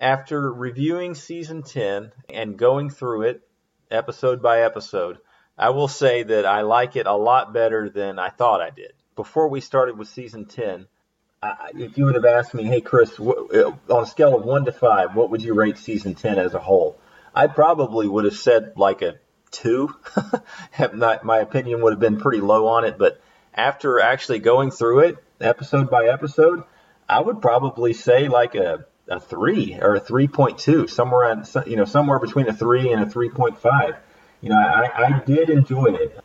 [0.00, 3.42] after reviewing season ten and going through it
[3.90, 5.18] episode by episode,
[5.58, 8.92] I will say that I like it a lot better than I thought I did.
[9.16, 10.86] Before we started with season ten,
[11.42, 14.72] I, if you would have asked me, "Hey, Chris, on a scale of one to
[14.72, 16.98] five, what would you rate season ten as a whole?"
[17.38, 19.20] I probably would have said like a
[19.52, 19.94] two.
[21.22, 23.20] My opinion would have been pretty low on it, but
[23.54, 26.64] after actually going through it episode by episode,
[27.08, 31.44] I would probably say like a, a three or a three point two, somewhere on
[31.64, 33.94] you know somewhere between a three and a three point five.
[34.40, 36.18] You know, I, I did enjoy it.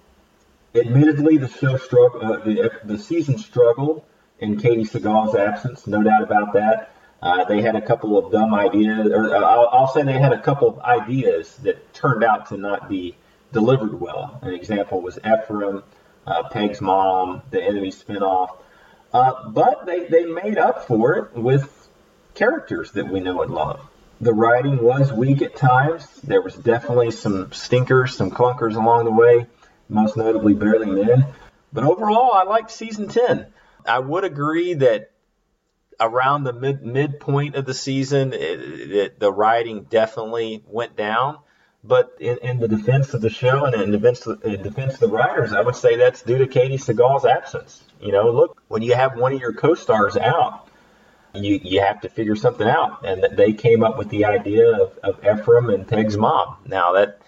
[0.74, 4.04] Admittedly, the show struggled, uh, the the season struggled
[4.40, 6.90] in Katey Sagal's absence, no doubt about that.
[7.24, 10.34] Uh, they had a couple of dumb ideas, or uh, I'll, I'll say they had
[10.34, 13.16] a couple of ideas that turned out to not be
[13.54, 14.38] delivered well.
[14.42, 15.84] An example was Ephraim,
[16.28, 18.58] uh, Peg's mom, the enemy spinoff.
[19.14, 21.88] Uh, but they, they made up for it with
[22.34, 23.80] characters that we know and love.
[24.20, 26.06] The writing was weak at times.
[26.26, 29.46] There was definitely some stinkers, some clunkers along the way,
[29.88, 31.28] most notably Barely Men.
[31.72, 33.46] But overall, I liked season 10.
[33.86, 35.13] I would agree that
[36.04, 41.40] around the mid midpoint of the season, it, it, the writing definitely went down.
[41.84, 45.10] But in, in the defense of the show and in defense, in defense of the
[45.10, 47.84] writers, I would say that's due to Katey Sagal's absence.
[48.00, 50.68] You know, look, when you have one of your co-stars out,
[51.34, 53.06] you, you have to figure something out.
[53.06, 56.56] And they came up with the idea of, of Ephraim and Peg's mom.
[56.66, 57.20] Now, that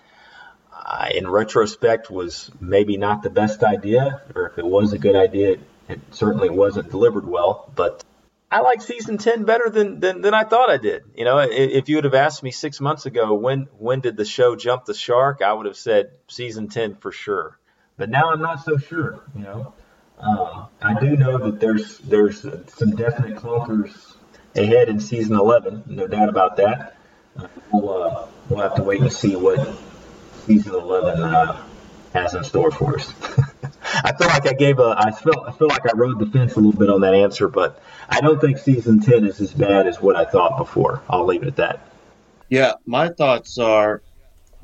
[0.74, 5.16] uh, in retrospect was maybe not the best idea, or if it was a good
[5.16, 5.58] idea,
[5.90, 7.72] it certainly wasn't delivered well.
[7.76, 8.04] But
[8.52, 11.04] I like season 10 better than, than, than I thought I did.
[11.16, 14.26] You know, if you would have asked me six months ago, when, when did the
[14.26, 15.42] show jump the shark?
[15.42, 17.58] I would have said season 10 for sure.
[17.98, 19.74] But now I'm not so sure, you know.
[20.20, 24.16] Um, I do know that there's, there's some definite clunkers
[24.56, 26.96] ahead in season 11, no doubt about that.
[27.38, 29.76] Uh, we'll, uh, we'll have to wait and see what
[30.46, 31.62] season 11 uh,
[32.14, 33.14] has in store for us.
[33.86, 34.96] I feel like I gave a.
[34.98, 35.46] I feel.
[35.48, 38.20] I feel like I rode the fence a little bit on that answer, but I
[38.22, 41.02] don't think season ten is as bad as what I thought before.
[41.10, 41.88] I'll leave it at that.
[42.50, 44.02] Yeah, my thoughts are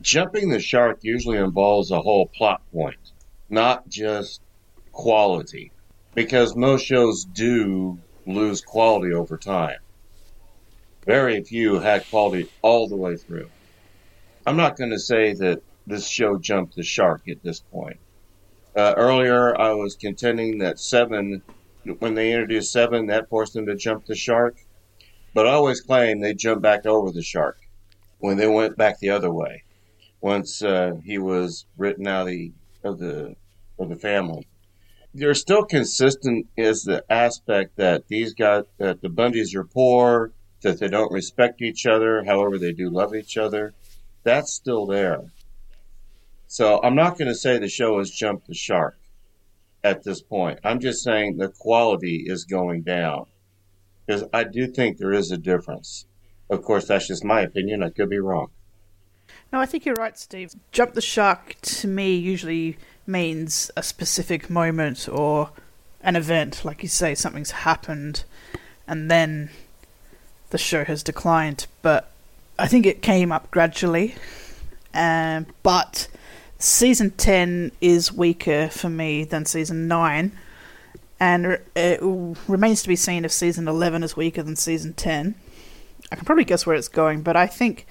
[0.01, 3.11] jumping the shark usually involves a whole plot point,
[3.49, 4.41] not just
[4.91, 5.71] quality.
[6.13, 9.77] because most shows do lose quality over time.
[11.05, 13.49] Very few had quality all the way through.
[14.45, 17.97] I'm not going to say that this show jumped the shark at this point.
[18.75, 21.41] Uh, earlier, I was contending that Seven,
[21.99, 24.55] when they introduced Seven, that forced them to jump the shark.
[25.33, 27.57] But I always claim they jumped back over the shark
[28.19, 29.63] when they went back the other way.
[30.21, 32.51] Once uh, he was written out of the
[32.83, 33.35] of the
[33.79, 34.47] of the family,
[35.13, 40.31] they're still consistent is the aspect that these guys that the Bundys are poor,
[40.61, 42.23] that they don't respect each other.
[42.23, 43.73] However, they do love each other.
[44.23, 45.31] That's still there.
[46.51, 48.99] So I'm not going to say the show has jumped the shark
[49.85, 50.59] at this point.
[50.65, 53.27] I'm just saying the quality is going down
[54.05, 56.07] because I do think there is a difference.
[56.49, 57.81] Of course, that's just my opinion.
[57.81, 58.49] I could be wrong.
[59.53, 60.53] No, I think you're right, Steve.
[60.73, 65.51] Jump the shark to me usually means a specific moment or
[66.01, 66.65] an event.
[66.65, 68.25] Like you say, something's happened
[68.85, 69.51] and then
[70.49, 71.67] the show has declined.
[71.81, 72.11] But
[72.59, 74.15] I think it came up gradually.
[74.93, 76.09] Um, but
[76.63, 80.31] season 10 is weaker for me than season 9.
[81.19, 81.99] And it
[82.47, 85.35] remains to be seen if season 11 is weaker than season 10.
[86.11, 87.85] I can probably guess where it's going, but I think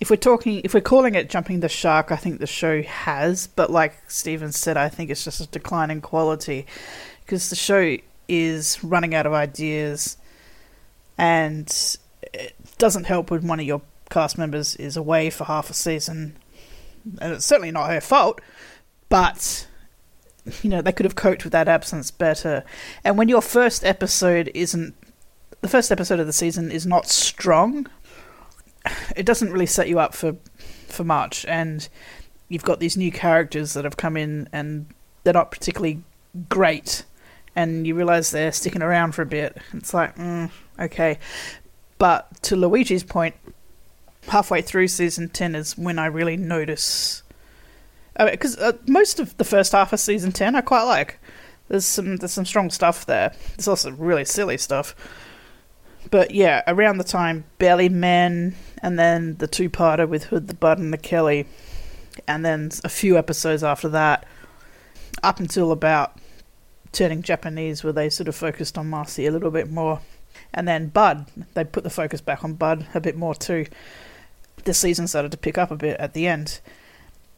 [0.00, 3.46] if we're talking, if we're calling it jumping the shark, I think the show has.
[3.46, 6.66] But like Steven said, I think it's just a decline in quality
[7.24, 7.96] because the show
[8.28, 10.16] is running out of ideas,
[11.16, 11.68] and
[12.32, 16.36] it doesn't help when one of your cast members is away for half a season,
[17.20, 18.40] and it's certainly not her fault.
[19.08, 19.66] But
[20.62, 22.64] you know they could have coped with that absence better.
[23.04, 24.94] And when your first episode isn't
[25.60, 27.86] the first episode of the season is not strong,
[29.16, 30.36] it doesn't really set you up for
[30.86, 31.44] for much.
[31.46, 31.88] And
[32.48, 34.86] you've got these new characters that have come in and
[35.24, 36.02] they're not particularly
[36.48, 37.04] great.
[37.54, 39.58] And you realize they're sticking around for a bit.
[39.72, 41.18] It's like, mm, okay.
[41.98, 43.34] But to Luigi's point,
[44.28, 47.22] halfway through season 10 is when I really notice.
[48.18, 51.18] Because uh, uh, most of the first half of season 10 I quite like.
[51.68, 53.34] There's some there's some strong stuff there.
[53.56, 54.94] There's also really silly stuff.
[56.10, 60.78] But yeah, around the time Barely Men, and then the two-parter with Hood the Bud
[60.78, 61.46] and the Kelly,
[62.26, 64.26] and then a few episodes after that,
[65.22, 66.18] up until about
[66.92, 70.00] turning Japanese, where they sort of focused on Marcy a little bit more,
[70.54, 73.66] and then Bud, they put the focus back on Bud a bit more too.
[74.68, 76.60] The season started to pick up a bit at the end,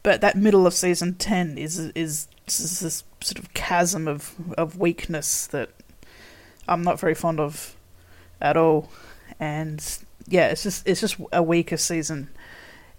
[0.03, 4.77] but that middle of season ten is is, is this sort of chasm of of
[4.77, 5.69] weakness that
[6.67, 7.77] I'm not very fond of
[8.41, 8.91] at all.
[9.39, 9.81] And
[10.27, 12.27] yeah, it's just it's just a weaker season.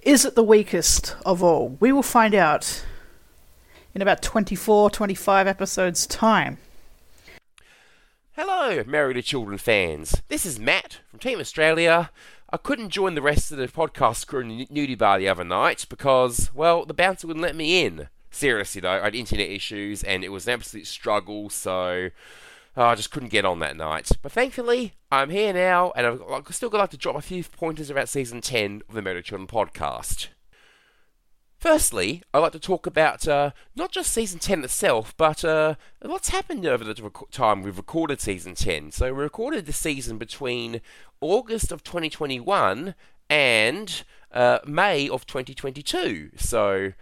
[0.00, 1.76] Is it the weakest of all?
[1.78, 2.86] We will find out
[3.94, 6.56] in about 24, 25 episodes' time.
[8.34, 10.22] Hello, Married to Children fans.
[10.28, 12.08] This is Matt from Team Australia.
[12.52, 15.44] I couldn't join the rest of the podcast crew in the nudie bar the other
[15.44, 18.08] night because, well, the bouncer wouldn't let me in.
[18.30, 22.10] Seriously though, I had internet issues and it was an absolute struggle, so
[22.74, 24.10] Oh, I just couldn't get on that night.
[24.22, 28.08] But thankfully, I'm here now, and I've still got to drop a few pointers about
[28.08, 30.28] season 10 of the to Children podcast.
[31.62, 36.30] Firstly, I'd like to talk about uh, not just season 10 itself, but uh, what's
[36.30, 38.90] happened over the rec- time we've recorded season 10.
[38.90, 40.80] So, we recorded the season between
[41.20, 42.96] August of 2021
[43.30, 44.02] and
[44.32, 46.30] uh, May of 2022.
[46.36, 46.94] So,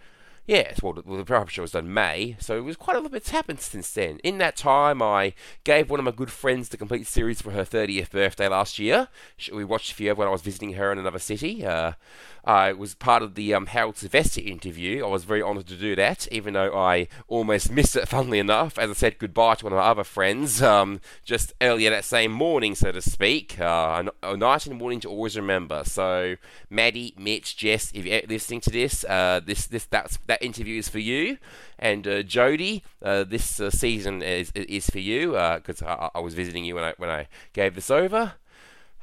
[0.47, 3.11] Yes, well, the, well, the publisher was done May, so it was quite a little
[3.11, 4.17] bit's happened since then.
[4.23, 5.33] In that time, I
[5.63, 9.07] gave one of my good friends the complete series for her 30th birthday last year.
[9.53, 11.63] We watched a few of when I was visiting her in another city.
[11.63, 11.93] Uh,
[12.43, 15.05] I was part of the um, Harold Sylvester interview.
[15.05, 18.79] I was very honoured to do that, even though I almost missed it, funnily enough,
[18.79, 22.31] as I said goodbye to one of my other friends um, just earlier that same
[22.31, 23.59] morning, so to speak.
[23.59, 25.83] Uh, a night and morning to always remember.
[25.85, 26.37] So,
[26.69, 30.89] Maddie, Mitch, Jess, if you're listening to this, uh, this, this, that's, that interview is
[30.89, 31.37] for you.
[31.77, 36.19] And uh, Jody, uh, this uh, season is, is for you because uh, I, I
[36.19, 38.33] was visiting you when I, when I gave this over.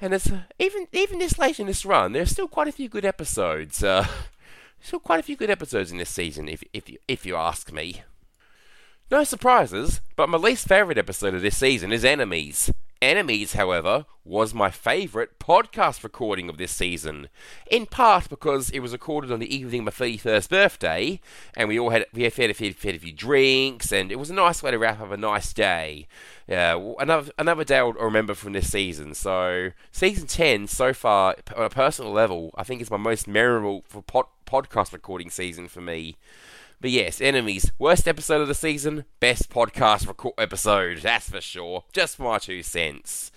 [0.01, 3.05] And it's even even this late in this run, there's still quite a few good
[3.05, 3.83] episodes.
[3.83, 4.07] Uh,
[4.81, 7.73] still quite a few good episodes in this season, if if you if you ask
[7.73, 8.03] me.
[9.11, 12.71] No surprises, but my least favourite episode of this season is Enemies.
[13.01, 17.29] Enemies, however, was my favourite podcast recording of this season.
[17.71, 21.21] In part because it was recorded on the evening of my 31st birthday,
[21.57, 24.35] and we all had we had a few, a few drinks, and it was a
[24.35, 26.09] nice way to wrap up a nice day.
[26.49, 29.15] Yeah, another another day I'll remember from this season.
[29.15, 33.85] So season 10 so far, on a personal level, I think is my most memorable
[33.87, 36.17] for pod, podcast recording season for me.
[36.81, 41.83] But yes, Enemies, worst episode of the season, best podcast record episode, that's for sure.
[41.93, 43.33] Just my two cents.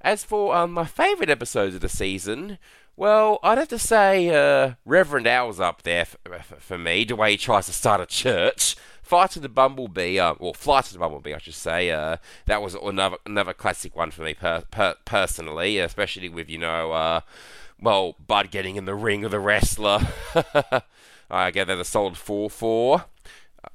[0.00, 2.58] As for um, my favourite episodes of the season,
[2.96, 7.14] well, I'd have to say uh, Reverend Al's up there for, for, for, me, the
[7.14, 8.74] way he tries to start a church.
[9.04, 11.92] Fight to the Bumblebee, uh, or Flight to the Bumblebee, I should say.
[11.92, 16.58] Uh, that was another another classic one for me per, per, personally, especially with, you
[16.58, 17.20] know, uh,
[17.80, 20.00] well, Bud getting in the ring with the wrestler.
[21.30, 23.04] I get that a solid 4 4.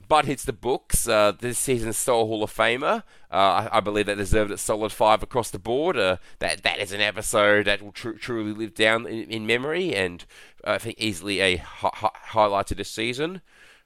[0.07, 1.07] Bud hits the books.
[1.07, 3.03] Uh, this season's Sole Hall of Famer.
[3.31, 5.97] Uh, I, I, believe that deserved a solid five across the board.
[5.97, 9.95] Uh, that that is an episode that will tr- truly live down in, in memory,
[9.95, 10.25] and
[10.65, 13.41] uh, I think easily a hi- hi- highlight of this season.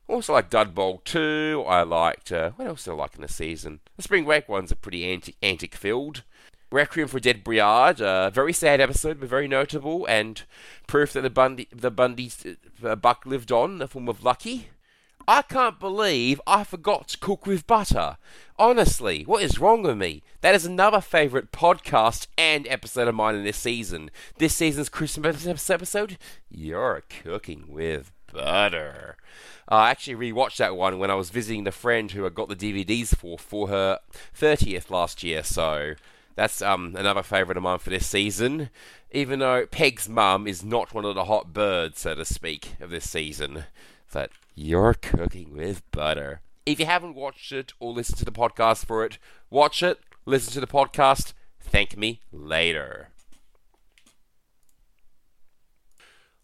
[0.07, 1.63] Also like Dud Bowl 2.
[1.67, 3.79] I liked uh, what else did I like in the season?
[3.95, 6.23] The Spring Break ones are pretty antic antic filled.
[6.71, 10.43] Requiem for Dead Briard, a very sad episode, but very notable, and
[10.87, 12.45] proof that the Bundy the Bundy's
[12.83, 14.69] uh, buck lived on the form of Lucky.
[15.27, 18.17] I can't believe I forgot to cook with butter.
[18.57, 20.23] Honestly, what is wrong with me?
[20.41, 24.09] That is another favourite podcast and episode of mine in this season.
[24.37, 26.17] This season's Christmas episode,
[26.49, 29.17] You're Cooking with Butter.
[29.67, 32.55] I actually rewatched that one when I was visiting the friend who I got the
[32.55, 33.99] DVDs for for her
[34.35, 35.93] 30th last year, so
[36.39, 38.69] that's um, another favourite of mine for this season.
[39.11, 42.89] Even though Peg's mum is not one of the hot birds, so to speak, of
[42.91, 43.65] this season.
[44.13, 46.39] But you're cooking with butter.
[46.65, 49.17] If you haven't watched it or listened to the podcast for it,
[49.49, 53.09] watch it, listen to the podcast, thank me later.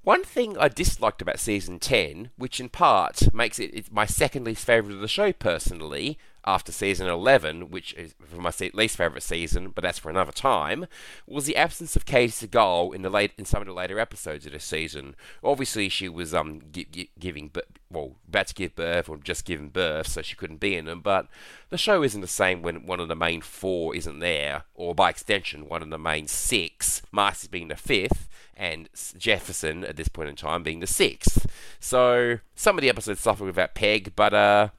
[0.02, 4.66] One thing I disliked about season 10, which in part makes it my second least
[4.66, 9.82] favourite of the show personally, after season 11, which is my least favourite season, but
[9.82, 10.86] that's for another time,
[11.26, 14.46] was the absence of Katey Sagal in the late in some of the later episodes
[14.46, 15.16] of this season.
[15.44, 17.52] Obviously, she was um gi- gi- giving
[17.90, 21.02] well about to give birth or just giving birth, so she couldn't be in them.
[21.02, 21.28] But
[21.70, 25.10] the show isn't the same when one of the main four isn't there, or by
[25.10, 30.30] extension, one of the main six, Marcy being the fifth and Jefferson at this point
[30.30, 31.46] in time being the sixth.
[31.80, 34.70] So some of the episodes suffer without Peg, but uh,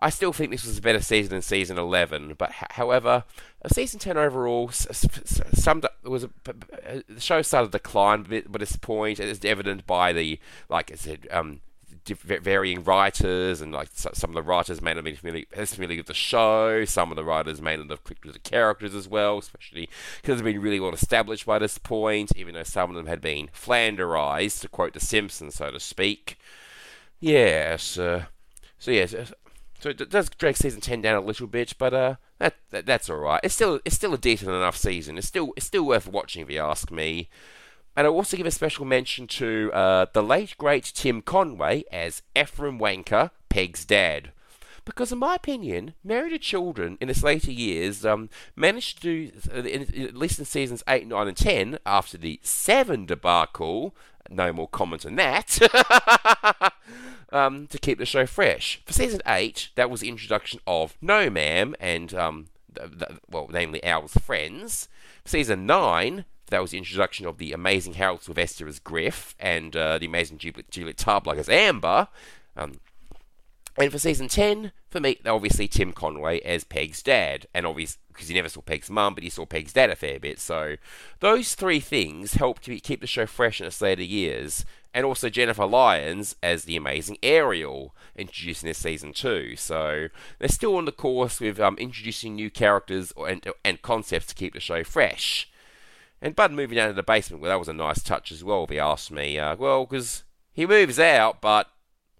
[0.00, 3.24] I still think this was a better season than season 11, but h- however,
[3.66, 4.70] season 10 overall
[5.84, 6.30] up, was a,
[7.08, 9.18] the show started to decline a bit by this point.
[9.18, 10.38] It's evident by the,
[10.68, 11.60] like I said, um,
[12.06, 16.14] varying writers, and like some of the writers may not be familiar, familiar with the
[16.14, 16.84] show.
[16.84, 19.88] Some of the writers may not have clicked with the characters as well, especially
[20.22, 22.32] because they've been really well established by this point.
[22.36, 26.38] Even though some of them had been flanderized, to quote The Simpsons, so to speak.
[27.20, 27.98] Yes.
[27.98, 28.26] Uh,
[28.78, 29.14] so yes,
[29.78, 33.08] so it does drag season ten down a little bit, but uh, that, that that's
[33.08, 33.40] all right.
[33.42, 35.18] It's still it's still a decent enough season.
[35.18, 37.28] It's still it's still worth watching if you ask me.
[37.96, 42.22] And I'll also give a special mention to uh, the late great Tim Conway as
[42.36, 44.30] Ephraim Wanker, Peg's dad.
[44.88, 49.32] Because, in my opinion, Married to Children in its later years um, managed to do,
[49.54, 53.94] uh, at least in seasons 8, 9, and 10, after the 7 debacle,
[54.30, 55.58] no more comment on that,
[57.32, 58.80] um, to keep the show fresh.
[58.86, 63.50] For season 8, that was the introduction of No Ma'am and, um, the, the, well,
[63.52, 64.88] namely Al's friends.
[65.22, 69.76] For season 9, that was the introduction of the amazing Harold Sylvester as Griff and
[69.76, 72.08] uh, the amazing Juliet, Juliet Tablak as Amber.
[72.56, 72.80] Um,
[73.78, 77.46] and for season 10, for me, obviously Tim Conway as Peg's dad.
[77.54, 80.18] And obviously, because he never saw Peg's mum, but he saw Peg's dad a fair
[80.18, 80.40] bit.
[80.40, 80.76] So
[81.20, 84.64] those three things helped to keep the show fresh in its later years.
[84.92, 89.54] And also Jennifer Lyons as the amazing Ariel, introduced in this season two.
[89.56, 94.34] So they're still on the course with um, introducing new characters and, and concepts to
[94.34, 95.48] keep the show fresh.
[96.20, 98.64] And Bud moving down to the basement, well, that was a nice touch as well,
[98.64, 99.38] if you ask me.
[99.38, 101.68] Uh, well, because he moves out, but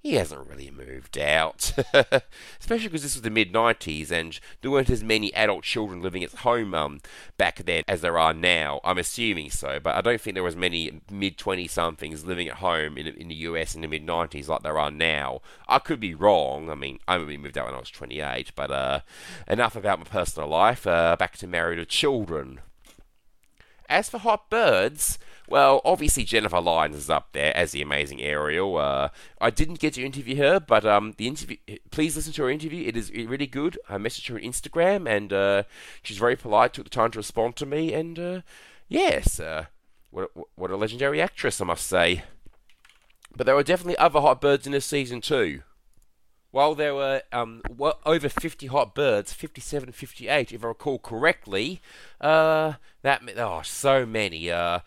[0.00, 1.72] he hasn't really moved out.
[2.60, 6.22] Especially because this was the mid 90s and there weren't as many adult children living
[6.22, 7.00] at home um,
[7.36, 8.80] back then as there are now.
[8.84, 12.56] I'm assuming so, but I don't think there was many mid 20 somethings living at
[12.56, 15.40] home in, in the US in the mid 90s like there are now.
[15.68, 16.70] I could be wrong.
[16.70, 19.00] I mean, I only moved out when I was 28, but uh,
[19.48, 20.86] enough about my personal life.
[20.86, 22.60] Uh, back to married with children.
[23.88, 25.18] As for hot birds,
[25.48, 28.76] well, obviously Jennifer Lyons is up there as the amazing Ariel.
[28.76, 29.08] Uh,
[29.40, 31.56] I didn't get to interview her, but um, the interview.
[31.90, 32.86] Please listen to her interview.
[32.86, 33.78] It is really good.
[33.88, 35.62] I messaged her on Instagram, and uh,
[36.02, 36.74] she's very polite.
[36.74, 38.40] Took the time to respond to me, and uh,
[38.88, 39.66] yes, uh,
[40.10, 42.24] what what a legendary actress, I must say.
[43.34, 45.62] But there are definitely other hot birds in this season too.
[46.50, 47.62] While there were um,
[48.06, 51.82] over 50 hot birds, 57, 58, if I recall correctly,
[52.20, 54.50] uh, that oh, so many.
[54.50, 54.80] Uh,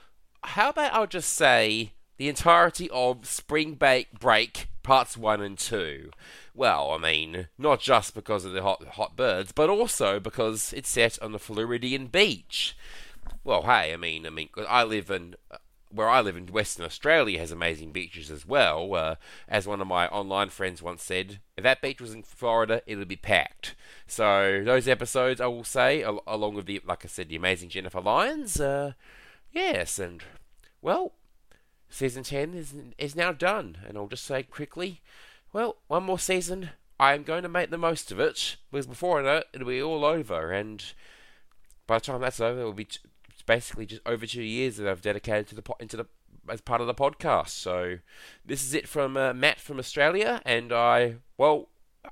[0.43, 6.11] how about I'll just say the entirety of Spring Break, break parts one and two.
[6.53, 10.89] Well, I mean, not just because of the hot hot birds, but also because it's
[10.89, 12.75] set on the Floridian beach.
[13.43, 15.35] Well, hey, I mean, I mean, I live in
[15.93, 18.93] where I live in Western Australia has amazing beaches as well.
[18.93, 19.15] Uh,
[19.47, 22.95] as one of my online friends once said, if that beach was in Florida, it
[22.95, 23.75] would be packed.
[24.07, 27.69] So those episodes, I will say, al- along with the, like I said, the amazing
[27.69, 28.59] Jennifer Lyons.
[28.59, 28.93] Uh,
[29.51, 30.23] yes, and
[30.81, 31.13] well,
[31.89, 35.01] season ten is is now done, and I'll just say quickly,
[35.53, 36.69] well, one more season.
[36.99, 39.67] I am going to make the most of it because before I know it, it'll
[39.67, 40.83] be all over, and
[41.87, 42.99] by the time that's over, it will be t-
[43.47, 46.05] basically just over two years that I've dedicated to the po- into the
[46.47, 47.49] as part of the podcast.
[47.49, 47.97] So
[48.45, 51.69] this is it from uh, Matt from Australia, and I well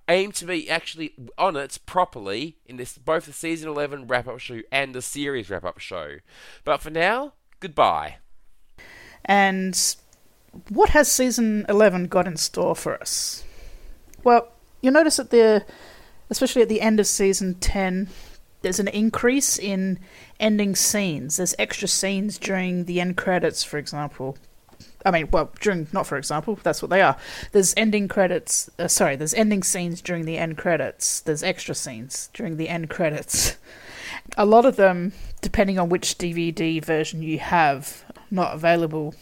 [0.08, 4.40] aim to be actually on it properly in this both the season eleven wrap up
[4.40, 6.18] show and the series wrap up show.
[6.64, 8.18] But for now, goodbye.
[9.26, 9.96] And
[10.70, 13.44] what has season 11 got in store for us?
[14.24, 14.52] Well,
[14.82, 15.66] you'll notice at the,
[16.30, 18.10] especially at the end of season 10,
[18.62, 20.00] there's an increase in
[20.40, 21.38] ending scenes.
[21.38, 24.38] There's extra scenes during the end credits, for example.
[25.06, 27.16] I mean, well, during, not for example, that's what they are.
[27.52, 31.22] There's ending credits, uh, sorry, there's ending scenes during the end credits.
[31.22, 33.58] There's extra scenes during the end credits.
[34.38, 39.16] A lot of them, depending on which DVD version you have, not available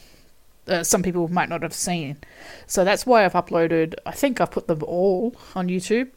[0.67, 2.17] uh, some people might not have seen.
[2.65, 6.09] So that's why I've uploaded, I think I've put them all on YouTube.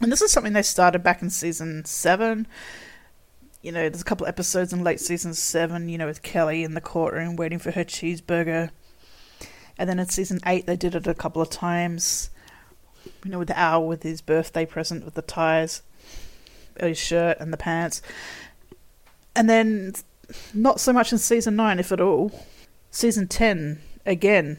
[0.00, 2.46] And this is something they started back in season 7.
[3.62, 6.74] You know, there's a couple episodes in late season 7, you know, with Kelly in
[6.74, 8.70] the courtroom waiting for her cheeseburger.
[9.78, 12.30] And then in season 8, they did it a couple of times.
[13.24, 15.82] You know, with the Al with his birthday present with the ties,
[16.78, 18.02] his shirt, and the pants.
[19.34, 19.94] And then
[20.54, 22.32] not so much in season 9, if at all
[22.96, 24.56] season 10 again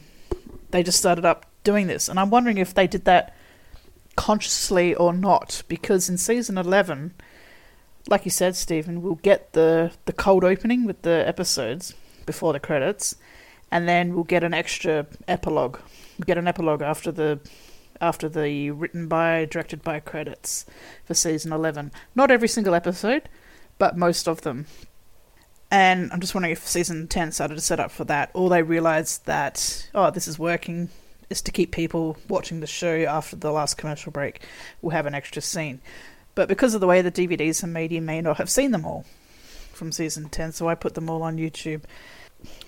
[0.70, 3.34] they just started up doing this and i'm wondering if they did that
[4.14, 7.12] consciously or not because in season 11
[8.08, 11.94] like you said stephen we'll get the the cold opening with the episodes
[12.26, 13.14] before the credits
[13.70, 15.78] and then we'll get an extra epilogue
[16.18, 17.38] We'll get an epilogue after the
[18.00, 20.66] after the written by directed by credits
[21.04, 23.28] for season 11 not every single episode
[23.78, 24.66] but most of them
[25.70, 28.62] and I'm just wondering if season 10 started to set up for that, or they
[28.62, 30.88] realised that, oh, this is working,
[31.28, 34.40] is to keep people watching the show after the last commercial break.
[34.80, 35.80] We'll have an extra scene.
[36.38, 38.86] But because of the way the DVDs are made, you may not have seen them
[38.86, 39.04] all
[39.72, 41.82] from season 10, so I put them all on YouTube.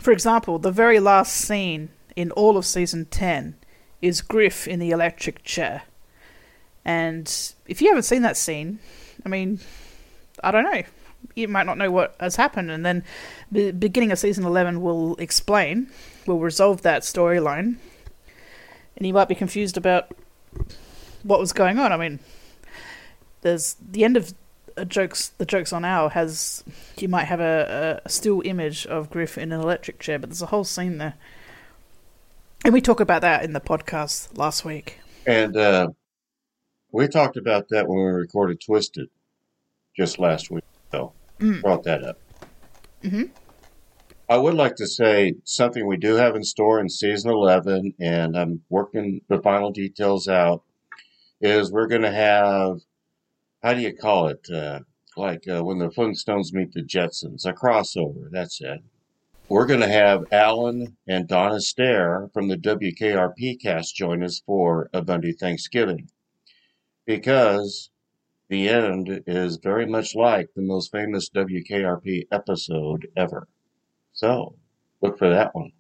[0.00, 3.55] For example, the very last scene in all of season 10
[4.02, 5.82] is Griff in the electric chair.
[6.84, 7.32] And
[7.68, 8.81] if you haven't seen that scene,
[9.24, 9.60] I mean,
[10.42, 10.82] I don't know
[11.36, 13.05] you might not know what has happened, and then
[13.52, 15.86] the beginning of season eleven will explain,
[16.26, 17.76] will resolve that storyline,
[18.97, 20.10] and you might be confused about
[21.23, 21.92] what was going on.
[21.92, 22.18] I mean,
[23.42, 24.34] there's the end of
[24.76, 25.28] uh, jokes.
[25.38, 26.64] The jokes on hour has
[26.98, 30.42] you might have a, a still image of Griff in an electric chair, but there's
[30.42, 31.14] a whole scene there,
[32.64, 34.98] and we talk about that in the podcast last week.
[35.26, 35.88] And uh,
[36.92, 39.08] we talked about that when we recorded Twisted
[39.96, 40.64] just last week.
[40.92, 41.62] So Mm.
[41.62, 42.18] brought that up.
[43.02, 43.22] hmm
[44.28, 48.36] I would like to say something we do have in store in season 11, and
[48.38, 50.62] I'm working the final details out,
[51.40, 52.80] is we're going to have,
[53.62, 54.48] how do you call it?
[54.50, 54.80] Uh,
[55.16, 58.80] like uh, when the Flintstones meet the Jetsons, a crossover, that's it.
[59.48, 64.89] We're going to have Alan and Donna Stair from the WKRP cast join us for
[64.92, 66.08] a Bundy Thanksgiving.
[67.05, 67.90] Because
[68.48, 73.48] the end is very much like the most famous WKRP episode ever.
[74.12, 74.55] So,
[75.00, 75.72] look for that one.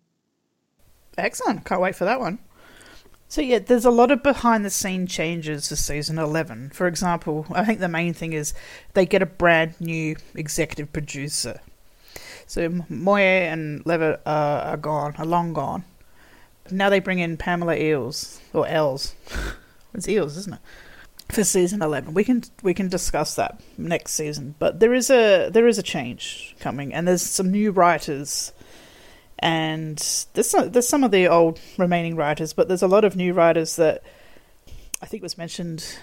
[1.16, 1.64] Excellent.
[1.64, 2.40] Can't wait for that one.
[3.30, 6.70] So yeah, there's a lot of behind the scene changes for season 11.
[6.70, 8.52] For example, I think the main thing is
[8.94, 11.60] they get a brand new executive producer.
[12.48, 15.84] So Moye and Leavitt are, are gone, are long gone.
[16.72, 19.14] Now they bring in Pamela Eells or Els.
[19.94, 20.60] it's Eells, isn't it?
[21.28, 22.12] For season 11.
[22.12, 25.84] We can we can discuss that next season, but there is a there is a
[25.84, 28.52] change coming and there's some new writers
[29.40, 29.96] and
[30.34, 33.32] there's some, there's some of the old remaining writers, but there's a lot of new
[33.32, 34.02] writers that
[35.00, 35.96] I think was mentioned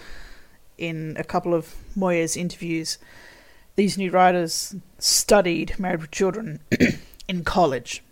[0.78, 2.98] in a couple of Moye's interviews.
[3.76, 6.62] These new writers studied Married with Children
[7.28, 8.04] in college,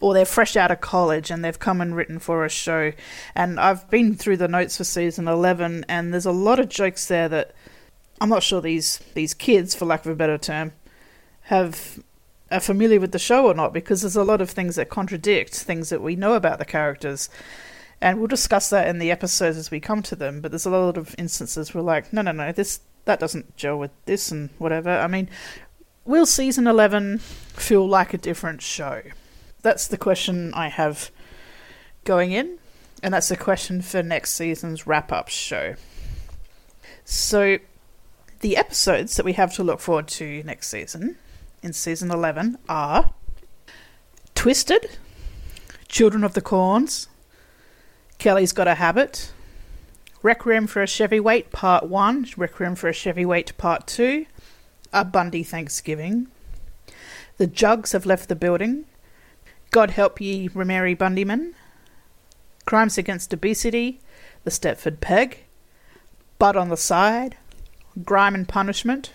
[0.00, 2.92] or they're fresh out of college and they've come and written for a show.
[3.34, 7.06] And I've been through the notes for season eleven, and there's a lot of jokes
[7.06, 7.54] there that
[8.18, 10.72] I'm not sure these these kids, for lack of a better term,
[11.42, 12.02] have
[12.50, 15.54] are familiar with the show or not because there's a lot of things that contradict
[15.54, 17.28] things that we know about the characters
[18.00, 20.40] And we'll discuss that in the episodes as we come to them.
[20.40, 23.78] But there's a lot of instances where, like, no, no, no, this that doesn't gel
[23.78, 24.90] with this and whatever.
[24.90, 25.28] I mean,
[26.04, 29.02] will season eleven feel like a different show?
[29.62, 31.10] That's the question I have
[32.04, 32.58] going in,
[33.02, 35.74] and that's the question for next season's wrap up show.
[37.04, 37.58] So,
[38.40, 41.18] the episodes that we have to look forward to next season,
[41.62, 43.12] in season 11, are
[44.34, 44.96] Twisted,
[45.88, 47.08] Children of the Corns,
[48.18, 49.32] Kelly's Got a Habit,
[50.22, 54.26] Requiem for a Chevy Wait Part 1, Requiem for a Chevy Wait Part 2,
[54.92, 56.28] A Bundy Thanksgiving,
[57.38, 58.84] The Jugs Have Left the Building,
[59.70, 61.54] God Help Ye Mary Bundyman,
[62.66, 64.00] Crimes Against Obesity,
[64.44, 65.44] The Stepford Peg,
[66.38, 67.36] Bud on the Side,
[68.04, 69.12] Grime and Punishment,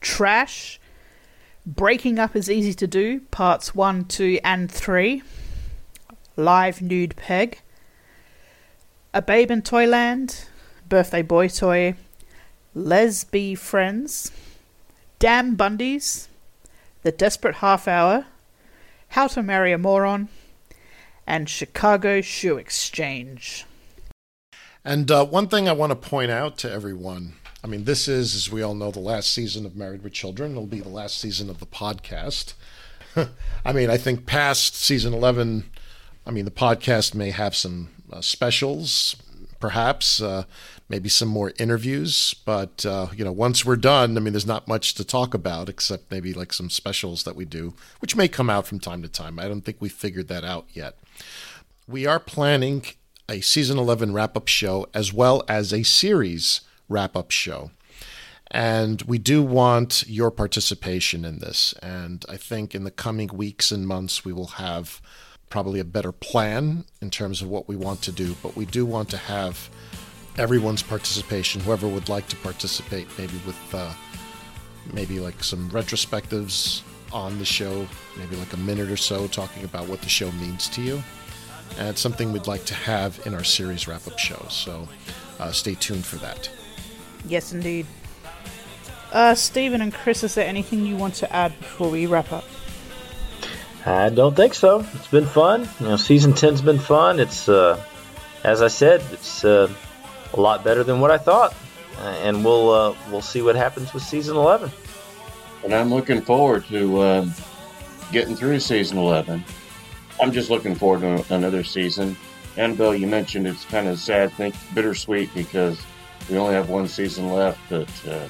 [0.00, 0.78] Trash,
[1.66, 5.22] Breaking Up is Easy to Do, Parts 1, 2, and 3,
[6.36, 7.62] Live Nude Peg,
[9.14, 10.44] A Babe in Toyland,
[10.90, 11.94] Birthday Boy Toy,
[12.76, 14.30] Lesby Friends,
[15.18, 16.28] Damn Bundys,
[17.00, 18.26] The Desperate Half Hour,
[19.08, 20.28] How to Marry a Moron,
[21.26, 23.64] and Chicago Shoe Exchange.
[24.84, 28.34] And uh, one thing I want to point out to everyone I mean, this is,
[28.34, 30.50] as we all know, the last season of Married with Children.
[30.50, 32.52] It'll be the last season of the podcast.
[33.64, 35.70] I mean, I think past season 11,
[36.26, 39.16] I mean, the podcast may have some uh, specials,
[39.60, 40.44] perhaps, uh,
[40.90, 42.34] maybe some more interviews.
[42.44, 45.70] But, uh, you know, once we're done, I mean, there's not much to talk about
[45.70, 49.08] except maybe like some specials that we do, which may come out from time to
[49.08, 49.38] time.
[49.38, 50.98] I don't think we figured that out yet.
[51.88, 52.84] We are planning
[53.26, 57.70] a season 11 wrap up show as well as a series wrap up show.
[58.50, 61.74] And we do want your participation in this.
[61.82, 65.00] And I think in the coming weeks and months, we will have
[65.48, 68.36] probably a better plan in terms of what we want to do.
[68.42, 69.68] But we do want to have
[70.36, 73.92] everyone's participation, whoever would like to participate, maybe with uh,
[74.92, 76.82] maybe like some retrospectives
[77.12, 80.68] on the show, maybe like a minute or so talking about what the show means
[80.68, 81.02] to you.
[81.78, 84.44] And it's something we'd like to have in our series wrap up show.
[84.48, 84.88] So
[85.38, 86.50] uh, stay tuned for that.
[87.26, 87.86] Yes, indeed.
[89.12, 92.44] Uh, Stephen and Chris, is there anything you want to add before we wrap up?
[93.86, 94.84] I don't think so.
[94.94, 95.68] It's been fun.
[95.78, 97.20] You know, season 10's been fun.
[97.20, 97.82] It's, uh,
[98.42, 99.72] as I said, it's uh,
[100.32, 101.54] a lot better than what I thought,
[101.98, 104.70] uh, and we'll uh, we'll see what happens with season 11.
[105.64, 107.34] And I'm looking forward to um,
[108.10, 109.44] getting through season 11.
[110.20, 112.16] I'm just looking forward to another season.
[112.56, 115.80] Annabelle, you mentioned it's kind of sad, think bittersweet because
[116.28, 118.28] we only have one season left, but uh,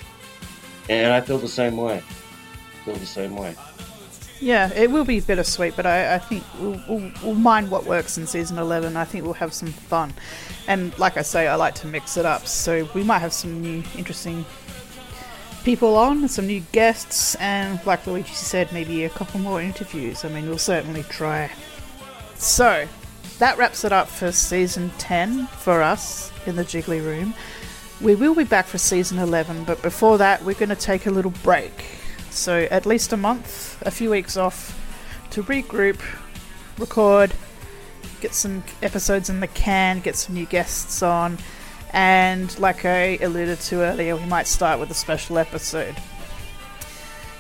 [0.89, 2.02] and I feel the same way.
[2.84, 3.55] Feel the same way.
[4.40, 8.18] Yeah, it will be bittersweet, but I, I think we'll, we'll, we'll, mind what works
[8.18, 8.97] in season 11.
[8.97, 10.12] I think we'll have some fun.
[10.66, 12.47] And like I say, I like to mix it up.
[12.47, 14.44] So we might have some new interesting
[15.64, 20.24] people on, some new guests, and like Luigi said, maybe a couple more interviews.
[20.24, 21.50] I mean, we'll certainly try.
[22.34, 22.86] So
[23.39, 27.34] that wraps it up for season 10 for us in the Jiggly Room.
[28.00, 31.10] We will be back for season 11, but before that, we're going to take a
[31.10, 31.73] little break.
[32.31, 34.81] So, at least a month, a few weeks off
[35.31, 36.00] to regroup,
[36.78, 37.32] record,
[38.20, 41.39] get some episodes in the can, get some new guests on,
[41.94, 45.94] and like I alluded to earlier, we might start with a special episode.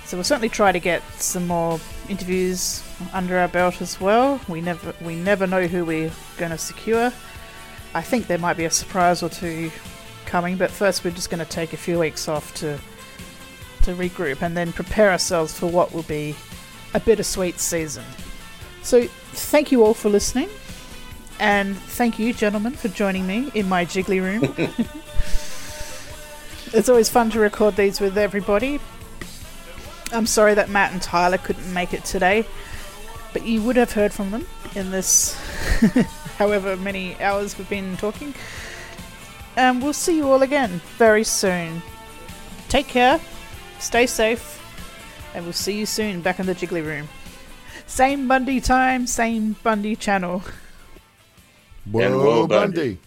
[0.04, 4.40] So we'll certainly try to get some more interviews under our belt as well.
[4.48, 7.12] We never we never know who we're going to secure.
[7.94, 9.72] I think there might be a surprise or two
[10.34, 12.76] coming, but first we're just going to take a few weeks off to
[13.84, 16.34] to regroup and then prepare ourselves for what will be
[16.92, 18.02] a bittersweet season.
[18.82, 19.06] So,
[19.52, 20.48] thank you all for listening,
[21.38, 24.42] and thank you, gentlemen, for joining me in my jiggly room.
[26.76, 28.80] it's always fun to record these with everybody.
[30.10, 32.44] I'm sorry that Matt and Tyler couldn't make it today,
[33.32, 35.34] but you would have heard from them in this
[36.38, 38.34] however many hours we've been talking
[39.56, 41.82] and we'll see you all again very soon.
[42.68, 43.20] Take care,
[43.78, 44.60] stay safe,
[45.34, 47.08] and we'll see you soon back in the Jiggly Room.
[47.86, 50.42] Same Bundy time, same Bundy channel.
[51.90, 52.98] Whoa, Bundy.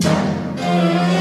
[0.00, 1.17] Bundy.